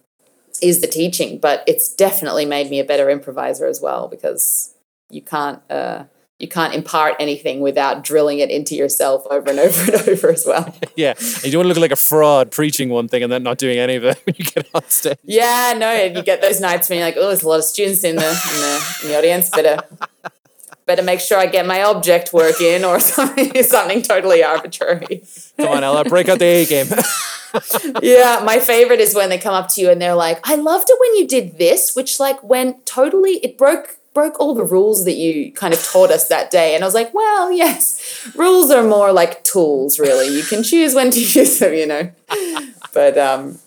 is 0.61 0.81
the 0.81 0.87
teaching. 0.87 1.39
But 1.39 1.65
it's 1.67 1.93
definitely 1.93 2.45
made 2.45 2.71
me 2.71 2.79
a 2.79 2.85
better 2.85 3.09
improviser 3.09 3.67
as 3.67 3.81
well 3.81 4.09
because 4.09 4.75
you 5.11 5.23
can't 5.23 5.61
uh, 5.71 6.05
you 6.39 6.47
can't 6.47 6.73
impart 6.73 7.17
anything 7.19 7.61
without 7.61 8.05
drilling 8.05 8.39
it 8.39 8.51
into 8.51 8.77
yourself 8.77 9.27
over 9.31 9.51
and 9.51 9.59
over 9.59 9.93
and 9.93 10.09
over 10.09 10.31
as 10.31 10.45
well. 10.47 10.75
yeah, 10.97 11.15
you 11.43 11.51
don't 11.51 11.61
want 11.61 11.67
to 11.67 11.69
look 11.69 11.79
like 11.79 11.93
a 11.93 11.97
fraud 11.97 12.51
preaching 12.51 12.89
one 12.89 13.09
thing 13.09 13.23
and 13.23 13.33
then 13.33 13.43
not 13.43 13.59
doing 13.59 13.79
any 13.79 13.97
of 13.97 14.05
it 14.05 14.21
when 14.25 14.35
you 14.39 14.45
get 14.45 14.69
on 14.75 14.89
stage. 14.89 15.19
Yeah, 15.25 15.75
no, 15.77 15.93
you 15.93 16.23
get 16.23 16.41
those 16.41 16.61
nights 16.61 16.89
when 16.89 16.99
you're 16.99 17.09
like, 17.09 17.17
oh, 17.17 17.29
there's 17.29 17.43
a 17.43 17.49
lot 17.49 17.59
of 17.59 17.65
students 17.65 18.05
in 18.05 18.17
the 18.17 18.23
in 18.23 18.27
the, 18.29 18.99
in 19.03 19.09
the 19.09 19.19
audience, 19.19 19.51
better 19.51 19.79
better 20.87 21.03
make 21.03 21.21
sure 21.21 21.39
I 21.39 21.45
get 21.47 21.67
my 21.67 21.83
object 21.83 22.33
work 22.33 22.63
in 22.63 22.83
or 22.83 22.99
something 23.01 23.63
something 23.63 24.03
totally 24.03 24.43
arbitrary. 24.43 25.23
Come 25.59 25.69
on, 25.69 25.85
Ella, 25.85 26.05
break 26.05 26.29
out 26.29 26.39
the 26.39 26.47
A 26.47 26.67
game. 26.67 26.87
yeah, 28.03 28.43
my 28.45 28.59
favorite 28.59 29.01
is 29.01 29.15
when 29.15 29.29
they 29.29 29.39
come 29.39 29.55
up 29.55 29.69
to 29.71 29.81
you 29.81 29.91
and 29.91 30.01
they're 30.01 30.15
like, 30.15 30.41
"I 30.49 30.55
loved 30.55 30.89
it 30.89 30.97
when 31.01 31.17
you 31.17 31.27
did 31.27 31.59
this," 31.59 31.95
which 31.97 32.21
like 32.21 32.43
went 32.43 32.87
totally 32.87 33.39
it 33.39 33.59
broke 33.59 33.98
broke 34.15 34.41
all 34.41 34.55
the 34.55 34.65
rules 34.65 35.05
that 35.05 35.15
you 35.15 35.53
kind 35.53 35.73
of 35.73 35.83
taught 35.85 36.11
us 36.11 36.29
that 36.29 36.51
day. 36.51 36.75
And 36.75 36.83
I 36.83 36.87
was 36.87 36.95
like, 36.95 37.13
well, 37.15 37.53
yes, 37.53 38.29
rules 38.35 38.71
are 38.71 38.83
more 38.83 39.13
like 39.13 39.45
tools, 39.45 39.99
really. 39.99 40.29
You 40.29 40.43
can 40.43 40.63
choose 40.63 40.95
when 40.95 41.11
to 41.11 41.21
use 41.41 41.59
them, 41.59 41.75
you 41.75 41.87
know. 41.87 42.11
but 42.93 43.17
um, 43.17 43.59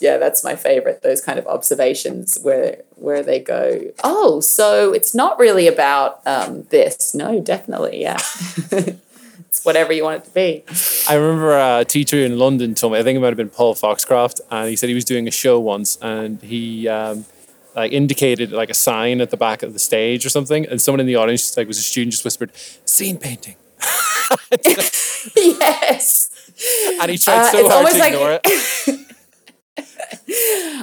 yeah, 0.00 0.18
that's 0.18 0.44
my 0.44 0.56
favorite. 0.56 1.02
Those 1.02 1.20
kind 1.20 1.38
of 1.38 1.46
observations 1.46 2.38
where 2.42 2.82
where 2.96 3.22
they 3.22 3.40
go, 3.40 3.92
oh, 4.04 4.40
so 4.40 4.92
it's 4.92 5.14
not 5.14 5.38
really 5.38 5.66
about 5.66 6.20
um, 6.26 6.64
this. 6.70 7.14
No, 7.14 7.40
definitely, 7.40 8.00
yeah. 8.00 8.18
it's 8.70 9.64
whatever 9.64 9.92
you 9.92 10.04
want 10.04 10.22
it 10.22 10.26
to 10.26 10.30
be. 10.30 10.64
I 11.08 11.14
remember 11.14 11.58
a 11.58 11.84
teacher 11.84 12.18
in 12.18 12.38
London 12.38 12.74
told 12.74 12.92
me. 12.92 12.98
I 12.98 13.02
think 13.02 13.16
it 13.16 13.20
might 13.20 13.28
have 13.28 13.36
been 13.36 13.50
Paul 13.50 13.74
Foxcroft, 13.74 14.40
and 14.50 14.68
he 14.68 14.76
said 14.76 14.88
he 14.88 14.94
was 14.94 15.04
doing 15.04 15.26
a 15.26 15.32
show 15.32 15.58
once, 15.58 15.96
and 16.00 16.40
he. 16.42 16.88
Um, 16.88 17.24
like 17.78 17.92
indicated 17.92 18.52
like 18.52 18.70
a 18.70 18.74
sign 18.74 19.20
at 19.20 19.30
the 19.30 19.36
back 19.36 19.62
of 19.62 19.72
the 19.72 19.78
stage 19.78 20.26
or 20.26 20.30
something, 20.30 20.66
and 20.66 20.82
someone 20.82 21.00
in 21.00 21.06
the 21.06 21.16
audience 21.16 21.56
like 21.56 21.68
was 21.68 21.78
a 21.78 21.82
student 21.82 22.12
just 22.12 22.24
whispered 22.24 22.50
scene 22.84 23.18
painting. 23.18 23.56
yes. 25.36 26.30
And 27.00 27.08
he 27.08 27.18
tried 27.18 27.38
uh, 27.38 27.52
so 27.52 27.66
uh, 27.68 27.70
hard 27.70 27.92
to 27.92 27.98
like, 28.00 28.12
ignore 28.12 28.40
it. 28.42 29.08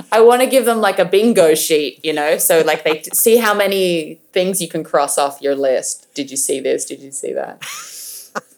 I 0.11 0.21
want 0.21 0.41
to 0.41 0.47
give 0.47 0.63
them 0.63 0.79
like 0.79 0.99
a 0.99 1.05
bingo 1.05 1.53
sheet, 1.53 1.99
you 2.03 2.13
know, 2.13 2.37
so 2.37 2.61
like 2.61 2.85
they 2.85 3.01
see 3.13 3.37
how 3.37 3.53
many 3.53 4.21
things 4.31 4.61
you 4.61 4.69
can 4.69 4.85
cross 4.85 5.17
off 5.17 5.41
your 5.41 5.53
list. 5.53 6.07
Did 6.13 6.31
you 6.31 6.37
see 6.37 6.61
this? 6.61 6.85
Did 6.85 7.01
you 7.01 7.11
see 7.11 7.33
that? 7.33 7.61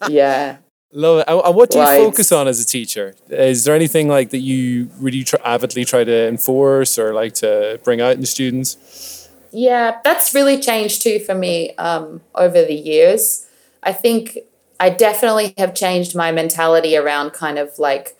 Yeah. 0.08 0.58
Love 0.92 1.20
it. 1.20 1.24
And 1.28 1.54
what 1.54 1.70
do 1.70 1.78
you 1.78 1.84
focus 1.84 2.32
on 2.32 2.48
as 2.48 2.60
a 2.60 2.64
teacher? 2.64 3.14
Is 3.28 3.64
there 3.64 3.74
anything 3.74 4.08
like 4.08 4.30
that 4.30 4.38
you 4.38 4.88
really 4.98 5.22
try, 5.22 5.40
avidly 5.44 5.84
try 5.84 6.02
to 6.02 6.28
enforce 6.28 6.98
or 6.98 7.12
like 7.12 7.34
to 7.34 7.78
bring 7.84 8.00
out 8.00 8.12
in 8.12 8.20
the 8.20 8.26
students? 8.26 9.28
Yeah, 9.50 10.00
that's 10.02 10.34
really 10.34 10.58
changed 10.58 11.02
too 11.02 11.18
for 11.20 11.34
me 11.34 11.74
um, 11.76 12.22
over 12.34 12.64
the 12.64 12.74
years. 12.74 13.46
I 13.82 13.92
think 13.92 14.38
I 14.80 14.90
definitely 14.90 15.54
have 15.58 15.74
changed 15.74 16.16
my 16.16 16.32
mentality 16.32 16.96
around 16.96 17.30
kind 17.30 17.58
of 17.58 17.78
like 17.78 18.16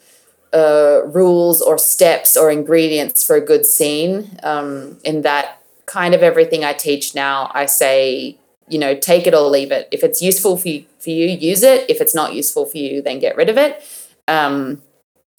uh, 0.53 1.03
rules 1.07 1.63
or 1.63 1.79
steps 1.79 2.37
or 2.37 2.51
ingredients 2.51 3.25
for 3.27 3.37
a 3.37 3.41
good 3.41 3.65
scene. 3.65 4.39
Um, 4.43 4.99
in 5.05 5.23
that 5.23 5.63
kind 5.87 6.15
of 6.15 6.23
everything 6.23 6.65
I 6.65 6.75
teach 6.75 7.15
now, 7.15 7.51
I 7.55 7.67
say 7.67 8.39
you 8.71 8.79
know, 8.79 8.95
take 8.95 9.27
it 9.27 9.35
or 9.35 9.49
leave 9.49 9.73
it. 9.73 9.89
If 9.91 10.03
it's 10.03 10.21
useful 10.23 10.57
for 10.57 10.69
you, 10.69 10.85
for 10.99 11.11
you 11.11 11.27
use 11.27 11.63
it. 11.63 11.89
If 11.89 12.01
it's 12.01 12.15
not 12.15 12.35
useful 12.35 12.67
for 12.67 12.79
you, 12.79 13.03
then 13.03 13.19
get 13.19 13.37
rid 13.37 13.49
of 13.49 13.57
it. 13.57 13.83
Um, 14.27 14.83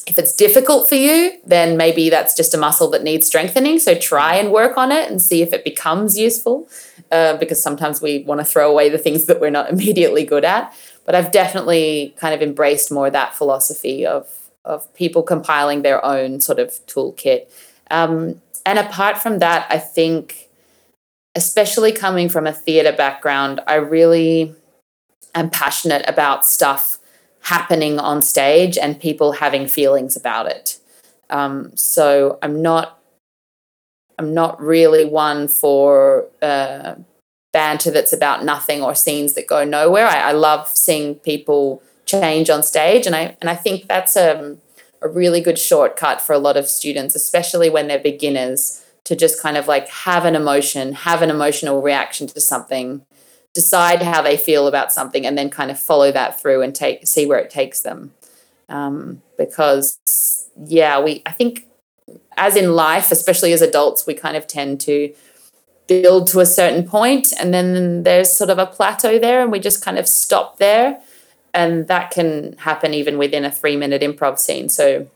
if 0.07 0.17
it's 0.17 0.33
difficult 0.35 0.89
for 0.89 0.95
you, 0.95 1.33
then 1.45 1.77
maybe 1.77 2.09
that's 2.09 2.35
just 2.35 2.53
a 2.53 2.57
muscle 2.57 2.89
that 2.91 3.03
needs 3.03 3.27
strengthening. 3.27 3.79
So 3.79 3.95
try 3.95 4.35
and 4.35 4.51
work 4.51 4.77
on 4.77 4.91
it 4.91 5.09
and 5.11 5.21
see 5.21 5.41
if 5.41 5.53
it 5.53 5.63
becomes 5.63 6.17
useful. 6.17 6.67
Uh, 7.11 7.35
because 7.37 7.61
sometimes 7.61 8.01
we 8.03 8.23
want 8.23 8.39
to 8.39 8.45
throw 8.45 8.69
away 8.69 8.87
the 8.87 8.97
things 8.97 9.25
that 9.25 9.41
we're 9.41 9.49
not 9.49 9.69
immediately 9.73 10.23
good 10.23 10.45
at. 10.45 10.73
But 11.05 11.15
I've 11.15 11.31
definitely 11.31 12.13
kind 12.17 12.35
of 12.35 12.41
embraced 12.41 12.91
more 12.91 13.09
that 13.09 13.35
philosophy 13.35 14.05
of 14.05 14.27
of 14.65 14.93
people 14.93 15.23
compiling 15.23 15.81
their 15.81 16.03
own 16.05 16.41
sort 16.41 16.59
of 16.59 16.69
toolkit. 16.85 17.47
Um, 17.89 18.41
and 18.65 18.77
apart 18.77 19.17
from 19.17 19.39
that, 19.39 19.65
I 19.69 19.79
think 19.79 20.48
especially 21.39 21.93
coming 21.93 22.27
from 22.27 22.45
a 22.45 22.51
theatre 22.51 22.91
background, 22.91 23.61
I 23.65 23.75
really 23.75 24.53
am 25.33 25.49
passionate 25.49 26.03
about 26.05 26.45
stuff 26.45 26.97
happening 27.39 27.97
on 27.97 28.21
stage 28.21 28.77
and 28.77 28.99
people 28.99 29.31
having 29.31 29.65
feelings 29.65 30.17
about 30.17 30.47
it. 30.47 30.79
Um, 31.29 31.71
so 31.77 32.39
I'm 32.41 32.61
not 32.61 32.99
I'm 34.17 34.33
not 34.33 34.61
really 34.61 35.05
one 35.05 35.47
for 35.47 36.25
uh, 36.41 36.95
banter 37.53 37.89
that's 37.89 38.11
about 38.11 38.43
nothing 38.43 38.81
or 38.81 38.93
scenes 38.93 39.33
that 39.35 39.47
go 39.47 39.63
nowhere. 39.63 40.07
I, 40.07 40.31
I, 40.31 40.31
love 40.33 40.67
seeing 40.67 41.15
people 41.15 41.81
change 42.05 42.49
on 42.49 42.61
stage, 42.61 43.07
and 43.07 43.15
I 43.15 43.37
and 43.39 43.49
I 43.49 43.55
think 43.55 43.87
that's 43.87 44.17
a, 44.17 44.37
um, 44.37 44.57
a 45.01 45.07
really 45.07 45.39
good 45.39 45.57
shortcut 45.57 46.19
for 46.19 46.33
a 46.33 46.39
lot 46.47 46.57
of 46.57 46.67
students, 46.67 47.15
especially 47.15 47.69
when 47.69 47.87
they're 47.87 47.97
beginners 48.13 48.83
to 49.09 49.15
just 49.15 49.41
kind 49.41 49.57
of 49.57 49.67
like 49.67 49.87
have 49.89 50.23
an 50.23 50.35
emotion, 50.35 50.93
have 50.93 51.23
an 51.23 51.31
emotional 51.31 51.81
reaction 51.81 52.27
to 52.27 52.39
something, 52.39 53.03
decide 53.55 54.03
how 54.03 54.21
they 54.21 54.37
feel 54.37 54.67
about 54.67 54.93
something, 54.93 55.25
and 55.25 55.35
then 55.35 55.49
kind 55.49 55.71
of 55.71 55.79
follow 55.79 56.11
that 56.11 56.39
through 56.39 56.61
and 56.61 56.75
take 56.75 57.07
see 57.07 57.25
where 57.25 57.39
it 57.39 57.49
takes 57.49 57.81
them. 57.81 58.13
Um, 58.69 59.23
because 59.35 59.97
yeah, 60.63 61.01
we 61.01 61.23
I 61.25 61.31
think 61.31 61.65
as 62.37 62.55
in 62.55 62.75
life, 62.75 63.11
especially 63.11 63.51
as 63.51 63.63
adults, 63.63 64.05
we 64.05 64.13
kind 64.13 64.37
of 64.37 64.45
tend 64.45 64.79
to 64.81 65.11
build 65.87 66.27
to 66.27 66.39
a 66.39 66.45
certain 66.45 66.87
point 66.87 67.33
and 67.39 67.51
then 67.51 68.03
there's 68.03 68.31
sort 68.31 68.51
of 68.51 68.59
a 68.59 68.67
plateau 68.67 69.17
there 69.17 69.41
and 69.41 69.51
we 69.51 69.59
just 69.59 69.83
kind 69.83 69.97
of 69.97 70.07
stop 70.07 70.59
there 70.59 71.01
and 71.51 71.87
that 71.87 72.11
can 72.11 72.55
happen 72.59 72.93
even 72.93 73.17
within 73.17 73.43
a 73.43 73.51
3 73.51 73.75
minute 73.75 74.03
improv 74.03 74.37
scene 74.37 74.69
so 74.69 75.07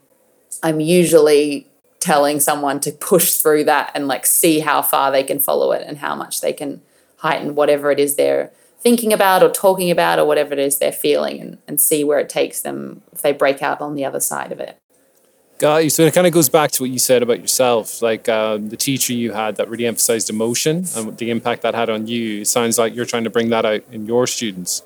i'm 0.63 0.79
usually 0.79 1.67
telling 2.03 2.41
someone 2.41 2.81
to 2.81 2.91
push 2.91 3.35
through 3.35 3.63
that 3.63 3.89
and 3.95 4.09
like 4.09 4.25
see 4.25 4.59
how 4.59 4.81
far 4.81 5.09
they 5.09 5.23
can 5.23 5.39
follow 5.39 5.71
it 5.71 5.81
and 5.87 5.99
how 5.99 6.13
much 6.13 6.41
they 6.41 6.51
can 6.51 6.81
heighten 7.17 7.55
whatever 7.55 7.91
it 7.91 7.99
is 7.99 8.15
they're 8.15 8.51
thinking 8.79 9.13
about 9.13 9.41
or 9.41 9.49
talking 9.49 9.89
about 9.89 10.19
or 10.19 10.25
whatever 10.25 10.51
it 10.51 10.59
is 10.59 10.79
they're 10.79 10.91
feeling 10.91 11.39
and, 11.39 11.57
and 11.65 11.79
see 11.79 12.03
where 12.03 12.19
it 12.19 12.27
takes 12.27 12.59
them 12.59 13.01
if 13.13 13.21
they 13.21 13.31
break 13.31 13.63
out 13.63 13.79
on 13.79 13.95
the 13.95 14.03
other 14.03 14.19
side 14.19 14.51
of 14.51 14.59
it. 14.59 14.77
Got 15.59 15.85
you. 15.85 15.89
So 15.89 16.03
it 16.03 16.13
kind 16.13 16.27
of 16.27 16.33
goes 16.33 16.49
back 16.49 16.71
to 16.71 16.83
what 16.83 16.89
you 16.89 16.99
said 16.99 17.23
about 17.23 17.39
yourself, 17.39 18.01
like 18.01 18.27
um, 18.27 18.67
the 18.67 18.75
teacher 18.75 19.13
you 19.13 19.31
had 19.31 19.55
that 19.55 19.69
really 19.69 19.85
emphasized 19.85 20.29
emotion 20.29 20.83
and 20.97 21.17
the 21.17 21.31
impact 21.31 21.61
that 21.61 21.73
had 21.73 21.89
on 21.89 22.07
you. 22.07 22.41
It 22.41 22.47
sounds 22.47 22.77
like 22.77 22.93
you're 22.93 23.05
trying 23.05 23.23
to 23.23 23.29
bring 23.29 23.49
that 23.51 23.63
out 23.63 23.83
in 23.89 24.05
your 24.05 24.27
students. 24.27 24.83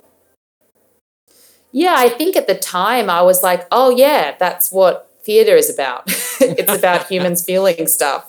Yeah, 1.71 1.95
I 1.97 2.09
think 2.09 2.35
at 2.35 2.45
the 2.45 2.53
time 2.53 3.09
I 3.09 3.23
was 3.23 3.41
like, 3.41 3.65
oh, 3.71 3.89
yeah, 3.89 4.35
that's 4.37 4.71
what 4.71 5.06
theater 5.27 5.55
is 5.55 5.69
about. 5.69 6.03
it's 6.41 6.73
about 6.73 7.07
humans 7.07 7.43
feeling 7.49 7.87
stuff. 7.87 8.23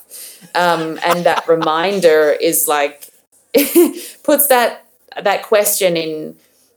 Um, 0.53 0.99
and 1.03 1.25
that 1.25 1.47
reminder 1.47 2.35
is 2.39 2.67
like, 2.67 3.09
puts 4.23 4.47
that 4.47 4.85
that 5.23 5.41
question 5.43 5.97
in 5.97 6.35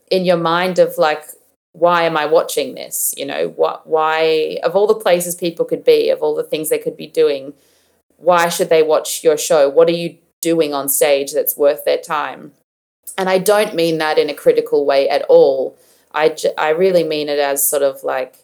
in 0.09 0.25
your 0.25 0.37
mind 0.37 0.79
of 0.79 0.97
like 0.97 1.23
why 1.73 2.03
am 2.03 2.15
I 2.17 2.25
watching 2.25 2.75
this? 2.75 3.13
You 3.17 3.25
know, 3.25 3.49
what 3.49 3.85
why 3.85 4.59
of 4.63 4.75
all 4.75 4.87
the 4.87 4.95
places 4.95 5.35
people 5.35 5.65
could 5.65 5.83
be, 5.83 6.09
of 6.09 6.21
all 6.21 6.35
the 6.35 6.43
things 6.43 6.69
they 6.69 6.79
could 6.79 6.97
be 6.97 7.07
doing, 7.07 7.53
why 8.17 8.49
should 8.49 8.69
they 8.69 8.83
watch 8.83 9.23
your 9.23 9.37
show? 9.37 9.69
What 9.69 9.89
are 9.89 9.99
you 10.03 10.17
doing 10.41 10.73
on 10.73 10.89
stage 10.89 11.33
that's 11.33 11.57
worth 11.57 11.85
their 11.85 11.97
time? 11.97 12.53
And 13.17 13.29
I 13.29 13.37
don't 13.37 13.75
mean 13.75 13.97
that 13.99 14.17
in 14.17 14.29
a 14.29 14.33
critical 14.33 14.85
way 14.85 15.09
at 15.09 15.23
all. 15.29 15.77
I, 16.13 16.35
I 16.57 16.69
really 16.69 17.03
mean 17.03 17.29
it 17.29 17.39
as 17.39 17.67
sort 17.67 17.83
of 17.83 18.03
like, 18.03 18.42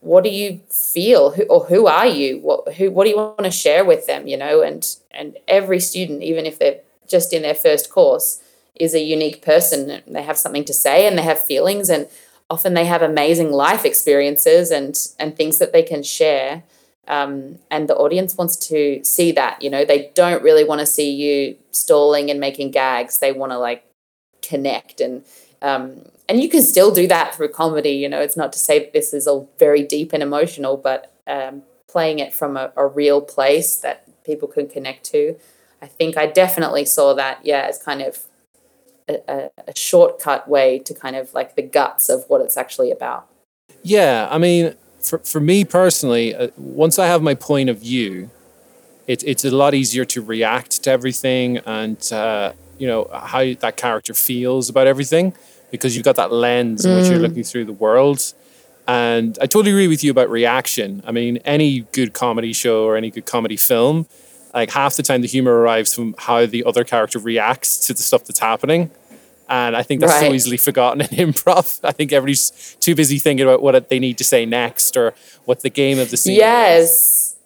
what 0.00 0.24
do 0.24 0.30
you 0.30 0.60
feel 0.70 1.32
who, 1.32 1.42
or 1.44 1.64
who 1.64 1.86
are 1.86 2.06
you? 2.06 2.38
What, 2.38 2.74
who, 2.74 2.90
what 2.90 3.04
do 3.04 3.10
you 3.10 3.16
want 3.16 3.44
to 3.44 3.50
share 3.50 3.84
with 3.84 4.06
them? 4.06 4.26
You 4.26 4.36
know, 4.36 4.62
and, 4.62 4.86
and 5.10 5.36
every 5.46 5.80
student, 5.80 6.22
even 6.22 6.46
if 6.46 6.58
they're 6.58 6.80
just 7.06 7.32
in 7.32 7.42
their 7.42 7.54
first 7.54 7.90
course, 7.90 8.42
is 8.76 8.94
a 8.94 9.02
unique 9.02 9.42
person. 9.42 10.02
They 10.06 10.22
have 10.22 10.38
something 10.38 10.64
to 10.64 10.72
say 10.72 11.06
and 11.06 11.18
they 11.18 11.22
have 11.22 11.40
feelings 11.40 11.90
and 11.90 12.06
often 12.48 12.74
they 12.74 12.84
have 12.84 13.02
amazing 13.02 13.50
life 13.50 13.84
experiences 13.84 14.70
and, 14.70 14.96
and 15.18 15.36
things 15.36 15.58
that 15.58 15.72
they 15.72 15.82
can 15.82 16.02
share. 16.02 16.62
Um, 17.08 17.58
and 17.70 17.88
the 17.88 17.96
audience 17.96 18.36
wants 18.36 18.56
to 18.68 19.02
see 19.02 19.32
that, 19.32 19.62
you 19.62 19.70
know, 19.70 19.84
they 19.84 20.10
don't 20.14 20.42
really 20.42 20.64
want 20.64 20.80
to 20.80 20.86
see 20.86 21.10
you 21.10 21.56
stalling 21.70 22.30
and 22.30 22.38
making 22.38 22.70
gags. 22.70 23.18
They 23.18 23.32
want 23.32 23.52
to 23.52 23.58
like 23.58 23.84
connect 24.42 25.00
and, 25.00 25.24
um, 25.62 26.02
and 26.28 26.42
you 26.42 26.48
can 26.48 26.62
still 26.62 26.90
do 26.90 27.06
that 27.08 27.34
through 27.34 27.48
comedy. 27.48 27.90
You 27.90 28.08
know, 28.08 28.20
it's 28.20 28.36
not 28.36 28.52
to 28.52 28.58
say 28.58 28.78
that 28.78 28.92
this 28.92 29.14
is 29.14 29.26
all 29.26 29.50
very 29.58 29.82
deep 29.82 30.12
and 30.12 30.22
emotional, 30.22 30.76
but 30.76 31.12
um, 31.26 31.62
playing 31.88 32.18
it 32.18 32.34
from 32.34 32.56
a, 32.56 32.72
a, 32.76 32.86
real 32.86 33.20
place 33.20 33.76
that 33.76 34.04
people 34.24 34.46
can 34.46 34.68
connect 34.68 35.04
to. 35.04 35.36
I 35.80 35.86
think 35.86 36.16
I 36.16 36.26
definitely 36.26 36.84
saw 36.84 37.14
that, 37.14 37.40
yeah, 37.44 37.66
as 37.68 37.82
kind 37.82 38.02
of 38.02 38.26
a, 39.08 39.50
a 39.66 39.74
shortcut 39.74 40.48
way 40.48 40.78
to 40.80 40.94
kind 40.94 41.16
of 41.16 41.32
like 41.32 41.56
the 41.56 41.62
guts 41.62 42.08
of 42.08 42.24
what 42.28 42.40
it's 42.40 42.56
actually 42.56 42.90
about. 42.90 43.26
Yeah, 43.82 44.28
I 44.30 44.38
mean, 44.38 44.74
for, 45.02 45.18
for 45.18 45.40
me 45.40 45.64
personally, 45.64 46.34
uh, 46.34 46.48
once 46.56 46.98
I 46.98 47.06
have 47.06 47.22
my 47.22 47.34
point 47.34 47.70
of 47.70 47.78
view, 47.78 48.30
it, 49.06 49.22
it's 49.24 49.44
a 49.44 49.50
lot 49.50 49.72
easier 49.72 50.04
to 50.06 50.20
react 50.20 50.82
to 50.82 50.90
everything 50.90 51.58
and, 51.58 52.12
uh, 52.12 52.52
you 52.78 52.86
know, 52.86 53.08
how 53.12 53.54
that 53.54 53.76
character 53.76 54.12
feels 54.12 54.68
about 54.68 54.86
everything 54.86 55.34
because 55.70 55.94
you've 55.94 56.04
got 56.04 56.16
that 56.16 56.32
lens 56.32 56.84
in 56.84 56.96
which 56.96 57.08
you're 57.08 57.18
mm. 57.18 57.22
looking 57.22 57.44
through 57.44 57.64
the 57.64 57.72
world. 57.72 58.32
And 58.86 59.36
I 59.40 59.46
totally 59.46 59.70
agree 59.70 59.88
with 59.88 60.02
you 60.02 60.10
about 60.10 60.30
reaction. 60.30 61.02
I 61.06 61.12
mean, 61.12 61.36
any 61.38 61.80
good 61.92 62.14
comedy 62.14 62.54
show 62.54 62.84
or 62.84 62.96
any 62.96 63.10
good 63.10 63.26
comedy 63.26 63.56
film, 63.56 64.06
like 64.54 64.70
half 64.70 64.96
the 64.96 65.02
time 65.02 65.20
the 65.20 65.28
humor 65.28 65.52
arrives 65.52 65.94
from 65.94 66.14
how 66.18 66.46
the 66.46 66.64
other 66.64 66.84
character 66.84 67.18
reacts 67.18 67.86
to 67.86 67.92
the 67.92 68.00
stuff 68.00 68.24
that's 68.24 68.38
happening. 68.38 68.90
And 69.48 69.76
I 69.76 69.82
think 69.82 70.00
that's 70.00 70.12
right. 70.14 70.28
so 70.28 70.32
easily 70.32 70.56
forgotten 70.56 71.02
in 71.02 71.08
improv. 71.32 71.80
I 71.84 71.92
think 71.92 72.12
everybody's 72.12 72.76
too 72.80 72.94
busy 72.94 73.18
thinking 73.18 73.46
about 73.46 73.62
what 73.62 73.88
they 73.88 73.98
need 73.98 74.18
to 74.18 74.24
say 74.24 74.46
next 74.46 74.96
or 74.96 75.14
what 75.44 75.60
the 75.60 75.70
game 75.70 75.98
of 75.98 76.10
the 76.10 76.16
scene 76.16 76.36
yes. 76.36 76.90
Is. 76.90 77.36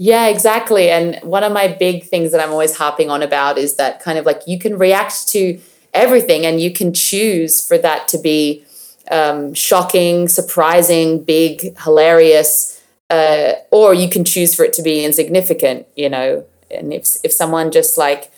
Yeah, 0.00 0.26
exactly. 0.26 0.90
And 0.90 1.18
one 1.22 1.42
of 1.42 1.52
my 1.52 1.66
big 1.66 2.04
things 2.04 2.30
that 2.30 2.40
I'm 2.40 2.52
always 2.52 2.76
harping 2.76 3.10
on 3.10 3.20
about 3.20 3.58
is 3.58 3.74
that 3.76 4.00
kind 4.00 4.16
of 4.16 4.24
like 4.24 4.42
you 4.46 4.58
can 4.58 4.78
react 4.78 5.26
to 5.30 5.58
everything 5.94 6.46
and 6.46 6.60
you 6.60 6.72
can 6.72 6.92
choose 6.92 7.66
for 7.66 7.78
that 7.78 8.08
to 8.08 8.18
be 8.18 8.64
um, 9.10 9.54
shocking, 9.54 10.28
surprising, 10.28 11.24
big, 11.24 11.78
hilarious, 11.78 12.82
uh, 13.10 13.52
or 13.70 13.94
you 13.94 14.08
can 14.08 14.24
choose 14.24 14.54
for 14.54 14.64
it 14.64 14.72
to 14.74 14.82
be 14.82 15.04
insignificant, 15.04 15.86
you 15.96 16.08
know. 16.08 16.44
And 16.70 16.92
if, 16.92 17.16
if 17.24 17.32
someone 17.32 17.70
just 17.70 17.96
like 17.96 18.30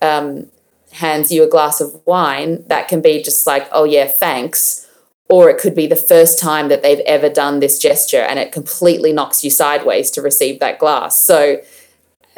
um, 0.00 0.46
hands 0.92 1.32
you 1.32 1.42
a 1.42 1.48
glass 1.48 1.80
of 1.80 2.00
wine, 2.06 2.64
that 2.68 2.88
can 2.88 3.00
be 3.00 3.22
just 3.22 3.46
like, 3.46 3.68
oh, 3.72 3.84
yeah, 3.84 4.06
thanks. 4.06 4.86
Or 5.28 5.50
it 5.50 5.58
could 5.58 5.74
be 5.74 5.88
the 5.88 5.96
first 5.96 6.38
time 6.38 6.68
that 6.68 6.82
they've 6.82 7.00
ever 7.00 7.28
done 7.28 7.58
this 7.58 7.80
gesture 7.80 8.20
and 8.20 8.38
it 8.38 8.52
completely 8.52 9.12
knocks 9.12 9.42
you 9.42 9.50
sideways 9.50 10.10
to 10.12 10.22
receive 10.22 10.60
that 10.60 10.78
glass. 10.78 11.20
So 11.20 11.60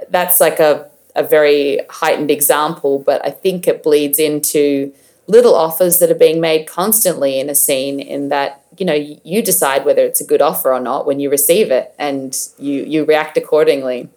that's 0.09 0.41
like 0.41 0.59
a, 0.59 0.91
a 1.19 1.23
very 1.23 1.81
heightened 1.91 2.31
example, 2.31 2.99
but 2.99 3.25
I 3.27 3.31
think 3.31 3.67
it 3.67 3.83
bleeds 3.83 4.19
into 4.19 4.93
little 5.27 5.55
offers 5.55 5.99
that 5.99 6.11
are 6.11 6.15
being 6.15 6.41
made 6.41 6.67
constantly 6.67 7.39
in 7.39 7.51
a 7.51 7.55
scene 7.55 8.01
in 8.01 8.29
that 8.31 8.63
you 8.79 8.87
know 8.87 8.95
you 8.95 9.43
decide 9.43 9.85
whether 9.85 10.03
it's 10.03 10.21
a 10.21 10.25
good 10.25 10.41
offer 10.41 10.73
or 10.73 10.81
not 10.81 11.07
when 11.07 11.21
you 11.21 11.29
receive 11.29 11.71
it 11.71 11.93
and 11.99 12.49
you 12.59 12.83
you 12.85 13.05
react 13.05 13.37
accordingly 13.37 14.09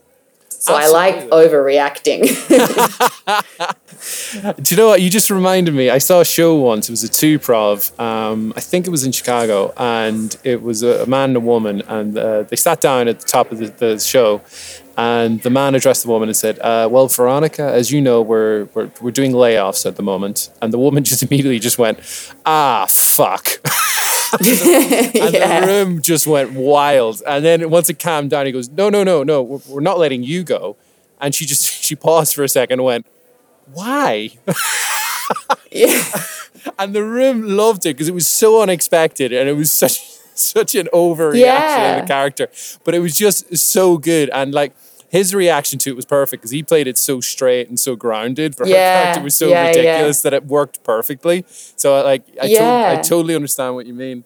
so 0.62 0.78
Absolutely. 0.78 1.00
I 1.00 1.12
like 1.12 1.30
overreacting. 1.32 2.22
Do 4.64 4.76
you 4.76 4.78
know 4.78 4.90
what? 4.90 5.02
You 5.02 5.10
just 5.10 5.32
reminded 5.32 5.74
me. 5.74 5.90
I 5.90 5.98
saw 5.98 6.20
a 6.20 6.26
show 6.26 6.56
once. 6.56 6.88
It 6.88 6.92
was 6.92 7.04
a 7.04 7.10
two 7.10 7.40
prov. 7.40 8.00
Um, 8.00 8.54
I 8.56 8.60
think 8.60 8.86
it 8.86 8.92
was 8.92 9.04
in 9.04 9.12
Chicago, 9.12 9.74
and 9.76 10.38
it 10.44 10.62
was 10.62 10.84
a, 10.84 11.08
man 11.08 11.32
and 11.32 11.38
a 11.38 11.40
woman, 11.40 11.82
and 11.88 12.16
uh, 12.16 12.44
they 12.44 12.56
sat 12.56 12.80
down 12.80 13.08
at 13.08 13.22
the 13.22 13.28
top 13.28 13.52
of 13.52 13.58
the, 13.58 13.70
the, 13.70 14.00
show, 14.00 14.42
and 14.98 15.42
the 15.42 15.50
man 15.50 15.76
addressed 15.76 16.04
the 16.04 16.10
woman 16.10 16.30
and 16.30 16.36
said, 16.36 16.60
uh, 16.60 16.88
"Well, 16.92 17.08
Veronica, 17.08 17.64
as 17.64 17.92
you 17.92 18.02
know, 18.02 18.22
we're, 18.22 18.66
we're 18.74 18.92
we're 19.02 19.12
doing 19.12 19.32
layoffs 19.32 19.86
at 19.86 19.96
the 19.96 20.04
moment," 20.04 20.50
and 20.62 20.74
the 20.74 20.78
woman 20.78 21.04
just 21.12 21.24
immediately 21.24 21.60
just 21.60 21.78
went, 21.78 22.00
"Ah, 22.46 22.86
fuck." 22.88 23.48
and 24.40 24.46
yeah. 25.34 25.60
the 25.60 25.68
room 25.68 26.02
just 26.02 26.26
went 26.26 26.54
wild. 26.54 27.22
And 27.28 27.44
then 27.44 27.70
once 27.70 27.90
it 27.90 28.00
calmed 28.00 28.30
down, 28.30 28.46
he 28.46 28.52
goes, 28.52 28.70
"No, 28.70 28.90
no, 28.90 29.04
no, 29.04 29.24
no, 29.24 29.42
we're, 29.42 29.60
we're 29.68 29.82
not 29.82 30.00
letting 30.00 30.24
you 30.24 30.44
go." 30.44 30.78
And 31.20 31.36
she 31.36 31.46
just 31.46 31.66
she 31.66 31.96
paused 31.96 32.34
for 32.34 32.44
a 32.44 32.50
second 32.50 32.80
and 32.80 32.86
went, 32.86 33.06
"Why?" 33.74 34.32
yeah. 35.72 36.04
And 36.78 36.94
the 36.94 37.04
room 37.04 37.42
loved 37.44 37.86
it 37.86 37.96
because 37.96 38.08
it 38.08 38.14
was 38.14 38.28
so 38.28 38.62
unexpected 38.62 39.34
and 39.34 39.50
it 39.50 39.54
was 39.54 39.72
such 39.72 40.11
such 40.36 40.76
an 40.76 40.88
overreaction 40.94 41.40
yeah. 41.40 41.96
of 41.96 42.02
the 42.02 42.08
character, 42.08 42.50
but 42.84 42.94
it 42.94 43.00
was 43.00 43.16
just 43.16 43.56
so 43.58 43.98
good 43.98 44.30
and 44.30 44.54
like 44.54 44.74
his 45.12 45.36
reaction 45.36 45.78
to 45.78 45.90
it 45.90 45.96
was 45.96 46.06
perfect 46.06 46.42
because 46.42 46.52
he 46.52 46.64
played 46.64 46.88
it 46.88 46.98
so 46.98 47.20
straight 47.20 47.68
and 47.68 47.78
so 47.78 47.98
grounded. 47.98 48.56
But 48.58 48.68
yeah, 48.70 48.76
her 48.76 49.04
character 49.04 49.24
was 49.24 49.36
so 49.36 49.50
yeah, 49.50 49.68
ridiculous 49.68 50.22
that 50.22 50.34
it 50.34 50.46
worked 50.46 50.84
perfectly. 50.84 51.44
So 51.48 52.02
like, 52.02 52.24
I, 52.42 52.48
to- 52.48 52.64
I 52.64 52.96
totally 52.96 53.36
understand 53.36 53.76
what 53.76 53.86
you 53.86 53.94
mean. 53.94 54.24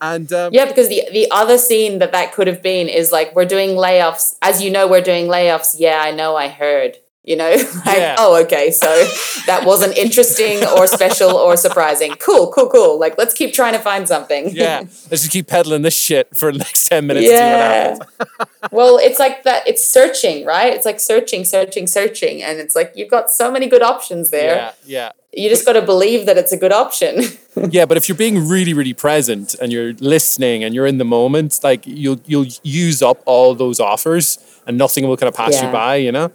And 0.00 0.32
um, 0.32 0.52
yeah, 0.52 0.64
because 0.64 0.88
the 0.88 1.02
the 1.12 1.28
other 1.30 1.58
scene 1.58 2.00
that 2.00 2.10
that 2.10 2.32
could 2.32 2.48
have 2.48 2.60
been 2.60 2.88
is 2.88 3.12
like 3.12 3.34
we're 3.36 3.44
doing 3.44 3.70
layoffs. 3.70 4.36
As 4.42 4.60
you 4.60 4.68
know, 4.68 4.88
we're 4.88 5.00
doing 5.00 5.26
layoffs. 5.26 5.76
Yeah, 5.78 6.00
I 6.02 6.10
know. 6.10 6.34
I 6.34 6.48
heard 6.48 6.96
you 7.24 7.36
know 7.36 7.50
like 7.86 7.98
yeah. 7.98 8.16
oh 8.18 8.42
okay 8.42 8.70
so 8.70 8.88
that 9.46 9.64
wasn't 9.64 9.96
interesting 9.96 10.66
or 10.66 10.86
special 10.86 11.30
or 11.30 11.56
surprising. 11.56 12.14
Cool 12.18 12.52
cool 12.52 12.68
cool. 12.68 12.98
Like 12.98 13.16
let's 13.18 13.34
keep 13.34 13.52
trying 13.54 13.72
to 13.72 13.78
find 13.78 14.08
something. 14.08 14.50
Yeah. 14.50 14.80
Let's 14.80 15.08
just 15.08 15.30
keep 15.30 15.46
peddling 15.46 15.82
this 15.82 15.96
shit 15.96 16.34
for 16.36 16.52
the 16.52 16.58
next 16.58 16.88
10 16.88 17.06
minutes 17.06 17.26
yeah. 17.28 17.96
well 18.70 18.98
it's 18.98 19.18
like 19.18 19.44
that 19.44 19.66
it's 19.66 19.84
searching 19.84 20.44
right? 20.44 20.72
It's 20.72 20.86
like 20.86 21.00
searching 21.00 21.44
searching 21.44 21.86
searching 21.86 22.42
and 22.42 22.58
it's 22.58 22.74
like 22.74 22.92
you've 22.94 23.10
got 23.10 23.30
so 23.30 23.50
many 23.50 23.68
good 23.68 23.82
options 23.82 24.30
there. 24.30 24.56
Yeah 24.56 24.72
yeah. 24.84 25.12
You 25.34 25.48
just 25.48 25.64
got 25.64 25.72
to 25.72 25.82
believe 25.82 26.26
that 26.26 26.36
it's 26.36 26.52
a 26.52 26.58
good 26.58 26.72
option. 26.72 27.22
Yeah 27.70 27.84
but 27.84 27.98
if 27.98 28.08
you're 28.08 28.16
being 28.16 28.48
really 28.48 28.72
really 28.72 28.94
present 28.94 29.54
and 29.60 29.70
you're 29.70 29.92
listening 29.94 30.64
and 30.64 30.74
you're 30.74 30.86
in 30.86 30.96
the 30.96 31.04
moment 31.04 31.60
like 31.62 31.86
you'll 31.86 32.18
you'll 32.24 32.46
use 32.62 33.02
up 33.02 33.22
all 33.26 33.54
those 33.54 33.78
offers 33.78 34.38
and 34.66 34.78
nothing 34.78 35.06
will 35.06 35.18
kind 35.18 35.28
of 35.28 35.34
pass 35.34 35.54
yeah. 35.54 35.66
you 35.66 35.72
by 35.72 35.96
you 35.96 36.12
know 36.12 36.32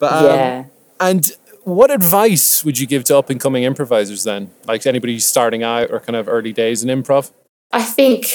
but 0.00 0.12
um, 0.12 0.24
yeah. 0.24 0.64
And 0.98 1.30
what 1.62 1.92
advice 1.92 2.64
would 2.64 2.78
you 2.78 2.86
give 2.86 3.04
to 3.04 3.18
up 3.18 3.30
and 3.30 3.38
coming 3.38 3.62
improvisers 3.62 4.24
then? 4.24 4.50
Like 4.66 4.84
anybody 4.86 5.20
starting 5.20 5.62
out 5.62 5.92
or 5.92 6.00
kind 6.00 6.16
of 6.16 6.28
early 6.28 6.52
days 6.52 6.82
in 6.82 6.88
improv? 6.88 7.30
I 7.70 7.82
think 7.82 8.32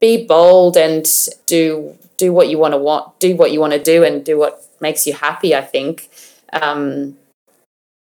be 0.00 0.26
bold 0.26 0.78
and 0.78 1.06
do 1.44 1.98
do 2.16 2.32
what 2.32 2.48
you 2.48 2.58
want 2.58 2.72
to 2.72 2.78
want 2.78 3.18
do 3.18 3.36
what 3.36 3.52
you 3.52 3.60
want 3.60 3.74
to 3.74 3.82
do 3.82 4.02
and 4.04 4.24
do 4.24 4.38
what 4.38 4.64
makes 4.80 5.06
you 5.06 5.12
happy. 5.12 5.54
I 5.54 5.60
think. 5.60 6.08
Um, 6.52 7.18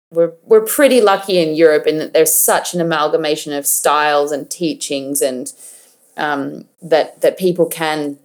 we're 0.09 0.33
we're 0.43 0.61
pretty 0.61 1.01
lucky 1.01 1.37
in 1.37 1.55
Europe 1.55 1.85
in 1.85 1.97
that 1.97 2.13
there's 2.13 2.33
such 2.33 2.73
an 2.73 2.79
amalgamation 2.79 3.51
of 3.51 3.67
styles 3.67 4.31
and 4.31 4.49
teachings 4.49 5.21
and 5.21 5.51
um, 6.15 6.65
that 6.81 7.19
that 7.21 7.37
people 7.37 7.65
can 7.65 8.17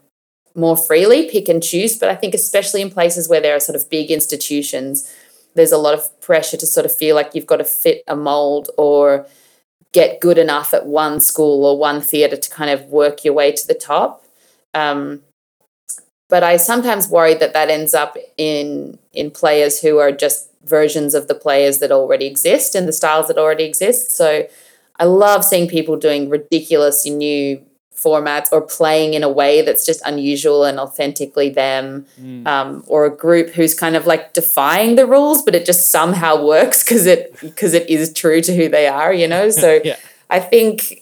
more 0.54 0.76
freely, 0.76 1.30
pick 1.30 1.48
and 1.48 1.62
choose. 1.62 1.98
But 1.98 2.08
I 2.08 2.14
think, 2.14 2.34
especially 2.34 2.82
in 2.82 2.90
places 2.90 3.28
where 3.28 3.40
there 3.40 3.56
are 3.56 3.60
sort 3.60 3.76
of 3.76 3.88
big 3.90 4.10
institutions, 4.10 5.10
there's 5.54 5.72
a 5.72 5.78
lot 5.78 5.94
of 5.94 6.20
pressure 6.20 6.56
to 6.56 6.66
sort 6.66 6.86
of 6.86 6.94
feel 6.94 7.14
like 7.14 7.34
you've 7.34 7.46
got 7.46 7.58
to 7.58 7.64
fit 7.64 8.02
a 8.06 8.16
mold 8.16 8.70
or 8.78 9.26
get 9.92 10.20
good 10.20 10.38
enough 10.38 10.72
at 10.72 10.86
one 10.86 11.20
school 11.20 11.64
or 11.64 11.78
one 11.78 12.00
theatre 12.00 12.36
to 12.36 12.50
kind 12.50 12.70
of 12.70 12.86
work 12.86 13.24
your 13.24 13.34
way 13.34 13.52
to 13.52 13.66
the 13.66 13.74
top. 13.74 14.24
Um, 14.74 15.22
but 16.28 16.42
I 16.42 16.56
sometimes 16.56 17.08
worry 17.08 17.34
that 17.34 17.52
that 17.52 17.68
ends 17.68 17.92
up 17.92 18.16
in 18.38 18.98
in 19.12 19.30
players 19.30 19.80
who 19.80 19.98
are 19.98 20.10
just 20.10 20.48
versions 20.64 21.14
of 21.14 21.28
the 21.28 21.34
players 21.34 21.78
that 21.78 21.92
already 21.92 22.26
exist 22.26 22.74
and 22.74 22.88
the 22.88 22.92
styles 22.92 23.28
that 23.28 23.36
already 23.36 23.64
exist. 23.64 24.16
So 24.16 24.46
I 24.98 25.04
love 25.04 25.44
seeing 25.44 25.68
people 25.68 25.96
doing 25.96 26.30
ridiculous 26.30 27.04
new 27.04 27.62
formats 28.02 28.48
or 28.52 28.60
playing 28.60 29.14
in 29.14 29.22
a 29.22 29.28
way 29.28 29.62
that's 29.62 29.86
just 29.86 30.02
unusual 30.04 30.64
and 30.64 30.78
authentically 30.78 31.48
them 31.48 32.06
mm. 32.20 32.46
um, 32.46 32.82
or 32.86 33.06
a 33.06 33.16
group 33.16 33.50
who's 33.50 33.74
kind 33.74 33.96
of 33.96 34.06
like 34.06 34.32
defying 34.32 34.96
the 34.96 35.06
rules 35.06 35.42
but 35.42 35.54
it 35.54 35.64
just 35.64 35.90
somehow 35.90 36.42
works 36.54 36.82
because 36.82 37.06
it 37.06 37.38
because 37.40 37.74
it 37.74 37.88
is 37.88 38.12
true 38.12 38.40
to 38.40 38.54
who 38.54 38.68
they 38.68 38.86
are 38.86 39.12
you 39.12 39.28
know? 39.28 39.50
So 39.50 39.80
yeah. 39.84 39.96
i 40.30 40.40
think 40.40 40.98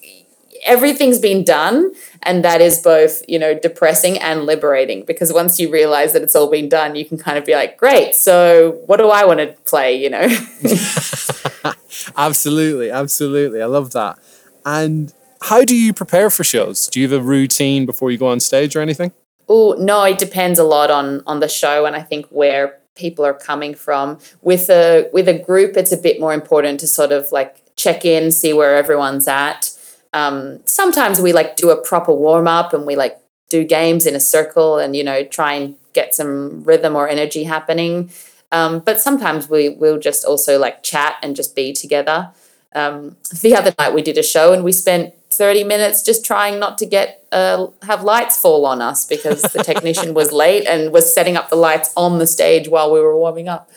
everything's 0.63 1.17
been 1.17 1.43
done 1.43 1.91
and 2.21 2.45
that 2.45 2.61
is 2.61 2.77
both 2.79 3.23
you 3.27 3.39
know 3.39 3.57
depressing 3.57 4.19
and 4.19 4.45
liberating 4.45 5.03
because 5.05 5.33
once 5.33 5.59
you 5.59 5.71
realize 5.71 6.13
that 6.13 6.21
it's 6.21 6.35
all 6.35 6.51
been 6.51 6.69
done 6.69 6.95
you 6.95 7.03
can 7.03 7.17
kind 7.17 7.35
of 7.35 7.45
be 7.45 7.55
like 7.55 7.77
great 7.77 8.13
so 8.13 8.79
what 8.85 8.97
do 8.97 9.09
i 9.09 9.25
want 9.25 9.39
to 9.39 9.55
play? 9.65 9.95
You 9.95 10.09
know? 10.09 10.27
Absolutely 12.17 12.89
absolutely. 12.89 13.61
I 13.61 13.65
love 13.65 13.91
that. 13.91 14.17
And 14.65 15.13
how 15.43 15.63
do 15.63 15.75
you 15.75 15.93
prepare 15.93 16.29
for 16.29 16.43
shows 16.43 16.87
do 16.87 16.99
you 16.99 17.09
have 17.09 17.19
a 17.19 17.23
routine 17.23 17.85
before 17.85 18.11
you 18.11 18.17
go 18.17 18.27
on 18.27 18.39
stage 18.39 18.75
or 18.75 18.81
anything 18.81 19.11
oh 19.49 19.75
no 19.79 20.03
it 20.03 20.17
depends 20.17 20.59
a 20.59 20.63
lot 20.63 20.89
on 20.91 21.21
on 21.25 21.39
the 21.39 21.49
show 21.49 21.85
and 21.85 21.95
i 21.95 22.01
think 22.01 22.25
where 22.27 22.77
people 22.95 23.25
are 23.25 23.33
coming 23.33 23.73
from 23.73 24.19
with 24.41 24.69
a 24.69 25.09
with 25.13 25.27
a 25.27 25.37
group 25.37 25.77
it's 25.77 25.91
a 25.91 25.97
bit 25.97 26.19
more 26.19 26.33
important 26.33 26.79
to 26.79 26.87
sort 26.87 27.11
of 27.11 27.31
like 27.31 27.61
check 27.75 28.03
in 28.05 28.31
see 28.31 28.53
where 28.53 28.75
everyone's 28.75 29.27
at 29.27 29.71
um, 30.13 30.59
sometimes 30.65 31.21
we 31.21 31.33
like 31.33 31.55
do 31.55 31.69
a 31.69 31.81
proper 31.81 32.13
warm 32.13 32.47
up 32.47 32.73
and 32.73 32.85
we 32.85 32.95
like 32.95 33.17
do 33.49 33.63
games 33.63 34.05
in 34.05 34.15
a 34.15 34.19
circle 34.19 34.77
and 34.77 34.95
you 34.95 35.03
know 35.03 35.23
try 35.23 35.53
and 35.53 35.75
get 35.93 36.15
some 36.15 36.63
rhythm 36.63 36.95
or 36.95 37.07
energy 37.07 37.43
happening. 37.43 38.11
Um, 38.51 38.79
but 38.79 38.99
sometimes 38.99 39.49
we 39.49 39.69
will 39.69 39.97
just 39.97 40.25
also 40.25 40.59
like 40.59 40.83
chat 40.83 41.15
and 41.23 41.35
just 41.35 41.55
be 41.55 41.73
together. 41.73 42.31
Um, 42.73 43.17
the 43.41 43.55
other 43.55 43.73
night 43.77 43.93
we 43.93 44.01
did 44.01 44.17
a 44.17 44.23
show 44.23 44.53
and 44.53 44.63
we 44.63 44.71
spent 44.71 45.13
30 45.31 45.63
minutes 45.63 46.03
just 46.03 46.25
trying 46.25 46.59
not 46.59 46.77
to 46.77 46.85
get 46.85 47.25
uh, 47.31 47.67
have 47.83 48.03
lights 48.03 48.37
fall 48.37 48.65
on 48.65 48.81
us 48.81 49.05
because 49.05 49.41
the 49.41 49.63
technician 49.63 50.13
was 50.13 50.31
late 50.43 50.67
and 50.67 50.91
was 50.91 51.13
setting 51.13 51.37
up 51.37 51.49
the 51.49 51.55
lights 51.55 51.91
on 51.95 52.19
the 52.19 52.27
stage 52.27 52.67
while 52.67 52.91
we 52.91 52.99
were 52.99 53.15
warming 53.15 53.47
up. 53.47 53.69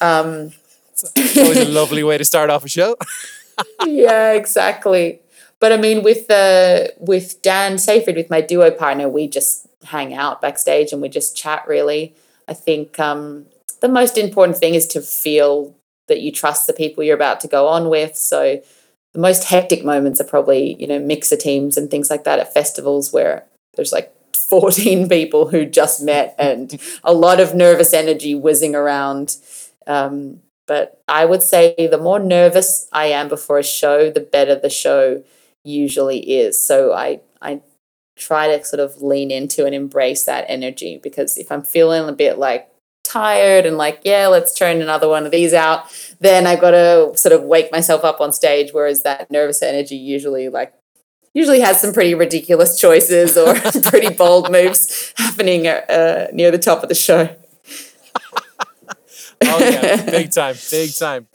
Um, 0.00 0.52
it's 0.92 1.36
always 1.36 1.58
a 1.58 1.64
lovely 1.64 2.02
way 2.02 2.18
to 2.18 2.24
start 2.24 2.50
off 2.50 2.64
a 2.64 2.68
show. 2.68 2.96
yeah, 3.86 4.32
exactly. 4.32 5.20
But 5.60 5.72
I 5.72 5.76
mean, 5.76 6.02
with 6.02 6.28
the 6.28 6.94
with 6.98 7.40
Dan 7.42 7.78
Seyfried, 7.78 8.16
with 8.16 8.30
my 8.30 8.40
duo 8.40 8.70
partner, 8.70 9.08
we 9.08 9.28
just 9.28 9.66
hang 9.84 10.14
out 10.14 10.40
backstage 10.40 10.92
and 10.92 11.02
we 11.02 11.08
just 11.08 11.36
chat. 11.36 11.64
Really, 11.66 12.14
I 12.46 12.54
think 12.54 12.98
um, 13.00 13.46
the 13.80 13.88
most 13.88 14.18
important 14.18 14.58
thing 14.58 14.74
is 14.74 14.86
to 14.88 15.00
feel 15.00 15.74
that 16.06 16.20
you 16.20 16.32
trust 16.32 16.66
the 16.66 16.72
people 16.72 17.02
you're 17.02 17.16
about 17.16 17.40
to 17.40 17.48
go 17.48 17.66
on 17.68 17.88
with. 17.88 18.16
So 18.16 18.62
the 19.14 19.20
most 19.20 19.44
hectic 19.44 19.84
moments 19.84 20.20
are 20.20 20.24
probably 20.24 20.74
you 20.80 20.86
know 20.86 20.98
mixer 20.98 21.36
teams 21.36 21.76
and 21.76 21.90
things 21.90 22.10
like 22.10 22.24
that 22.24 22.38
at 22.38 22.52
festivals 22.52 23.12
where 23.12 23.44
there's 23.74 23.92
like 23.92 24.14
14 24.48 25.08
people 25.08 25.48
who 25.48 25.64
just 25.66 26.02
met 26.02 26.34
and 26.38 26.80
a 27.04 27.12
lot 27.12 27.40
of 27.40 27.54
nervous 27.54 27.92
energy 27.92 28.34
whizzing 28.34 28.74
around. 28.74 29.36
Um, 29.86 30.40
but 30.66 31.02
I 31.06 31.24
would 31.24 31.42
say 31.42 31.74
the 31.76 31.98
more 31.98 32.18
nervous 32.18 32.88
I 32.92 33.06
am 33.06 33.28
before 33.28 33.58
a 33.58 33.62
show, 33.62 34.10
the 34.10 34.20
better 34.20 34.54
the 34.54 34.70
show 34.70 35.22
usually 35.64 36.18
is. 36.18 36.62
So 36.62 36.92
I 36.92 37.20
I 37.40 37.60
try 38.16 38.48
to 38.48 38.64
sort 38.64 38.80
of 38.80 39.00
lean 39.02 39.30
into 39.30 39.64
and 39.64 39.74
embrace 39.74 40.24
that 40.24 40.44
energy 40.48 40.98
because 41.02 41.38
if 41.38 41.50
I'm 41.52 41.62
feeling 41.62 42.08
a 42.08 42.12
bit 42.12 42.38
like 42.38 42.68
tired 43.08 43.64
and 43.64 43.76
like 43.76 44.00
yeah 44.04 44.26
let's 44.26 44.54
turn 44.54 44.82
another 44.82 45.08
one 45.08 45.24
of 45.24 45.32
these 45.32 45.54
out 45.54 45.84
then 46.20 46.46
I've 46.46 46.60
got 46.60 46.72
to 46.72 47.12
sort 47.16 47.32
of 47.32 47.42
wake 47.42 47.72
myself 47.72 48.04
up 48.04 48.20
on 48.20 48.32
stage 48.32 48.72
whereas 48.72 49.02
that 49.02 49.30
nervous 49.30 49.62
energy 49.62 49.96
usually 49.96 50.48
like 50.48 50.74
usually 51.32 51.60
has 51.60 51.80
some 51.80 51.92
pretty 51.94 52.14
ridiculous 52.14 52.78
choices 52.78 53.36
or 53.38 53.54
pretty 53.82 54.14
bold 54.14 54.50
moves 54.50 55.14
happening 55.16 55.66
uh, 55.66 56.28
near 56.32 56.50
the 56.50 56.58
top 56.58 56.82
of 56.82 56.88
the 56.88 56.94
show 56.94 57.34
oh 59.44 59.58
yeah 59.58 60.04
big 60.10 60.30
time 60.30 60.56
big 60.70 60.94
time 60.94 61.26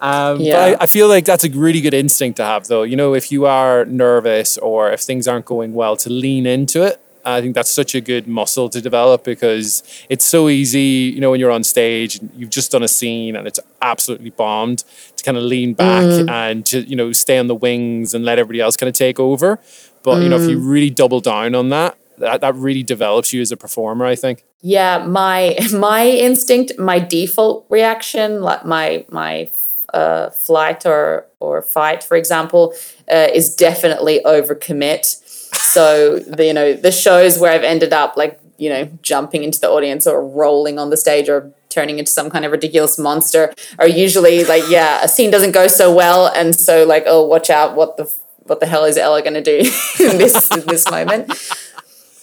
um, 0.00 0.40
yeah. 0.40 0.58
I, 0.58 0.82
I, 0.82 0.86
feel 0.86 1.08
like 1.08 1.24
that's 1.24 1.42
a 1.42 1.50
really 1.50 1.80
good 1.80 1.92
instinct 1.92 2.36
to 2.36 2.44
have, 2.44 2.68
though. 2.68 2.84
You 2.84 2.94
know, 2.94 3.14
if 3.14 3.32
you 3.32 3.46
are 3.46 3.84
nervous 3.84 4.56
or 4.56 4.92
if 4.92 5.00
things 5.00 5.26
aren't 5.26 5.44
going 5.44 5.74
well, 5.74 5.96
to 5.96 6.08
lean 6.08 6.46
into 6.46 6.84
it. 6.84 7.02
I 7.34 7.40
think 7.40 7.54
that's 7.54 7.70
such 7.70 7.94
a 7.94 8.00
good 8.00 8.26
muscle 8.26 8.68
to 8.70 8.80
develop 8.80 9.24
because 9.24 9.82
it's 10.08 10.24
so 10.24 10.48
easy, 10.48 11.12
you 11.14 11.20
know, 11.20 11.30
when 11.30 11.40
you're 11.40 11.50
on 11.50 11.64
stage, 11.64 12.18
and 12.18 12.30
you've 12.36 12.50
just 12.50 12.72
done 12.72 12.82
a 12.82 12.88
scene 12.88 13.36
and 13.36 13.46
it's 13.46 13.60
absolutely 13.82 14.30
bombed 14.30 14.84
to 15.16 15.24
kind 15.24 15.36
of 15.36 15.44
lean 15.44 15.74
back 15.74 16.04
mm. 16.04 16.30
and 16.30 16.64
to, 16.66 16.80
you 16.80 16.96
know, 16.96 17.12
stay 17.12 17.38
on 17.38 17.46
the 17.46 17.54
wings 17.54 18.14
and 18.14 18.24
let 18.24 18.38
everybody 18.38 18.60
else 18.60 18.76
kind 18.76 18.88
of 18.88 18.94
take 18.94 19.20
over. 19.20 19.58
But, 20.02 20.16
mm. 20.16 20.22
you 20.24 20.28
know, 20.28 20.36
if 20.36 20.48
you 20.48 20.58
mm. 20.58 20.70
really 20.70 20.90
double 20.90 21.20
down 21.20 21.54
on 21.54 21.68
that, 21.70 21.96
that, 22.18 22.40
that 22.40 22.54
really 22.54 22.82
develops 22.82 23.32
you 23.32 23.40
as 23.40 23.52
a 23.52 23.56
performer, 23.56 24.04
I 24.04 24.14
think. 24.14 24.44
Yeah, 24.60 25.04
my 25.06 25.56
my 25.72 26.06
instinct, 26.06 26.78
my 26.78 26.98
default 26.98 27.66
reaction, 27.68 28.40
like 28.40 28.64
my 28.64 29.04
my 29.10 29.50
uh, 29.94 30.30
flight 30.30 30.84
or 30.84 31.26
or 31.40 31.62
fight, 31.62 32.02
for 32.02 32.16
example, 32.16 32.74
uh, 33.10 33.28
is 33.32 33.54
definitely 33.54 34.20
overcommit. 34.24 35.24
So 35.68 36.18
the 36.18 36.46
you 36.46 36.54
know 36.54 36.72
the 36.74 36.92
shows 36.92 37.38
where 37.38 37.52
I've 37.52 37.64
ended 37.64 37.92
up 37.92 38.16
like 38.16 38.40
you 38.56 38.68
know 38.68 38.90
jumping 39.02 39.44
into 39.44 39.60
the 39.60 39.68
audience 39.70 40.06
or 40.06 40.26
rolling 40.26 40.78
on 40.78 40.90
the 40.90 40.96
stage 40.96 41.28
or 41.28 41.52
turning 41.68 41.98
into 41.98 42.10
some 42.10 42.30
kind 42.30 42.44
of 42.44 42.52
ridiculous 42.52 42.98
monster 42.98 43.52
are 43.78 43.86
usually 43.86 44.44
like 44.44 44.64
yeah 44.68 45.02
a 45.02 45.08
scene 45.08 45.30
doesn't 45.30 45.52
go 45.52 45.66
so 45.66 45.94
well 45.94 46.26
and 46.28 46.56
so 46.56 46.84
like 46.84 47.04
oh 47.06 47.24
watch 47.24 47.50
out 47.50 47.76
what 47.76 47.96
the 47.96 48.10
what 48.48 48.60
the 48.60 48.66
hell 48.66 48.84
is 48.84 48.96
Ella 48.96 49.22
going 49.22 49.34
to 49.34 49.42
do 49.42 49.58
in 50.00 50.18
this 50.18 50.50
in 50.50 50.66
this 50.66 50.90
moment. 50.90 51.28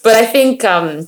But 0.04 0.16
I 0.16 0.26
think 0.26 0.64
um, 0.64 1.08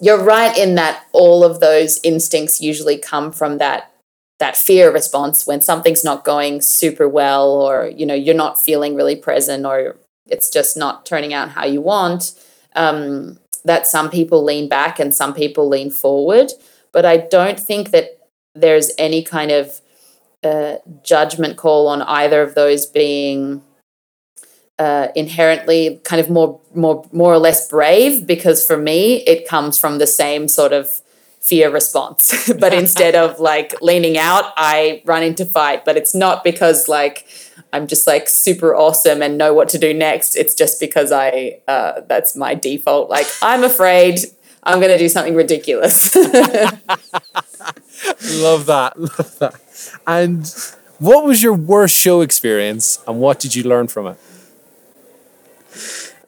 you're 0.00 0.22
right 0.22 0.56
in 0.56 0.76
that 0.76 1.06
all 1.12 1.44
of 1.44 1.60
those 1.60 2.00
instincts 2.02 2.60
usually 2.60 2.98
come 2.98 3.32
from 3.32 3.58
that 3.58 3.90
that 4.38 4.56
fear 4.56 4.92
response 4.92 5.46
when 5.46 5.62
something's 5.62 6.04
not 6.04 6.24
going 6.24 6.60
super 6.60 7.08
well 7.08 7.50
or 7.50 7.86
you 7.86 8.04
know 8.04 8.14
you're 8.14 8.34
not 8.34 8.60
feeling 8.60 8.94
really 8.94 9.16
present 9.16 9.64
or 9.64 9.96
it's 10.26 10.50
just 10.50 10.76
not 10.76 11.04
turning 11.04 11.32
out 11.32 11.50
how 11.50 11.64
you 11.64 11.80
want 11.80 12.32
um, 12.76 13.38
that 13.64 13.86
some 13.86 14.10
people 14.10 14.42
lean 14.42 14.68
back 14.68 14.98
and 14.98 15.14
some 15.14 15.34
people 15.34 15.68
lean 15.68 15.90
forward 15.90 16.50
but 16.92 17.04
i 17.04 17.16
don't 17.16 17.60
think 17.60 17.90
that 17.90 18.28
there's 18.54 18.90
any 18.98 19.22
kind 19.22 19.50
of 19.50 19.80
uh, 20.42 20.76
judgment 21.02 21.56
call 21.56 21.88
on 21.88 22.02
either 22.02 22.42
of 22.42 22.54
those 22.54 22.84
being 22.86 23.62
uh, 24.78 25.08
inherently 25.14 26.00
kind 26.04 26.20
of 26.20 26.28
more 26.28 26.60
more 26.74 27.08
more 27.12 27.32
or 27.32 27.38
less 27.38 27.68
brave 27.68 28.26
because 28.26 28.66
for 28.66 28.76
me 28.76 29.18
it 29.22 29.48
comes 29.48 29.78
from 29.78 29.98
the 29.98 30.06
same 30.06 30.48
sort 30.48 30.72
of 30.72 31.00
fear 31.44 31.70
response. 31.70 32.50
but 32.58 32.72
instead 32.72 33.14
of 33.14 33.38
like 33.38 33.74
leaning 33.82 34.16
out, 34.16 34.52
I 34.56 35.02
run 35.04 35.22
into 35.22 35.44
fight. 35.44 35.84
But 35.84 35.96
it's 35.96 36.14
not 36.14 36.42
because 36.42 36.88
like 36.88 37.26
I'm 37.74 37.88
just 37.88 38.06
like 38.06 38.28
super 38.28 38.72
awesome 38.76 39.20
and 39.20 39.36
know 39.36 39.52
what 39.52 39.68
to 39.70 39.78
do 39.78 39.92
next. 39.92 40.36
It's 40.36 40.54
just 40.54 40.78
because 40.78 41.10
I 41.10 41.58
uh, 41.66 42.02
that's 42.06 42.36
my 42.36 42.54
default. 42.54 43.10
Like 43.10 43.26
I'm 43.42 43.64
afraid 43.64 44.20
I'm 44.62 44.78
going 44.78 44.92
to 44.92 44.98
do 44.98 45.08
something 45.08 45.34
ridiculous. 45.34 46.14
love 48.36 48.66
that. 48.66 48.92
Love 48.96 49.38
that. 49.40 49.60
And 50.06 50.46
what 51.00 51.24
was 51.24 51.42
your 51.42 51.52
worst 51.52 51.96
show 51.96 52.20
experience 52.20 53.02
and 53.08 53.18
what 53.18 53.40
did 53.40 53.56
you 53.56 53.64
learn 53.64 53.88
from 53.88 54.06
it? 54.06 54.18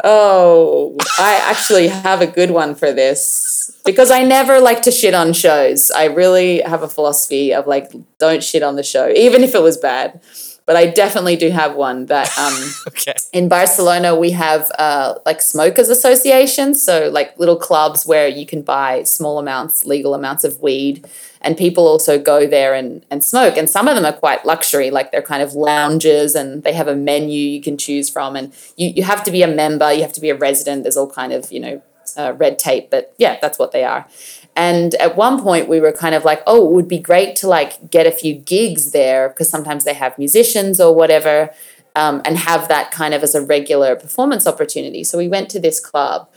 Oh, 0.02 0.96
I 1.18 1.34
actually 1.50 1.86
have 1.88 2.20
a 2.20 2.26
good 2.26 2.50
one 2.50 2.74
for 2.74 2.92
this 2.92 3.80
because 3.84 4.10
I 4.10 4.24
never 4.24 4.60
like 4.60 4.82
to 4.82 4.90
shit 4.90 5.14
on 5.14 5.32
shows. 5.32 5.92
I 5.92 6.06
really 6.06 6.60
have 6.60 6.82
a 6.82 6.88
philosophy 6.88 7.54
of 7.54 7.66
like, 7.66 7.92
don't 8.18 8.42
shit 8.42 8.64
on 8.64 8.74
the 8.74 8.82
show, 8.82 9.08
even 9.10 9.44
if 9.44 9.54
it 9.54 9.62
was 9.62 9.76
bad. 9.78 10.20
But 10.66 10.74
I 10.74 10.86
definitely 10.86 11.36
do 11.36 11.50
have 11.50 11.76
one 11.76 12.06
that 12.06 12.36
um, 12.36 12.70
okay. 12.88 13.14
in 13.32 13.48
Barcelona 13.48 14.16
we 14.16 14.32
have 14.32 14.70
uh, 14.78 15.14
like 15.24 15.40
smokers 15.40 15.88
associations, 15.88 16.82
so 16.82 17.08
like 17.08 17.38
little 17.38 17.56
clubs 17.56 18.04
where 18.04 18.26
you 18.26 18.44
can 18.44 18.62
buy 18.62 19.04
small 19.04 19.38
amounts, 19.38 19.84
legal 19.84 20.12
amounts 20.12 20.42
of 20.42 20.60
weed, 20.60 21.08
and 21.40 21.56
people 21.56 21.86
also 21.86 22.18
go 22.18 22.48
there 22.48 22.74
and, 22.74 23.06
and 23.08 23.22
smoke. 23.22 23.56
And 23.56 23.70
some 23.70 23.86
of 23.86 23.94
them 23.94 24.04
are 24.04 24.12
quite 24.12 24.44
luxury, 24.44 24.90
like 24.90 25.12
they're 25.12 25.22
kind 25.22 25.42
of 25.42 25.54
lounges 25.54 26.34
and 26.34 26.64
they 26.64 26.72
have 26.72 26.88
a 26.88 26.96
menu 26.96 27.38
you 27.38 27.62
can 27.62 27.78
choose 27.78 28.10
from. 28.10 28.34
And 28.34 28.52
you, 28.76 28.88
you 28.88 29.02
have 29.04 29.22
to 29.24 29.30
be 29.30 29.42
a 29.42 29.48
member, 29.48 29.92
you 29.92 30.02
have 30.02 30.12
to 30.14 30.20
be 30.20 30.30
a 30.30 30.36
resident. 30.36 30.82
There's 30.82 30.96
all 30.96 31.08
kind 31.08 31.32
of, 31.32 31.52
you 31.52 31.60
know, 31.60 31.82
uh, 32.16 32.32
red 32.32 32.58
tape, 32.58 32.90
but 32.90 33.14
yeah, 33.18 33.38
that's 33.40 33.58
what 33.58 33.70
they 33.70 33.84
are. 33.84 34.08
And 34.56 34.94
at 34.94 35.16
one 35.16 35.42
point, 35.42 35.68
we 35.68 35.80
were 35.80 35.92
kind 35.92 36.14
of 36.14 36.24
like, 36.24 36.42
oh, 36.46 36.66
it 36.66 36.72
would 36.72 36.88
be 36.88 36.98
great 36.98 37.36
to 37.36 37.48
like 37.48 37.90
get 37.90 38.06
a 38.06 38.10
few 38.10 38.34
gigs 38.34 38.92
there 38.92 39.28
because 39.28 39.50
sometimes 39.50 39.84
they 39.84 39.92
have 39.92 40.18
musicians 40.18 40.80
or 40.80 40.94
whatever, 40.94 41.50
um, 41.94 42.22
and 42.24 42.38
have 42.38 42.68
that 42.68 42.90
kind 42.90 43.12
of 43.12 43.22
as 43.22 43.34
a 43.34 43.42
regular 43.42 43.94
performance 43.94 44.46
opportunity. 44.46 45.04
So 45.04 45.18
we 45.18 45.28
went 45.28 45.50
to 45.50 45.60
this 45.60 45.78
club, 45.78 46.28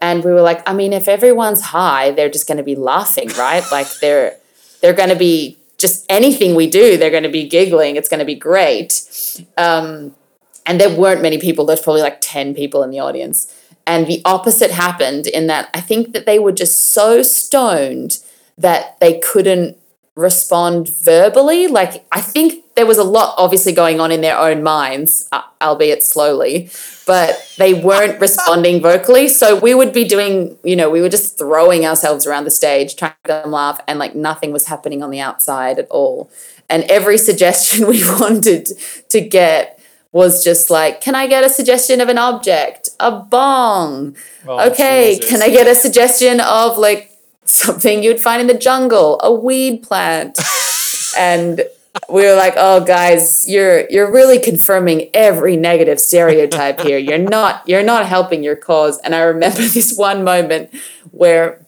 and 0.00 0.24
we 0.24 0.32
were 0.32 0.40
like, 0.40 0.68
I 0.68 0.74
mean, 0.74 0.92
if 0.92 1.06
everyone's 1.06 1.60
high, 1.60 2.10
they're 2.10 2.28
just 2.28 2.48
going 2.48 2.58
to 2.58 2.64
be 2.64 2.74
laughing, 2.74 3.28
right? 3.38 3.64
like 3.70 3.88
they're 4.00 4.36
they're 4.82 4.92
going 4.92 5.10
to 5.10 5.16
be 5.16 5.56
just 5.78 6.04
anything 6.08 6.54
we 6.56 6.68
do, 6.68 6.96
they're 6.96 7.10
going 7.10 7.22
to 7.22 7.28
be 7.30 7.46
giggling. 7.48 7.96
It's 7.96 8.08
going 8.08 8.20
to 8.20 8.26
be 8.26 8.34
great. 8.34 9.00
Um, 9.56 10.16
and 10.66 10.80
there 10.80 10.94
weren't 10.94 11.22
many 11.22 11.38
people. 11.38 11.64
There's 11.64 11.80
probably 11.80 12.02
like 12.02 12.20
ten 12.20 12.52
people 12.52 12.82
in 12.82 12.90
the 12.90 12.98
audience 12.98 13.54
And 13.90 14.06
the 14.06 14.22
opposite 14.24 14.70
happened 14.70 15.26
in 15.26 15.48
that 15.48 15.68
I 15.74 15.80
think 15.80 16.12
that 16.12 16.24
they 16.24 16.38
were 16.38 16.52
just 16.52 16.92
so 16.92 17.22
stoned 17.22 18.20
that 18.56 19.00
they 19.00 19.18
couldn't 19.18 19.78
respond 20.14 20.88
verbally. 20.88 21.66
Like, 21.66 22.06
I 22.12 22.20
think 22.20 22.62
there 22.76 22.86
was 22.86 22.98
a 22.98 23.02
lot 23.02 23.34
obviously 23.36 23.72
going 23.72 23.98
on 23.98 24.12
in 24.12 24.20
their 24.20 24.38
own 24.38 24.62
minds, 24.62 25.28
uh, 25.32 25.42
albeit 25.60 26.04
slowly, 26.04 26.70
but 27.04 27.52
they 27.58 27.74
weren't 27.74 28.20
responding 28.26 28.80
vocally. 28.80 29.26
So 29.26 29.58
we 29.58 29.74
would 29.74 29.92
be 29.92 30.04
doing, 30.04 30.56
you 30.62 30.76
know, 30.76 30.88
we 30.88 31.00
were 31.00 31.08
just 31.08 31.36
throwing 31.36 31.84
ourselves 31.84 32.28
around 32.28 32.44
the 32.44 32.52
stage, 32.52 32.94
trying 32.94 33.10
to 33.24 33.32
make 33.32 33.42
them 33.42 33.50
laugh, 33.50 33.80
and 33.88 33.98
like 33.98 34.14
nothing 34.14 34.52
was 34.52 34.66
happening 34.66 35.02
on 35.02 35.10
the 35.10 35.18
outside 35.18 35.80
at 35.80 35.88
all. 35.90 36.30
And 36.68 36.84
every 36.84 37.18
suggestion 37.18 37.88
we 37.88 38.04
wanted 38.04 38.68
to 39.08 39.20
get 39.20 39.79
was 40.12 40.42
just 40.42 40.70
like, 40.70 41.00
can 41.00 41.14
I 41.14 41.26
get 41.26 41.44
a 41.44 41.48
suggestion 41.48 42.00
of 42.00 42.08
an 42.08 42.18
object? 42.18 42.90
A 42.98 43.12
bong. 43.12 44.16
Oh, 44.46 44.70
okay, 44.70 45.14
Jesus. 45.16 45.30
can 45.30 45.42
I 45.42 45.50
get 45.50 45.66
a 45.66 45.74
suggestion 45.74 46.40
of 46.40 46.78
like 46.78 47.10
something 47.44 48.02
you'd 48.02 48.20
find 48.20 48.40
in 48.40 48.46
the 48.46 48.54
jungle, 48.54 49.20
a 49.22 49.32
weed 49.32 49.82
plant. 49.82 50.38
and 51.18 51.62
we 52.08 52.22
were 52.22 52.34
like, 52.34 52.54
"Oh 52.56 52.84
guys, 52.84 53.48
you're 53.48 53.88
you're 53.90 54.10
really 54.10 54.38
confirming 54.38 55.10
every 55.14 55.56
negative 55.56 56.00
stereotype 56.00 56.80
here. 56.80 56.98
You're 57.08 57.18
not 57.18 57.68
you're 57.68 57.82
not 57.82 58.06
helping 58.06 58.42
your 58.44 58.56
cause." 58.56 58.98
And 58.98 59.14
I 59.14 59.22
remember 59.22 59.58
this 59.58 59.96
one 59.96 60.24
moment 60.24 60.70
where 61.10 61.64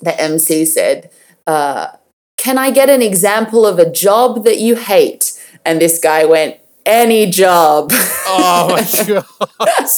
the 0.00 0.18
MC 0.20 0.64
said, 0.64 1.10
uh, 1.46 1.88
"Can 2.36 2.58
I 2.58 2.70
get 2.70 2.88
an 2.88 3.02
example 3.02 3.66
of 3.66 3.78
a 3.78 3.90
job 3.90 4.44
that 4.44 4.58
you 4.58 4.76
hate?" 4.76 5.32
And 5.64 5.80
this 5.80 5.98
guy 5.98 6.24
went, 6.24 6.58
"Any 6.86 7.30
job." 7.30 7.90
Oh 8.26 8.68
my 8.70 8.86
god. 9.06 9.88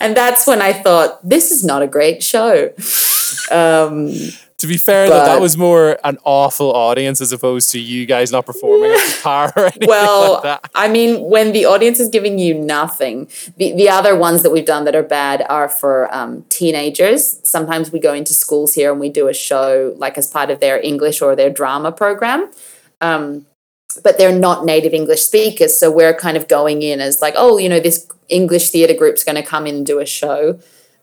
and 0.00 0.16
that's 0.16 0.46
when 0.46 0.62
I 0.62 0.72
thought, 0.72 1.26
this 1.28 1.50
is 1.50 1.64
not 1.64 1.82
a 1.82 1.86
great 1.86 2.22
show. 2.22 2.70
Um, 3.50 4.12
to 4.58 4.66
be 4.66 4.78
fair, 4.78 5.08
but, 5.08 5.18
though, 5.18 5.32
that 5.32 5.40
was 5.40 5.56
more 5.58 5.98
an 6.02 6.16
awful 6.24 6.72
audience 6.72 7.20
as 7.20 7.30
opposed 7.30 7.70
to 7.70 7.78
you 7.78 8.06
guys 8.06 8.32
not 8.32 8.46
performing 8.46 8.90
at 8.90 9.20
par 9.22 9.52
or 9.54 9.64
anything 9.66 9.88
well, 9.88 10.40
like 10.42 10.66
I 10.74 10.88
mean, 10.88 11.22
when 11.24 11.52
the 11.52 11.66
audience 11.66 12.00
is 12.00 12.08
giving 12.08 12.38
you 12.38 12.54
nothing, 12.54 13.28
the, 13.58 13.72
the 13.74 13.90
other 13.90 14.16
ones 14.16 14.42
that 14.42 14.50
we've 14.50 14.64
done 14.64 14.84
that 14.84 14.96
are 14.96 15.02
bad 15.02 15.44
are 15.50 15.68
for 15.68 16.12
um, 16.14 16.44
teenagers. 16.48 17.38
Sometimes 17.46 17.92
we 17.92 17.98
go 17.98 18.14
into 18.14 18.32
schools 18.32 18.72
here 18.72 18.90
and 18.90 18.98
we 18.98 19.10
do 19.10 19.28
a 19.28 19.34
show 19.34 19.94
like 19.98 20.16
as 20.16 20.26
part 20.26 20.50
of 20.50 20.60
their 20.60 20.80
English 20.80 21.20
or 21.20 21.36
their 21.36 21.50
drama 21.50 21.92
program. 21.92 22.50
Um, 23.02 23.44
but 24.02 24.18
they're 24.18 24.36
not 24.36 24.64
native 24.64 24.92
English 24.92 25.22
speakers. 25.22 25.78
So 25.78 25.90
we're 25.90 26.14
kind 26.14 26.36
of 26.36 26.48
going 26.48 26.82
in 26.82 27.00
as 27.00 27.20
like, 27.20 27.34
oh, 27.36 27.58
you 27.58 27.68
know, 27.68 27.80
this 27.80 28.06
English 28.28 28.70
theatre 28.70 28.94
group's 28.94 29.24
going 29.24 29.36
to 29.36 29.42
come 29.42 29.66
in 29.66 29.76
and 29.76 29.86
do 29.86 29.98
a 29.98 30.06
show. 30.06 30.58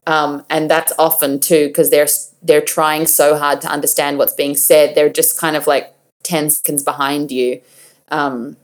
Um, 0.05 0.45
and 0.49 0.69
that's 0.69 0.91
often 0.99 1.39
too 1.39 1.67
because 1.67 1.89
they're 1.89 2.07
they're 2.41 2.61
trying 2.61 3.05
so 3.07 3.38
hard 3.38 3.61
to 3.61 3.69
understand 3.69 4.17
what's 4.17 4.34
being 4.34 4.55
said. 4.55 4.95
They're 4.95 5.09
just 5.09 5.39
kind 5.39 5.55
of 5.55 5.65
like 5.65 5.93
ten 6.23 6.49
seconds 6.49 6.84
behind 6.84 7.31
you, 7.31 7.61
um, 8.09 8.57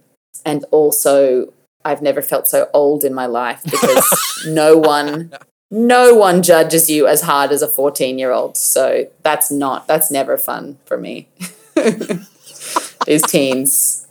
and 0.45 0.65
also 0.71 1.53
I've 1.85 2.01
never 2.01 2.21
felt 2.21 2.49
so 2.49 2.69
old 2.73 3.05
in 3.05 3.13
my 3.13 3.25
life 3.25 3.63
because 3.63 4.43
no 4.47 4.77
one 4.77 5.31
no 5.71 6.13
one 6.13 6.41
judges 6.41 6.89
you 6.89 7.07
as 7.07 7.21
hard 7.21 7.51
as 7.51 7.61
a 7.61 7.67
14 7.67 8.19
year 8.19 8.31
old. 8.31 8.57
So 8.57 9.09
that's 9.23 9.49
not 9.49 9.87
that's 9.87 10.11
never 10.11 10.37
fun 10.37 10.77
for 10.85 10.97
me. 10.97 11.29
These 13.05 13.23
teens. 13.27 14.07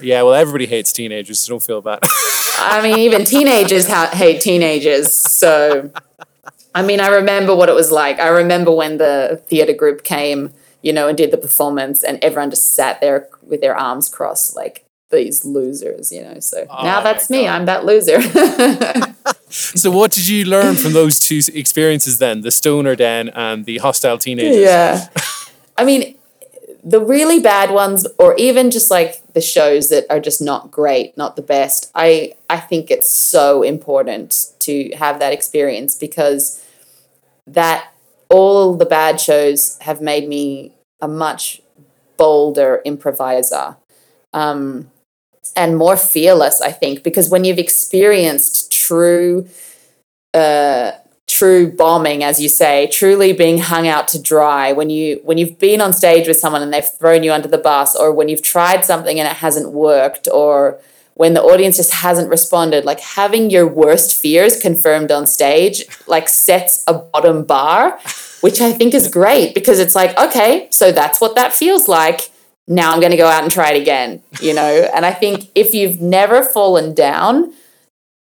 Yeah, 0.00 0.22
well, 0.22 0.34
everybody 0.34 0.66
hates 0.66 0.92
teenagers, 0.92 1.40
so 1.40 1.52
don't 1.52 1.62
feel 1.62 1.80
bad. 1.80 2.00
I 2.60 2.80
mean, 2.82 2.98
even 2.98 3.24
teenagers 3.24 3.88
ha- 3.88 4.10
hate 4.12 4.40
teenagers. 4.40 5.14
So 5.14 5.90
I 6.74 6.82
mean, 6.82 7.00
I 7.00 7.08
remember 7.08 7.54
what 7.54 7.68
it 7.68 7.74
was 7.74 7.90
like. 7.90 8.20
I 8.20 8.28
remember 8.28 8.70
when 8.72 8.98
the 8.98 9.42
theater 9.46 9.72
group 9.72 10.04
came, 10.04 10.52
you 10.82 10.92
know, 10.92 11.08
and 11.08 11.16
did 11.16 11.30
the 11.30 11.38
performance, 11.38 12.04
and 12.04 12.22
everyone 12.22 12.50
just 12.50 12.74
sat 12.74 13.00
there 13.00 13.28
with 13.42 13.60
their 13.60 13.76
arms 13.76 14.08
crossed, 14.08 14.54
like 14.54 14.84
these 15.10 15.44
losers, 15.44 16.12
you 16.12 16.22
know. 16.22 16.40
So 16.40 16.66
oh 16.68 16.84
now 16.84 17.00
that's 17.00 17.30
me. 17.30 17.48
I'm 17.48 17.66
that 17.66 17.84
loser. 17.84 18.20
so, 19.48 19.90
what 19.90 20.12
did 20.12 20.28
you 20.28 20.44
learn 20.44 20.76
from 20.76 20.92
those 20.92 21.18
two 21.18 21.40
experiences 21.54 22.18
then, 22.18 22.42
the 22.42 22.50
stoner 22.50 22.94
den 22.94 23.30
and 23.30 23.64
the 23.64 23.78
hostile 23.78 24.18
teenagers? 24.18 24.60
Yeah, 24.60 25.08
I 25.76 25.84
mean, 25.84 26.17
the 26.88 27.00
really 27.00 27.38
bad 27.38 27.70
ones, 27.70 28.06
or 28.18 28.34
even 28.38 28.70
just 28.70 28.90
like 28.90 29.20
the 29.34 29.42
shows 29.42 29.90
that 29.90 30.06
are 30.08 30.20
just 30.20 30.40
not 30.40 30.70
great, 30.70 31.14
not 31.18 31.36
the 31.36 31.42
best. 31.42 31.90
I 31.94 32.32
I 32.48 32.58
think 32.60 32.90
it's 32.90 33.12
so 33.12 33.62
important 33.62 34.52
to 34.60 34.90
have 34.96 35.18
that 35.18 35.34
experience 35.34 35.94
because 35.94 36.64
that 37.46 37.92
all 38.30 38.74
the 38.74 38.86
bad 38.86 39.20
shows 39.20 39.76
have 39.82 40.00
made 40.00 40.28
me 40.28 40.72
a 41.00 41.08
much 41.08 41.60
bolder 42.16 42.80
improviser 42.86 43.76
um, 44.32 44.90
and 45.54 45.76
more 45.76 45.96
fearless, 45.96 46.62
I 46.62 46.72
think, 46.72 47.02
because 47.02 47.28
when 47.28 47.44
you've 47.44 47.58
experienced 47.58 48.72
true, 48.72 49.46
uh, 50.32 50.92
true 51.38 51.70
bombing, 51.70 52.24
as 52.24 52.40
you 52.40 52.48
say, 52.48 52.88
truly 52.88 53.32
being 53.32 53.58
hung 53.58 53.86
out 53.86 54.08
to 54.08 54.20
dry, 54.20 54.72
when 54.72 54.90
you 54.90 55.20
when 55.24 55.38
you've 55.38 55.58
been 55.58 55.80
on 55.80 55.92
stage 55.92 56.26
with 56.26 56.36
someone 56.36 56.62
and 56.62 56.72
they've 56.72 56.88
thrown 56.88 57.22
you 57.22 57.32
under 57.32 57.48
the 57.48 57.58
bus, 57.58 57.94
or 57.94 58.12
when 58.12 58.28
you've 58.28 58.42
tried 58.42 58.84
something 58.84 59.18
and 59.18 59.28
it 59.28 59.36
hasn't 59.36 59.72
worked, 59.72 60.28
or 60.32 60.80
when 61.14 61.34
the 61.34 61.42
audience 61.42 61.76
just 61.76 61.94
hasn't 61.94 62.28
responded. 62.28 62.84
Like 62.84 63.00
having 63.00 63.50
your 63.50 63.66
worst 63.66 64.20
fears 64.20 64.60
confirmed 64.60 65.10
on 65.10 65.26
stage 65.26 65.84
like 66.06 66.28
sets 66.28 66.84
a 66.86 66.94
bottom 66.94 67.44
bar 67.44 67.98
which 68.40 68.60
i 68.60 68.70
think 68.72 68.94
is 68.94 69.08
great 69.08 69.52
because 69.52 69.80
it's 69.80 69.96
like 69.96 70.16
okay 70.16 70.68
so 70.70 70.92
that's 70.92 71.20
what 71.20 71.34
that 71.34 71.52
feels 71.52 71.88
like. 71.88 72.30
Now 72.68 72.92
i'm 72.92 73.00
going 73.00 73.10
to 73.10 73.16
go 73.16 73.26
out 73.26 73.42
and 73.42 73.50
try 73.50 73.72
it 73.72 73.82
again 73.82 74.22
you 74.40 74.54
know? 74.54 74.88
And 74.94 75.04
i 75.04 75.12
think 75.12 75.50
if 75.54 75.74
you've 75.74 76.00
never 76.00 76.44
fallen 76.44 76.94
down 76.94 77.52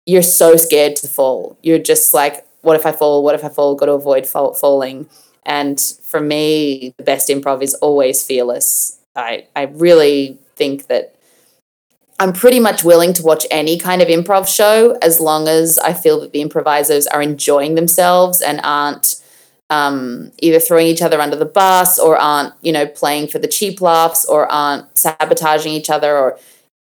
you're 0.07 0.23
so 0.23 0.55
scared 0.55 0.95
to 0.95 1.07
fall. 1.07 1.57
You're 1.61 1.79
just 1.79 2.13
like 2.13 2.46
what 2.67 2.75
if 2.75 2.85
i 2.85 2.91
fall 2.91 3.23
what 3.23 3.33
if 3.33 3.43
i 3.43 3.49
fall 3.49 3.75
got 3.75 3.85
to 3.85 3.93
avoid 3.93 4.27
fall- 4.27 4.53
falling 4.53 5.07
and 5.45 5.79
for 6.03 6.19
me 6.19 6.93
the 6.97 7.03
best 7.03 7.29
improv 7.29 7.61
is 7.61 7.73
always 7.75 8.23
fearless 8.23 8.99
i 9.15 9.45
i 9.55 9.63
really 9.63 10.37
think 10.55 10.87
that 10.87 11.13
I'm 12.19 12.33
pretty 12.33 12.59
much 12.59 12.83
willing 12.83 13.13
to 13.13 13.21
watch 13.21 13.45
any 13.51 13.77
kind 13.77 14.01
of 14.01 14.07
improv 14.07 14.47
show 14.47 14.97
as 15.03 15.19
long 15.19 15.47
as 15.47 15.77
I 15.77 15.93
feel 15.93 16.19
that 16.21 16.31
the 16.31 16.41
improvisers 16.41 17.05
are 17.05 17.21
enjoying 17.21 17.75
themselves 17.75 18.41
and 18.41 18.59
aren't 18.63 19.21
um, 19.69 20.31
either 20.39 20.59
throwing 20.59 20.87
each 20.87 21.03
other 21.03 21.21
under 21.21 21.35
the 21.35 21.45
bus 21.45 21.99
or 21.99 22.17
aren't, 22.17 22.53
you 22.61 22.71
know, 22.71 22.87
playing 22.87 23.27
for 23.27 23.37
the 23.37 23.47
cheap 23.47 23.81
laughs 23.81 24.25
or 24.25 24.51
aren't 24.51 24.97
sabotaging 24.97 25.73
each 25.73 25.89
other 25.89 26.17
or 26.17 26.39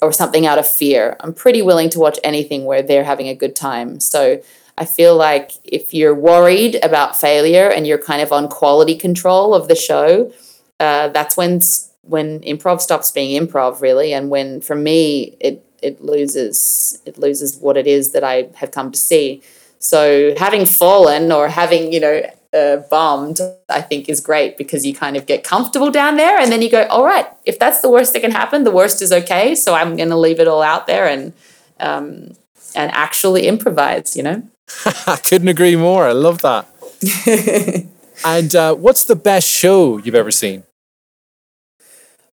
or 0.03 0.13
something 0.13 0.47
out 0.47 0.59
of 0.59 0.71
fear. 0.71 1.17
I'm 1.21 1.33
pretty 1.33 1.63
willing 1.63 1.89
to 1.91 1.99
watch 1.99 2.21
anything 2.23 2.67
where 2.67 2.83
they're 2.83 3.03
having 3.03 3.29
a 3.29 3.35
good 3.35 3.57
time. 3.57 3.99
So 3.99 4.43
I 4.79 4.85
feel 4.85 5.17
like 5.17 5.53
if 5.65 5.95
you're 5.95 6.15
worried 6.15 6.79
about 6.83 7.19
failure 7.19 7.69
and 7.69 7.87
you're 7.87 7.99
kind 7.99 8.21
of 8.21 8.31
on 8.33 8.49
quality 8.49 8.95
control 8.95 9.55
of 9.55 9.69
the 9.69 9.75
show, 9.75 10.33
uh, 10.81 11.09
that's 11.09 11.37
when 11.37 11.61
when 12.03 12.41
improv 12.41 12.81
stops 12.81 13.11
being 13.11 13.41
improv 13.41 13.81
really. 13.81 14.13
And 14.13 14.31
when 14.31 14.61
for 14.61 14.77
me 14.77 15.37
it 15.41 15.65
it 15.83 16.03
loses 16.03 17.01
it 17.07 17.19
loses 17.19 17.57
what 17.59 17.77
it 17.77 17.87
is 17.87 18.13
that 18.13 18.25
I 18.25 18.49
have 18.57 18.71
come 18.71 18.93
to 18.93 18.99
see. 18.99 19.43
So 19.79 20.35
having 20.37 20.67
fallen 20.67 21.33
or 21.33 21.49
having 21.49 21.93
you 21.93 22.01
know 22.01 22.23
uh, 22.53 22.77
bombed 22.91 23.41
I 23.69 23.81
think 23.81 24.09
is 24.09 24.21
great 24.21 24.57
because 24.57 24.87
you 24.87 24.95
kind 24.95 25.17
of 25.17 25.27
get 25.27 25.43
comfortable 25.43 25.91
down 25.91 26.17
there 26.17 26.39
and 26.39 26.51
then 26.51 26.63
you 26.63 26.71
go 26.71 26.85
all 26.85 27.05
right 27.05 27.27
if 27.45 27.59
that's 27.59 27.81
the 27.81 27.91
worst 27.91 28.13
that 28.15 28.21
can 28.21 28.31
happen 28.31 28.65
the 28.65 28.71
worst 28.71 29.03
is 29.03 29.13
okay 29.13 29.55
so 29.55 29.75
I'm 29.75 29.97
going 29.97 30.09
to 30.09 30.17
leave 30.17 30.41
it 30.41 30.49
all 30.49 30.63
out 30.63 30.87
there 30.87 31.07
and 31.07 31.35
um, 31.81 32.35
and 32.75 32.91
actually 32.93 33.47
improvise 33.47 34.17
you 34.17 34.23
know 34.23 34.49
I 35.07 35.17
couldn't 35.17 35.49
agree 35.49 35.77
more 35.77 36.07
I 36.07 36.13
love 36.13 36.43
that 36.43 36.67
and 38.25 38.55
uh, 38.55 38.75
what's 38.75 39.05
the 39.05 39.17
best 39.17 39.49
show 39.49 39.99
you've 39.99 40.15
ever 40.15 40.31
seen 40.31 40.65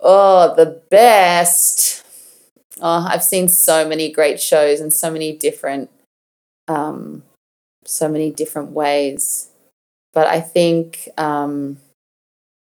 Oh, 0.02 0.52
the 0.56 0.82
best. 0.90 2.04
Oh, 2.80 3.06
I've 3.08 3.22
seen 3.22 3.46
so 3.46 3.88
many 3.88 4.10
great 4.10 4.40
shows 4.40 4.80
and 4.80 4.92
so 4.92 5.10
many 5.10 5.32
different 5.36 5.90
um 6.68 7.22
so 7.84 8.08
many 8.08 8.30
different 8.30 8.70
ways. 8.70 9.50
But 10.12 10.26
I 10.26 10.40
think 10.40 11.08
um 11.16 11.78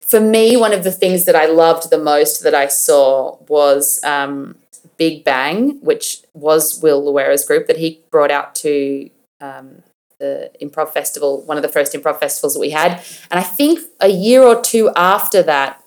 for 0.02 0.20
me, 0.20 0.58
one 0.58 0.74
of 0.74 0.84
the 0.84 0.92
things 0.92 1.24
that 1.24 1.38
I 1.38 1.46
loved 1.46 1.90
the 1.90 1.98
most 1.98 2.44
that 2.44 2.54
I 2.54 2.68
saw 2.68 3.38
was 3.48 4.04
um, 4.04 4.56
Big 4.98 5.24
Bang, 5.24 5.80
which 5.80 6.24
was 6.34 6.82
Will 6.82 7.02
Luera's 7.06 7.46
group 7.46 7.68
that 7.68 7.78
he 7.78 8.02
brought 8.12 8.32
out 8.32 8.54
to 8.56 9.10
um, 9.42 9.84
the 10.20 10.52
improv 10.62 10.90
festival, 10.90 11.42
one 11.46 11.58
of 11.58 11.64
the 11.64 11.70
first 11.70 11.94
improv 11.94 12.20
festivals 12.20 12.54
that 12.54 12.60
we 12.60 12.70
had. 12.70 13.04
And 13.30 13.40
I 13.40 13.44
think 13.44 13.80
a 14.00 14.10
year 14.10 14.44
or 14.44 14.62
two 14.62 14.92
after 14.96 15.42
that, 15.44 15.84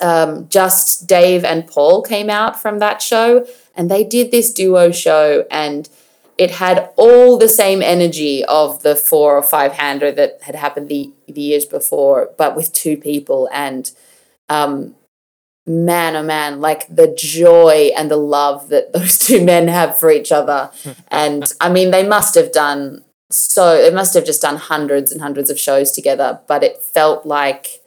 um, 0.00 0.48
just 0.48 1.06
Dave 1.06 1.44
and 1.44 1.66
Paul 1.66 2.02
came 2.02 2.28
out 2.28 2.60
from 2.60 2.80
that 2.80 3.00
show, 3.00 3.46
and 3.76 3.88
they 3.88 4.02
did 4.02 4.32
this 4.32 4.52
duo 4.52 4.90
show, 4.90 5.46
and 5.48 5.88
it 6.36 6.50
had 6.50 6.90
all 6.96 7.38
the 7.38 7.48
same 7.48 7.82
energy 7.82 8.44
of 8.46 8.82
the 8.82 8.96
four 8.96 9.36
or 9.36 9.42
five 9.42 9.72
hander 9.72 10.10
that 10.10 10.42
had 10.42 10.56
happened 10.56 10.88
the, 10.88 11.12
the 11.28 11.40
years 11.40 11.64
before, 11.64 12.30
but 12.36 12.56
with 12.56 12.72
two 12.72 12.96
people. 12.96 13.48
And 13.52 13.92
um, 14.48 14.96
man, 15.66 16.16
oh 16.16 16.22
man, 16.22 16.60
like 16.60 16.86
the 16.94 17.14
joy 17.16 17.90
and 17.96 18.10
the 18.10 18.16
love 18.16 18.68
that 18.68 18.92
those 18.92 19.18
two 19.18 19.44
men 19.44 19.68
have 19.68 19.98
for 19.98 20.10
each 20.10 20.32
other. 20.32 20.70
and 21.08 21.52
I 21.60 21.68
mean, 21.68 21.90
they 21.90 22.06
must 22.06 22.34
have 22.34 22.52
done 22.52 23.04
so, 23.30 23.78
they 23.78 23.94
must 23.94 24.12
have 24.12 24.26
just 24.26 24.42
done 24.42 24.56
hundreds 24.56 25.10
and 25.10 25.22
hundreds 25.22 25.48
of 25.48 25.58
shows 25.58 25.90
together, 25.90 26.40
but 26.46 26.62
it 26.62 26.82
felt 26.82 27.24
like 27.24 27.82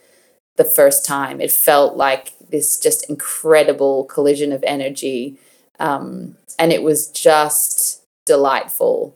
the 0.55 0.63
first 0.63 1.05
time. 1.05 1.39
It 1.39 1.51
felt 1.51 1.95
like 1.95 2.33
this 2.49 2.79
just 2.79 3.09
incredible 3.09 4.05
collision 4.05 4.51
of 4.51 4.63
energy. 4.65 5.37
Um, 5.79 6.37
and 6.57 6.71
it 6.71 6.81
was 6.81 7.07
just 7.07 8.01
delightful 8.25 9.13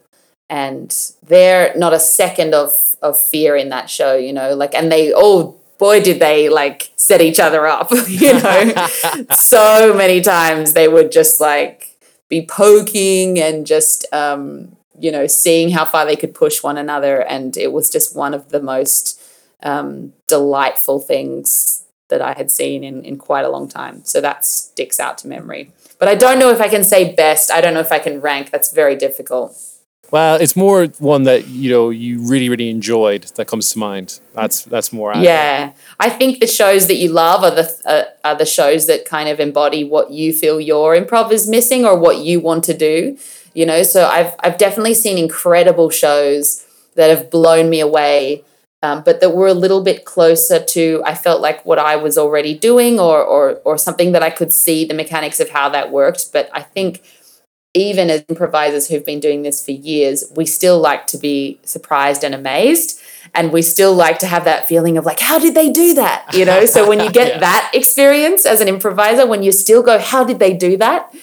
and 0.50 1.12
there 1.22 1.72
not 1.76 1.92
a 1.92 2.00
second 2.00 2.54
of 2.54 2.96
of 3.02 3.20
fear 3.20 3.56
in 3.56 3.70
that 3.70 3.88
show 3.88 4.16
you 4.16 4.32
know 4.32 4.54
like 4.54 4.74
and 4.74 4.90
they 4.90 5.12
oh 5.14 5.59
boy 5.80 6.00
did 6.00 6.20
they 6.20 6.48
like 6.48 6.92
set 6.94 7.20
each 7.20 7.40
other 7.40 7.66
up 7.66 7.90
you 8.08 8.32
know 8.34 8.86
so 9.32 9.92
many 9.94 10.20
times 10.20 10.74
they 10.74 10.86
would 10.86 11.10
just 11.10 11.40
like 11.40 11.98
be 12.28 12.46
poking 12.46 13.40
and 13.40 13.66
just 13.66 14.06
um 14.12 14.76
you 14.98 15.10
know 15.10 15.26
seeing 15.26 15.70
how 15.70 15.84
far 15.84 16.06
they 16.06 16.14
could 16.14 16.34
push 16.34 16.62
one 16.62 16.78
another 16.78 17.20
and 17.22 17.56
it 17.56 17.72
was 17.72 17.90
just 17.90 18.14
one 18.14 18.34
of 18.34 18.50
the 18.50 18.62
most 18.62 19.20
um 19.62 20.12
delightful 20.28 21.00
things 21.00 21.84
that 22.08 22.22
I 22.22 22.34
had 22.34 22.50
seen 22.50 22.84
in 22.84 23.02
in 23.04 23.16
quite 23.16 23.44
a 23.44 23.48
long 23.48 23.66
time 23.66 24.04
so 24.04 24.20
that 24.20 24.44
sticks 24.44 25.00
out 25.00 25.18
to 25.18 25.28
memory 25.28 25.72
but 26.00 26.08
I 26.08 26.14
don't 26.14 26.38
know 26.38 26.50
if 26.50 26.62
I 26.62 26.68
can 26.68 26.82
say 26.82 27.12
best. 27.14 27.50
I 27.52 27.60
don't 27.60 27.74
know 27.74 27.80
if 27.80 27.92
I 27.92 27.98
can 27.98 28.22
rank. 28.22 28.50
That's 28.50 28.72
very 28.72 28.96
difficult. 28.96 29.54
Well, 30.10 30.40
it's 30.40 30.56
more 30.56 30.86
one 30.98 31.22
that 31.24 31.46
you 31.48 31.70
know 31.70 31.90
you 31.90 32.20
really 32.28 32.48
really 32.48 32.68
enjoyed 32.68 33.24
that 33.36 33.46
comes 33.46 33.72
to 33.72 33.78
mind. 33.78 34.20
That's 34.34 34.64
that's 34.64 34.92
more. 34.92 35.14
Yeah, 35.14 35.72
I 35.98 36.10
think 36.10 36.40
the 36.40 36.46
shows 36.46 36.88
that 36.88 36.96
you 36.96 37.10
love 37.10 37.44
are 37.44 37.50
the 37.54 37.70
uh, 37.86 38.04
are 38.24 38.36
the 38.36 38.46
shows 38.46 38.86
that 38.86 39.04
kind 39.04 39.28
of 39.28 39.38
embody 39.40 39.84
what 39.84 40.10
you 40.10 40.32
feel 40.32 40.60
your 40.60 40.96
improv 40.96 41.30
is 41.30 41.48
missing 41.48 41.84
or 41.84 41.98
what 41.98 42.18
you 42.18 42.40
want 42.40 42.64
to 42.64 42.76
do. 42.76 43.16
You 43.54 43.66
know, 43.66 43.82
so 43.82 44.06
I've 44.06 44.34
I've 44.40 44.58
definitely 44.58 44.94
seen 44.94 45.18
incredible 45.18 45.90
shows 45.90 46.66
that 46.96 47.10
have 47.10 47.30
blown 47.30 47.70
me 47.70 47.80
away 47.80 48.44
um, 48.82 49.02
but 49.04 49.20
that 49.20 49.34
were 49.34 49.46
a 49.46 49.54
little 49.54 49.82
bit 49.82 50.04
closer 50.04 50.62
to 50.62 51.02
I 51.04 51.14
felt 51.14 51.42
like 51.42 51.64
what 51.66 51.78
I 51.78 51.96
was 51.96 52.16
already 52.16 52.54
doing 52.54 52.98
or 52.98 53.22
or 53.22 53.60
or 53.64 53.76
something 53.76 54.12
that 54.12 54.22
I 54.22 54.30
could 54.30 54.52
see 54.52 54.84
the 54.84 54.94
mechanics 54.94 55.38
of 55.40 55.50
how 55.50 55.68
that 55.70 55.90
worked. 55.90 56.32
But 56.32 56.48
I 56.52 56.62
think 56.62 57.02
even 57.74 58.10
as 58.10 58.24
improvisers 58.28 58.88
who've 58.88 59.04
been 59.04 59.20
doing 59.20 59.42
this 59.42 59.64
for 59.64 59.70
years, 59.70 60.24
we 60.34 60.44
still 60.44 60.78
like 60.78 61.06
to 61.08 61.18
be 61.18 61.60
surprised 61.62 62.24
and 62.24 62.34
amazed. 62.34 63.00
And 63.32 63.52
we 63.52 63.62
still 63.62 63.94
like 63.94 64.18
to 64.20 64.26
have 64.26 64.44
that 64.44 64.66
feeling 64.66 64.98
of 64.98 65.04
like, 65.04 65.20
how 65.20 65.38
did 65.38 65.54
they 65.54 65.70
do 65.70 65.94
that? 65.94 66.34
You 66.34 66.44
know, 66.44 66.66
so 66.66 66.88
when 66.88 66.98
you 66.98 67.12
get 67.12 67.34
yeah. 67.34 67.38
that 67.38 67.70
experience 67.74 68.44
as 68.44 68.60
an 68.60 68.66
improviser, 68.66 69.26
when 69.26 69.42
you 69.42 69.52
still 69.52 69.82
go, 69.82 69.98
how 69.98 70.24
did 70.24 70.40
they 70.40 70.52
do 70.52 70.76
that? 70.78 71.14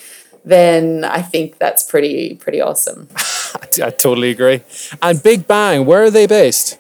Then 0.46 1.04
I 1.04 1.22
think 1.22 1.58
that's 1.58 1.84
pretty 1.84 2.36
pretty 2.36 2.62
awesome. 2.62 3.10
I 3.84 3.90
totally 3.90 4.30
agree. 4.30 4.62
And 5.02 5.22
Big 5.22 5.46
Bang, 5.48 5.86
where 5.86 6.04
are 6.04 6.12
they 6.12 6.28
based? 6.28 6.80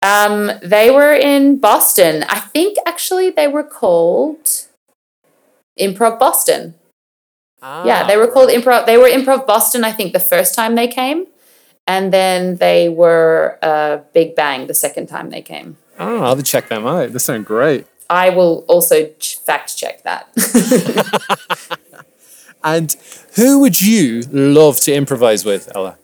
Um, 0.00 0.50
they 0.62 0.90
were 0.90 1.14
in 1.14 1.58
Boston. 1.58 2.24
I 2.28 2.40
think 2.40 2.78
actually 2.86 3.30
they 3.30 3.48
were 3.48 3.62
called 3.62 4.66
Improv 5.78 6.18
Boston. 6.18 6.74
Ah, 7.66 7.86
yeah, 7.86 8.06
they 8.06 8.18
were 8.18 8.26
called 8.26 8.50
Improv. 8.50 8.84
They 8.84 8.98
were 8.98 9.08
Improv 9.08 9.46
Boston. 9.46 9.84
I 9.84 9.92
think 9.92 10.12
the 10.12 10.20
first 10.20 10.54
time 10.54 10.74
they 10.74 10.86
came, 10.86 11.26
and 11.86 12.12
then 12.12 12.56
they 12.56 12.90
were 12.90 13.58
uh, 13.62 13.98
Big 14.12 14.36
Bang 14.36 14.66
the 14.66 14.74
second 14.74 15.06
time 15.06 15.30
they 15.30 15.40
came. 15.40 15.78
Oh, 15.98 16.22
I'll 16.24 16.42
check 16.42 16.68
them 16.68 16.86
out. 16.86 17.12
They 17.14 17.18
sound 17.18 17.46
great. 17.46 17.86
I 18.10 18.28
will 18.28 18.66
also 18.68 19.06
fact 19.18 19.78
check 19.78 20.02
that. 20.02 20.28
and 22.64 22.94
who 23.36 23.60
would 23.60 23.80
you 23.80 24.24
love 24.30 24.78
to 24.80 24.92
improvise 24.92 25.46
with, 25.46 25.74
Ella? 25.74 25.96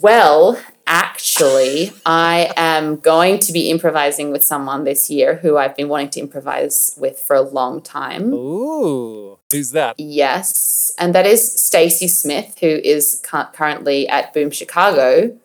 Well, 0.00 0.60
actually, 0.88 1.92
I 2.04 2.52
am 2.56 2.96
going 2.96 3.38
to 3.40 3.52
be 3.52 3.70
improvising 3.70 4.32
with 4.32 4.42
someone 4.42 4.84
this 4.84 5.10
year 5.10 5.36
who 5.36 5.56
I've 5.56 5.76
been 5.76 5.88
wanting 5.88 6.10
to 6.10 6.20
improvise 6.20 6.94
with 6.98 7.20
for 7.20 7.36
a 7.36 7.42
long 7.42 7.82
time. 7.82 8.32
Ooh, 8.32 9.38
who's 9.52 9.70
that? 9.72 9.94
Yes, 9.98 10.92
and 10.98 11.14
that 11.14 11.26
is 11.26 11.60
Stacy 11.60 12.08
Smith, 12.08 12.56
who 12.60 12.66
is 12.66 13.22
currently 13.22 14.08
at 14.08 14.32
Boom 14.32 14.50
Chicago. 14.50 15.38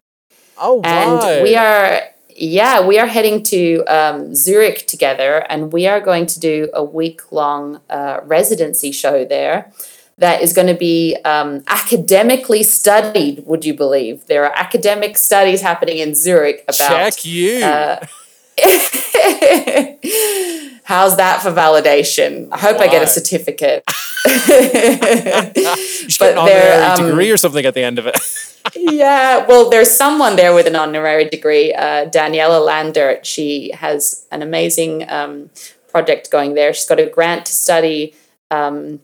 Oh, 0.58 0.82
and 0.84 1.44
we 1.44 1.56
are 1.56 2.02
yeah, 2.36 2.86
we 2.86 2.98
are 2.98 3.08
heading 3.08 3.44
to 3.44 3.84
um, 3.86 4.34
Zurich 4.34 4.88
together, 4.88 5.46
and 5.50 5.72
we 5.74 5.88
are 5.88 6.00
going 6.00 6.26
to 6.28 6.40
do 6.40 6.70
a 6.74 6.84
week 6.84 7.32
long 7.32 7.82
uh, 7.90 8.22
residency 8.24 8.92
show 8.92 9.26
there 9.26 9.72
that 10.18 10.42
is 10.42 10.54
going 10.54 10.68
to 10.68 10.76
be 10.76 11.18
um, 11.26 11.64
academically 11.68 12.64
studied. 12.64 13.44
Would 13.46 13.66
you 13.66 13.74
believe 13.74 14.28
there 14.28 14.46
are 14.46 14.54
academic 14.56 15.18
studies 15.18 15.62
happening 15.62 15.98
in 15.98 16.16
Zurich 16.16 16.64
about? 16.64 17.14
Check 17.14 17.26
you. 17.26 17.64
Uh, 17.64 18.06
how's 20.84 21.18
that 21.18 21.40
for 21.42 21.52
validation? 21.52 22.50
I 22.52 22.60
hope 22.60 22.78
Why? 22.78 22.86
I 22.86 22.88
get 22.88 23.02
a 23.02 23.08
certificate. 23.08 23.84
but 26.20 26.46
there, 26.46 26.92
um, 26.92 27.08
degree 27.08 27.32
or 27.32 27.38
something 27.38 27.66
at 27.66 27.74
the 27.74 27.84
end 27.84 28.00
of 28.00 28.08
it. 28.08 28.16
yeah, 28.76 29.46
well, 29.48 29.70
there's 29.70 29.92
someone 29.92 30.36
there 30.36 30.54
with 30.54 30.68
an 30.68 30.76
honorary 30.76 31.30
degree, 31.30 31.74
uh, 31.74 32.10
Daniela 32.10 32.64
Lander. 32.64 33.20
She 33.24 33.72
has 33.72 34.26
an 34.32 34.42
amazing 34.42 35.10
um, 35.10 35.50
project 35.90 36.32
going 36.32 36.54
there. 36.54 36.74
She's 36.74 36.86
got 36.86 37.00
a 37.00 37.08
grant 37.08 37.46
to 37.48 37.52
study 37.52 38.16
um, 38.50 39.00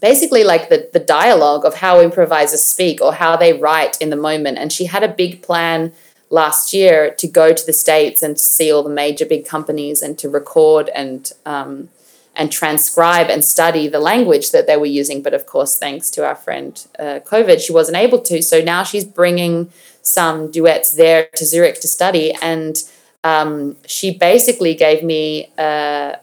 basically 0.00 0.44
like 0.44 0.68
the, 0.68 0.88
the 0.92 1.00
dialogue 1.00 1.64
of 1.64 1.76
how 1.76 2.00
improvisers 2.00 2.62
speak 2.62 3.00
or 3.00 3.14
how 3.14 3.36
they 3.36 3.52
write 3.52 4.00
in 4.00 4.10
the 4.10 4.16
moment. 4.16 4.58
And 4.58 4.72
she 4.72 4.86
had 4.86 5.02
a 5.02 5.08
big 5.08 5.42
plan 5.42 5.92
last 6.30 6.72
year 6.72 7.14
to 7.18 7.28
go 7.28 7.52
to 7.52 7.66
the 7.66 7.72
States 7.72 8.22
and 8.22 8.36
to 8.36 8.42
see 8.42 8.72
all 8.72 8.82
the 8.82 8.90
major 8.90 9.26
big 9.26 9.46
companies 9.46 10.02
and 10.02 10.18
to 10.18 10.28
record 10.28 10.88
and 10.94 11.32
um, 11.44 11.88
and 12.34 12.50
transcribe 12.50 13.28
and 13.28 13.44
study 13.44 13.88
the 13.88 13.98
language 13.98 14.52
that 14.52 14.66
they 14.66 14.76
were 14.76 14.86
using. 14.86 15.22
But 15.22 15.34
of 15.34 15.44
course, 15.44 15.78
thanks 15.78 16.10
to 16.12 16.26
our 16.26 16.34
friend 16.34 16.84
uh, 16.98 17.20
COVID, 17.24 17.60
she 17.60 17.72
wasn't 17.72 17.98
able 17.98 18.20
to. 18.20 18.42
So 18.42 18.62
now 18.62 18.84
she's 18.84 19.04
bringing 19.04 19.70
some 20.00 20.50
duets 20.50 20.92
there 20.92 21.28
to 21.36 21.44
Zurich 21.44 21.80
to 21.80 21.88
study. 21.88 22.32
And 22.40 22.82
um, 23.22 23.76
she 23.86 24.16
basically 24.16 24.74
gave 24.74 25.02
me 25.04 25.52
uh, 25.58 26.14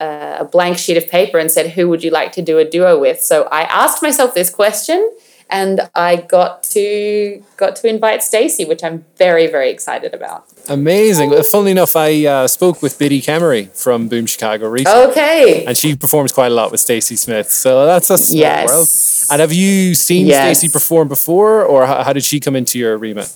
a 0.00 0.44
blank 0.44 0.78
sheet 0.78 0.96
of 0.96 1.08
paper 1.08 1.38
and 1.38 1.50
said, 1.50 1.70
Who 1.70 1.88
would 1.88 2.02
you 2.04 2.10
like 2.10 2.32
to 2.32 2.42
do 2.42 2.58
a 2.58 2.64
duo 2.64 2.98
with? 2.98 3.20
So 3.20 3.44
I 3.44 3.62
asked 3.62 4.02
myself 4.02 4.34
this 4.34 4.50
question 4.50 5.10
and 5.48 5.88
I 5.94 6.16
got 6.16 6.62
to 6.64 7.42
got 7.56 7.76
to 7.76 7.88
invite 7.88 8.22
Stacy, 8.22 8.64
which 8.64 8.82
I'm 8.82 9.04
very 9.16 9.46
very 9.46 9.70
excited 9.70 10.12
about. 10.12 10.46
Amazing. 10.68 11.32
Uh, 11.32 11.42
funnily 11.42 11.70
enough, 11.70 11.94
I 11.94 12.26
uh, 12.26 12.48
spoke 12.48 12.82
with 12.82 12.98
Biddy 12.98 13.22
Camery 13.22 13.68
from 13.70 14.08
Boom 14.08 14.26
Chicago 14.26 14.68
recently. 14.68 15.10
Okay. 15.12 15.64
And 15.64 15.76
she 15.76 15.96
performs 15.96 16.32
quite 16.32 16.50
a 16.50 16.54
lot 16.54 16.72
with 16.72 16.80
Stacy 16.80 17.16
Smith. 17.16 17.50
So 17.50 17.86
that's 17.86 18.10
a 18.10 18.18
small 18.18 18.40
yes. 18.40 18.68
world. 18.68 18.88
And 19.32 19.40
have 19.40 19.52
you 19.52 19.94
seen 19.94 20.26
yes. 20.26 20.58
Stacy 20.58 20.72
perform 20.72 21.08
before, 21.08 21.64
or 21.64 21.86
how, 21.86 22.02
how, 22.02 22.12
did 22.12 22.24
she 22.24 22.40
come 22.40 22.56
into 22.56 22.78
your 22.78 22.98
remit? 22.98 23.32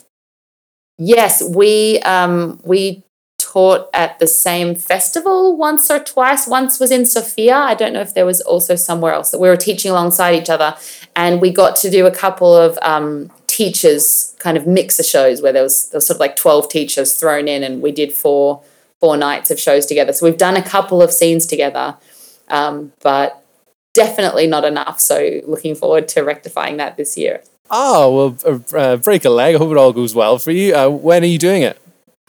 Yes, 0.98 1.42
we 1.42 2.00
um, 2.00 2.60
we 2.64 3.04
taught 3.50 3.88
at 3.92 4.18
the 4.20 4.26
same 4.26 4.74
festival 4.74 5.56
once 5.56 5.90
or 5.90 5.98
twice. 5.98 6.46
Once 6.46 6.78
was 6.78 6.90
in 6.90 7.04
Sofia. 7.04 7.56
I 7.56 7.74
don't 7.74 7.92
know 7.92 8.00
if 8.00 8.14
there 8.14 8.26
was 8.26 8.40
also 8.42 8.76
somewhere 8.76 9.12
else 9.12 9.30
that 9.30 9.40
we 9.40 9.48
were 9.48 9.56
teaching 9.56 9.90
alongside 9.90 10.34
each 10.34 10.50
other. 10.50 10.76
And 11.16 11.40
we 11.40 11.50
got 11.50 11.74
to 11.76 11.90
do 11.90 12.06
a 12.06 12.10
couple 12.12 12.54
of 12.54 12.78
um, 12.82 13.30
teachers 13.48 14.36
kind 14.38 14.56
of 14.56 14.66
mixer 14.66 15.02
shows 15.02 15.42
where 15.42 15.52
there 15.52 15.64
was, 15.64 15.88
there 15.88 15.98
was 15.98 16.06
sort 16.06 16.16
of 16.16 16.20
like 16.20 16.36
12 16.36 16.68
teachers 16.68 17.14
thrown 17.14 17.48
in 17.48 17.64
and 17.64 17.82
we 17.82 17.90
did 17.90 18.12
four 18.12 18.62
four 19.00 19.16
nights 19.16 19.50
of 19.50 19.58
shows 19.58 19.86
together. 19.86 20.12
So 20.12 20.26
we've 20.26 20.36
done 20.36 20.56
a 20.56 20.62
couple 20.62 21.02
of 21.02 21.10
scenes 21.10 21.46
together, 21.46 21.96
um, 22.48 22.92
but 23.02 23.42
definitely 23.94 24.46
not 24.46 24.64
enough. 24.64 25.00
So 25.00 25.40
looking 25.46 25.74
forward 25.74 26.06
to 26.08 26.20
rectifying 26.20 26.76
that 26.76 26.98
this 26.98 27.16
year. 27.16 27.42
Oh, 27.70 28.34
well, 28.44 28.60
uh, 28.76 28.96
break 28.98 29.24
a 29.24 29.30
leg. 29.30 29.54
I 29.54 29.58
hope 29.58 29.70
it 29.70 29.78
all 29.78 29.94
goes 29.94 30.14
well 30.14 30.38
for 30.38 30.50
you. 30.50 30.74
Uh, 30.74 30.90
when 30.90 31.22
are 31.22 31.26
you 31.26 31.38
doing 31.38 31.62
it? 31.62 31.80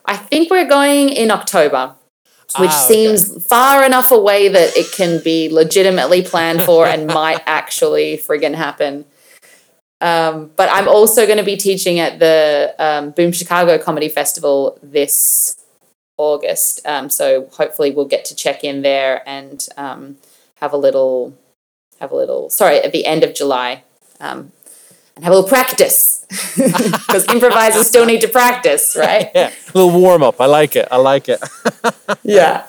I 0.06 0.18
think 0.18 0.50
we're 0.50 0.68
going 0.68 1.10
in 1.10 1.32
October, 1.32 1.96
which 2.60 2.70
ah, 2.72 2.86
okay. 2.86 2.94
seems 2.94 3.46
far 3.46 3.84
enough 3.86 4.12
away 4.12 4.48
that 4.48 4.76
it 4.76 4.92
can 4.92 5.22
be 5.24 5.50
legitimately 5.50 6.24
planned 6.24 6.64
for 6.64 6.86
and 6.86 7.08
might 7.14 7.42
actually 7.46 8.18
friggin' 8.18 8.56
happen. 8.56 9.06
Um, 10.02 10.52
but 10.56 10.70
I'm 10.72 10.88
also 10.88 11.26
going 11.26 11.38
to 11.38 11.44
be 11.44 11.56
teaching 11.56 12.00
at 12.00 12.20
the 12.20 12.74
um, 12.80 13.12
Boom 13.12 13.32
Chicago 13.32 13.78
Comedy 13.78 14.10
Festival 14.10 14.80
this 14.82 15.64
August. 16.18 16.86
Um, 16.86 17.10
so 17.10 17.48
hopefully 17.54 17.92
we'll 17.92 18.08
get 18.08 18.26
to 18.26 18.36
check 18.36 18.64
in 18.64 18.82
there 18.82 19.22
and 19.28 19.66
um, 19.78 20.18
have 20.56 20.74
a 20.74 20.78
little, 20.78 21.38
have 22.00 22.12
a 22.12 22.16
little. 22.16 22.50
Sorry, 22.50 22.78
at 22.78 22.92
the 22.92 23.06
end 23.06 23.24
of 23.24 23.36
July, 23.36 23.84
um, 24.20 24.52
and 25.22 25.26
have 25.26 25.34
a 25.34 25.36
little 25.36 25.50
practice 25.50 26.26
because 26.56 27.28
improvisers 27.32 27.86
still 27.88 28.06
need 28.06 28.22
to 28.22 28.28
practice, 28.28 28.96
right? 28.98 29.30
Yeah, 29.36 29.52
a 29.74 29.78
little 29.78 29.92
warm 30.00 30.24
up. 30.24 30.42
I 30.42 30.48
like 30.48 30.76
it. 30.76 30.88
I 30.90 30.98
like 30.98 31.30
it. 31.30 31.40
yeah. 32.24 32.66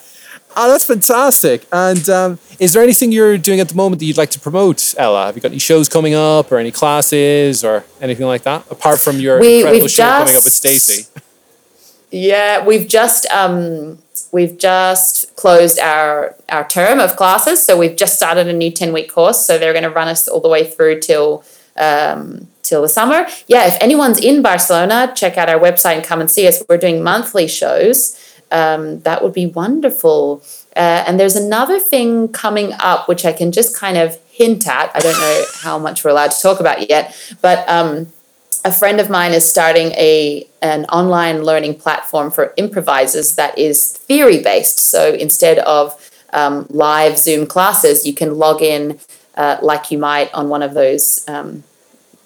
Oh, 0.54 0.70
that's 0.70 0.84
fantastic. 0.84 1.66
And 1.72 2.06
um, 2.10 2.38
is 2.58 2.74
there 2.74 2.82
anything 2.82 3.10
you're 3.10 3.38
doing 3.38 3.58
at 3.60 3.70
the 3.70 3.74
moment 3.74 4.00
that 4.00 4.04
you'd 4.04 4.18
like 4.18 4.30
to 4.32 4.40
promote, 4.40 4.94
Ella? 4.98 5.26
Have 5.26 5.34
you 5.36 5.40
got 5.40 5.50
any 5.50 5.58
shows 5.58 5.88
coming 5.88 6.12
up 6.14 6.52
or 6.52 6.58
any 6.58 6.70
classes 6.70 7.64
or 7.64 7.84
anything 8.02 8.26
like 8.26 8.42
that? 8.42 8.70
Apart 8.70 8.98
from 8.98 9.18
your 9.18 9.40
We- 9.40 9.56
incredible 9.60 9.84
we've 9.84 9.90
show 9.90 10.02
coming 10.02 10.36
up 10.36 10.44
with 10.44 10.52
Stacey. 10.52 11.06
Yeah, 12.10 12.66
we've 12.66 12.86
just 12.86 13.24
um, 13.30 13.98
we've 14.30 14.58
just 14.58 15.34
closed 15.36 15.78
our 15.78 16.34
our 16.50 16.68
term 16.68 17.00
of 17.00 17.16
classes, 17.16 17.64
so 17.64 17.78
we've 17.78 17.96
just 17.96 18.14
started 18.14 18.46
a 18.48 18.52
new 18.52 18.70
ten 18.70 18.92
week 18.92 19.10
course. 19.10 19.46
So 19.46 19.56
they're 19.56 19.72
going 19.72 19.84
to 19.84 19.90
run 19.90 20.08
us 20.08 20.28
all 20.28 20.40
the 20.40 20.48
way 20.50 20.68
through 20.68 21.00
till 21.00 21.42
um, 21.76 22.48
till 22.62 22.82
the 22.82 22.88
summer. 22.88 23.26
Yeah, 23.46 23.66
if 23.66 23.76
anyone's 23.80 24.20
in 24.20 24.42
Barcelona, 24.42 25.12
check 25.14 25.36
out 25.36 25.48
our 25.48 25.58
website 25.58 25.96
and 25.96 26.04
come 26.04 26.20
and 26.20 26.30
see 26.30 26.46
us. 26.46 26.62
We're 26.68 26.78
doing 26.78 27.02
monthly 27.02 27.48
shows. 27.48 28.18
Um, 28.50 29.00
that 29.00 29.22
would 29.22 29.32
be 29.32 29.46
wonderful. 29.46 30.42
Uh, 30.76 31.04
and 31.06 31.18
there's 31.18 31.36
another 31.36 31.80
thing 31.80 32.28
coming 32.28 32.72
up 32.74 33.08
which 33.08 33.24
I 33.24 33.32
can 33.32 33.50
just 33.50 33.76
kind 33.76 33.96
of 33.96 34.18
hint 34.30 34.68
at. 34.68 34.90
I 34.94 35.00
don't 35.00 35.18
know 35.18 35.44
how 35.60 35.78
much 35.78 36.04
we're 36.04 36.10
allowed 36.10 36.30
to 36.32 36.40
talk 36.40 36.60
about 36.60 36.88
yet, 36.88 37.16
but 37.40 37.68
um, 37.68 38.12
a 38.64 38.72
friend 38.72 39.00
of 39.00 39.10
mine 39.10 39.32
is 39.32 39.48
starting 39.48 39.88
a 39.92 40.46
an 40.60 40.84
online 40.86 41.42
learning 41.42 41.74
platform 41.74 42.30
for 42.30 42.54
improvisers 42.56 43.34
that 43.34 43.58
is 43.58 43.92
theory 43.92 44.40
based. 44.40 44.78
So 44.78 45.12
instead 45.14 45.58
of 45.60 46.10
um, 46.32 46.66
live 46.70 47.18
Zoom 47.18 47.46
classes, 47.46 48.06
you 48.06 48.14
can 48.14 48.36
log 48.36 48.62
in 48.62 49.00
uh, 49.36 49.58
like 49.62 49.90
you 49.90 49.98
might 49.98 50.32
on 50.34 50.48
one 50.48 50.62
of 50.62 50.74
those 50.74 51.26
um, 51.28 51.64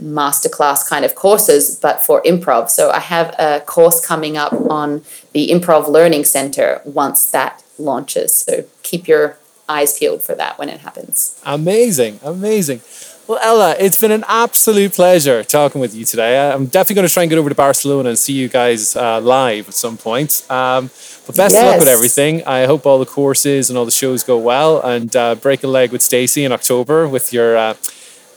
masterclass 0.03 0.89
kind 0.89 1.05
of 1.05 1.15
courses, 1.15 1.77
but 1.77 2.03
for 2.03 2.23
improv. 2.23 2.69
So 2.71 2.91
I 2.91 3.01
have 3.01 3.35
a 3.39 3.61
course 3.61 4.05
coming 4.05 4.37
up 4.37 4.53
on 4.53 5.03
the 5.33 5.49
Improv 5.49 5.89
Learning 5.89 6.25
Center 6.25 6.81
once 6.85 7.31
that 7.31 7.63
launches. 7.79 8.35
So 8.35 8.65
keep 8.83 9.09
your 9.09 9.39
eyes 9.69 9.99
peeled 9.99 10.23
for 10.23 10.35
that 10.35 10.59
when 10.59 10.69
it 10.69 10.81
happens. 10.81 11.41
Amazing, 11.45 12.21
amazing. 12.23 12.81
Well, 13.27 13.41
Ella, 13.43 13.75
it's 13.79 13.99
been 13.99 14.13
an 14.13 14.25
absolute 14.29 14.93
pleasure 14.93 15.43
talking 15.43 15.81
with 15.81 15.95
you 15.97 16.05
today. 16.05 16.39
I- 16.39 16.53
I'm 16.55 16.67
definitely 16.67 16.95
going 16.97 17.09
to 17.09 17.13
try 17.13 17.25
and 17.25 17.31
get 17.31 17.39
over 17.39 17.49
to 17.49 17.57
Barcelona 17.57 18.11
and 18.11 18.19
see 18.19 18.33
you 18.35 18.49
guys 18.49 18.95
uh, 18.95 19.19
live 19.21 19.67
at 19.69 19.75
some 19.75 19.97
point. 19.97 20.47
Um, 20.49 20.91
but 21.27 21.35
best 21.35 21.57
of 21.57 21.65
luck 21.65 21.79
with 21.81 21.89
everything. 21.89 22.45
I 22.47 22.67
hope 22.67 22.87
all 22.87 23.01
the 23.01 23.07
courses 23.07 23.69
and 23.69 23.77
all 23.77 23.85
the 23.85 23.91
shows 23.91 24.23
go 24.23 24.39
well. 24.39 24.81
And 24.81 25.15
uh, 25.17 25.35
break 25.35 25.65
a 25.65 25.67
leg 25.67 25.91
with 25.91 26.03
Stacey 26.03 26.45
in 26.45 26.53
October 26.53 27.09
with 27.09 27.33
your 27.33 27.57
uh, 27.57 27.75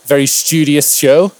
very 0.06 0.26
studious 0.26 0.96
show. 0.96 1.30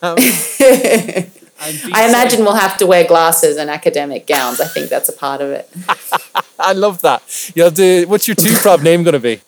Um, 0.00 0.16
and 0.16 0.16
be 0.16 1.92
I 1.92 2.00
safe. 2.00 2.08
imagine 2.08 2.40
we'll 2.40 2.54
have 2.54 2.78
to 2.78 2.86
wear 2.86 3.04
glasses 3.06 3.58
and 3.58 3.68
academic 3.68 4.26
gowns. 4.26 4.62
I 4.62 4.66
think 4.66 4.88
that's 4.88 5.10
a 5.10 5.12
part 5.12 5.42
of 5.42 5.50
it. 5.50 5.68
I 6.58 6.72
love 6.72 7.02
that. 7.02 7.22
You 7.54 7.64
have 7.64 7.74
to. 7.74 8.06
What's 8.06 8.26
your 8.26 8.34
two 8.34 8.54
prov 8.54 8.82
name 8.82 9.02
going 9.02 9.12
to 9.12 9.20
be? 9.20 9.40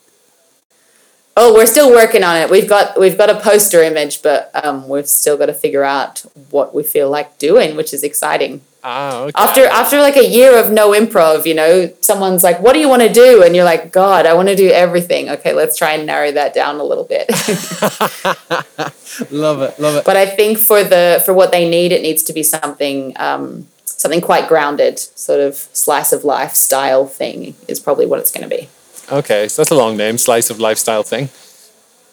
Oh, 1.37 1.53
we're 1.53 1.66
still 1.66 1.91
working 1.91 2.22
on 2.22 2.37
it. 2.37 2.49
We've 2.49 2.68
got 2.68 2.99
we've 2.99 3.18
got 3.18 3.28
a 3.28 3.41
poster 3.41 3.82
image, 3.82 4.22
but 4.22 4.51
um, 4.55 4.89
we've 4.89 5.09
still 5.09 5.37
got 5.37 5.47
to 5.47 5.55
figure 5.55 5.82
out 5.82 6.24
what 6.51 6.74
we 6.74 6.85
feel 6.85 7.11
like 7.11 7.39
doing, 7.39 7.74
which 7.74 7.93
is 7.93 8.05
exciting. 8.05 8.61
Ah, 8.85 9.22
okay. 9.22 9.32
After 9.35 9.64
after 9.64 10.01
like 10.01 10.16
a 10.16 10.28
year 10.28 10.57
of 10.57 10.70
no 10.70 10.93
improv, 10.93 11.45
you 11.45 11.55
know, 11.55 11.93
someone's 12.01 12.45
like, 12.45 12.61
"What 12.61 12.74
do 12.74 12.78
you 12.78 12.89
want 12.89 13.03
to 13.03 13.12
do?" 13.12 13.43
And 13.43 13.57
you're 13.57 13.64
like, 13.64 13.91
"God, 13.91 14.26
I 14.26 14.35
want 14.35 14.49
to 14.49 14.55
do 14.55 14.70
everything." 14.70 15.28
Okay, 15.30 15.55
let's 15.55 15.76
try 15.76 15.93
and 15.93 16.07
narrow 16.07 16.30
that 16.30 16.55
down 16.55 16.76
a 16.76 16.85
little 16.85 17.05
bit. 17.05 17.28
love 19.32 19.62
it, 19.62 19.78
love 19.80 19.97
it. 19.97 20.05
but 20.05 20.16
I 20.16 20.26
think 20.26 20.59
for 20.59 20.85
the 20.85 21.20
for 21.24 21.35
what 21.35 21.51
they 21.51 21.68
need, 21.68 21.91
it 21.91 22.03
needs 22.03 22.22
to 22.24 22.32
be 22.32 22.45
something 22.45 23.12
um, 23.16 23.66
something 23.85 24.20
quite 24.20 24.47
grounded, 24.47 24.99
sort 24.99 25.41
of 25.41 25.57
slice 25.57 26.12
of 26.12 26.22
life 26.22 26.55
style 26.55 27.07
thing 27.07 27.57
is 27.66 27.80
probably 27.80 28.07
what 28.07 28.20
it's 28.20 28.30
going 28.30 28.49
to 28.49 28.55
be. 28.55 28.68
Okay, 29.14 29.46
so 29.46 29.62
that's 29.62 29.70
a 29.70 29.76
long 29.76 29.96
name, 29.96 30.18
slice 30.18 30.50
of 30.50 30.58
lifestyle 30.58 31.04
thing. 31.04 31.28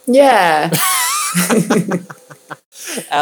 Yeah. 0.06 0.70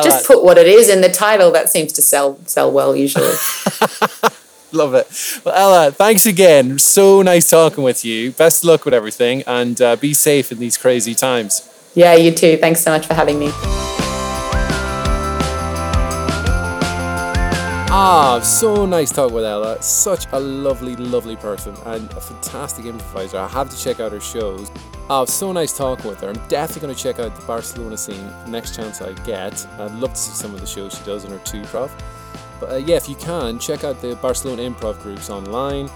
Just 0.03 0.27
put 0.27 0.43
what 0.43 0.57
it 0.57 0.67
is 0.67 0.89
in 0.89 0.99
the 0.99 1.09
title. 1.09 1.49
That 1.51 1.69
seems 1.69 1.93
to 1.93 2.01
sell 2.01 2.38
sell 2.45 2.69
well 2.71 2.93
usually. 2.93 3.25
love 4.73 4.93
it. 4.95 5.07
Well, 5.45 5.55
Ella, 5.55 5.91
thanks 5.91 6.25
again. 6.25 6.77
So 6.77 7.21
nice 7.21 7.49
talking 7.49 7.84
with 7.84 8.03
you. 8.03 8.32
Best 8.32 8.63
of 8.63 8.67
luck 8.67 8.84
with 8.84 8.93
everything, 8.93 9.43
and 9.47 9.82
uh, 9.82 9.95
be 9.95 10.13
safe 10.13 10.51
in 10.51 10.59
these 10.59 10.77
crazy 10.77 11.15
times. 11.15 11.61
yeah, 11.95 12.15
you 12.15 12.34
too. 12.34 12.57
Thanks 12.57 12.82
so 12.82 12.91
much 12.91 13.07
for 13.07 13.13
having 13.13 13.39
me. 13.39 13.51
Ah, 17.91 18.39
so 18.43 18.85
nice 18.85 19.11
talk 19.11 19.31
with 19.31 19.43
Ella. 19.43 19.81
Such 19.81 20.27
a 20.33 20.39
lovely, 20.39 20.95
lovely 20.95 21.35
person 21.35 21.75
and 21.87 22.07
a 22.13 22.21
fantastic 22.21 22.85
improviser. 22.85 23.39
I 23.39 23.47
have 23.47 23.67
to 23.71 23.75
check 23.75 23.99
out 23.99 24.11
her 24.11 24.19
shows. 24.19 24.69
Ah, 25.09 25.25
so 25.25 25.51
nice 25.51 25.75
talking 25.75 26.07
with 26.07 26.21
her. 26.21 26.29
I'm 26.29 26.47
definitely 26.49 26.81
going 26.83 26.95
to 26.95 27.01
check 27.01 27.17
out 27.17 27.35
the 27.35 27.43
Barcelona 27.47 27.97
scene 27.97 28.31
next 28.47 28.75
chance 28.75 29.01
I 29.01 29.13
get. 29.25 29.65
I'd 29.79 29.95
love 29.95 30.13
to 30.13 30.19
see 30.19 30.33
some 30.33 30.53
of 30.53 30.61
the 30.61 30.67
shows 30.67 30.99
she 30.99 31.03
does 31.03 31.25
in 31.25 31.31
her 31.31 31.39
two 31.39 31.63
prov. 31.63 31.91
But 32.59 32.71
uh, 32.73 32.75
yeah, 32.75 32.97
if 32.97 33.09
you 33.09 33.15
can, 33.15 33.57
check 33.57 33.83
out 33.83 33.99
the 34.01 34.15
Barcelona 34.17 34.69
improv 34.69 35.01
groups 35.01 35.31
online. 35.31 35.89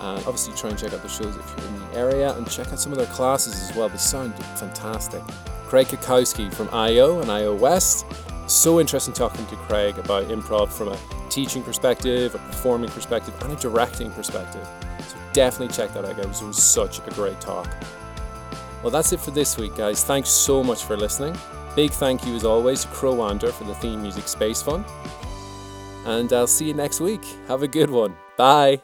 And 0.00 0.18
obviously, 0.26 0.54
try 0.54 0.68
and 0.68 0.78
check 0.78 0.92
out 0.92 1.02
the 1.02 1.08
shows 1.08 1.34
if 1.34 1.54
you're 1.56 1.66
in 1.66 1.80
the 1.80 1.96
area 1.96 2.36
and 2.36 2.46
check 2.50 2.68
out 2.68 2.78
some 2.78 2.92
of 2.92 2.98
their 2.98 3.06
classes 3.06 3.54
as 3.54 3.74
well. 3.74 3.88
They 3.88 3.96
sound 3.96 4.34
fantastic. 4.58 5.22
Craig 5.66 5.86
Cackowski 5.86 6.52
from 6.52 6.68
IO 6.74 7.20
and 7.20 7.30
IO 7.30 7.54
West. 7.54 8.04
So 8.48 8.80
interesting 8.80 9.12
talking 9.12 9.44
to 9.46 9.56
Craig 9.56 9.98
about 9.98 10.24
improv 10.24 10.70
from 10.70 10.88
a 10.88 10.98
teaching 11.28 11.62
perspective, 11.62 12.34
a 12.34 12.38
performing 12.38 12.90
perspective, 12.90 13.34
and 13.42 13.52
a 13.52 13.56
directing 13.56 14.10
perspective. 14.10 14.66
So 15.06 15.16
definitely 15.34 15.74
check 15.74 15.92
that 15.92 16.04
out, 16.04 16.16
guys. 16.16 16.40
It 16.40 16.46
was 16.46 16.62
such 16.62 16.98
a 17.06 17.10
great 17.10 17.40
talk. 17.40 17.68
Well, 18.82 18.90
that's 18.90 19.12
it 19.12 19.20
for 19.20 19.32
this 19.32 19.58
week, 19.58 19.76
guys. 19.76 20.02
Thanks 20.02 20.30
so 20.30 20.64
much 20.64 20.84
for 20.84 20.96
listening. 20.96 21.36
Big 21.76 21.90
thank 21.90 22.26
you, 22.26 22.34
as 22.34 22.44
always, 22.44 22.82
to 22.82 22.88
Crowander 22.88 23.52
for 23.52 23.64
the 23.64 23.74
theme 23.74 24.00
music 24.00 24.26
Space 24.26 24.62
Fun. 24.62 24.84
And 26.06 26.32
I'll 26.32 26.46
see 26.46 26.68
you 26.68 26.74
next 26.74 27.00
week. 27.00 27.24
Have 27.48 27.62
a 27.62 27.68
good 27.68 27.90
one. 27.90 28.16
Bye. 28.36 28.80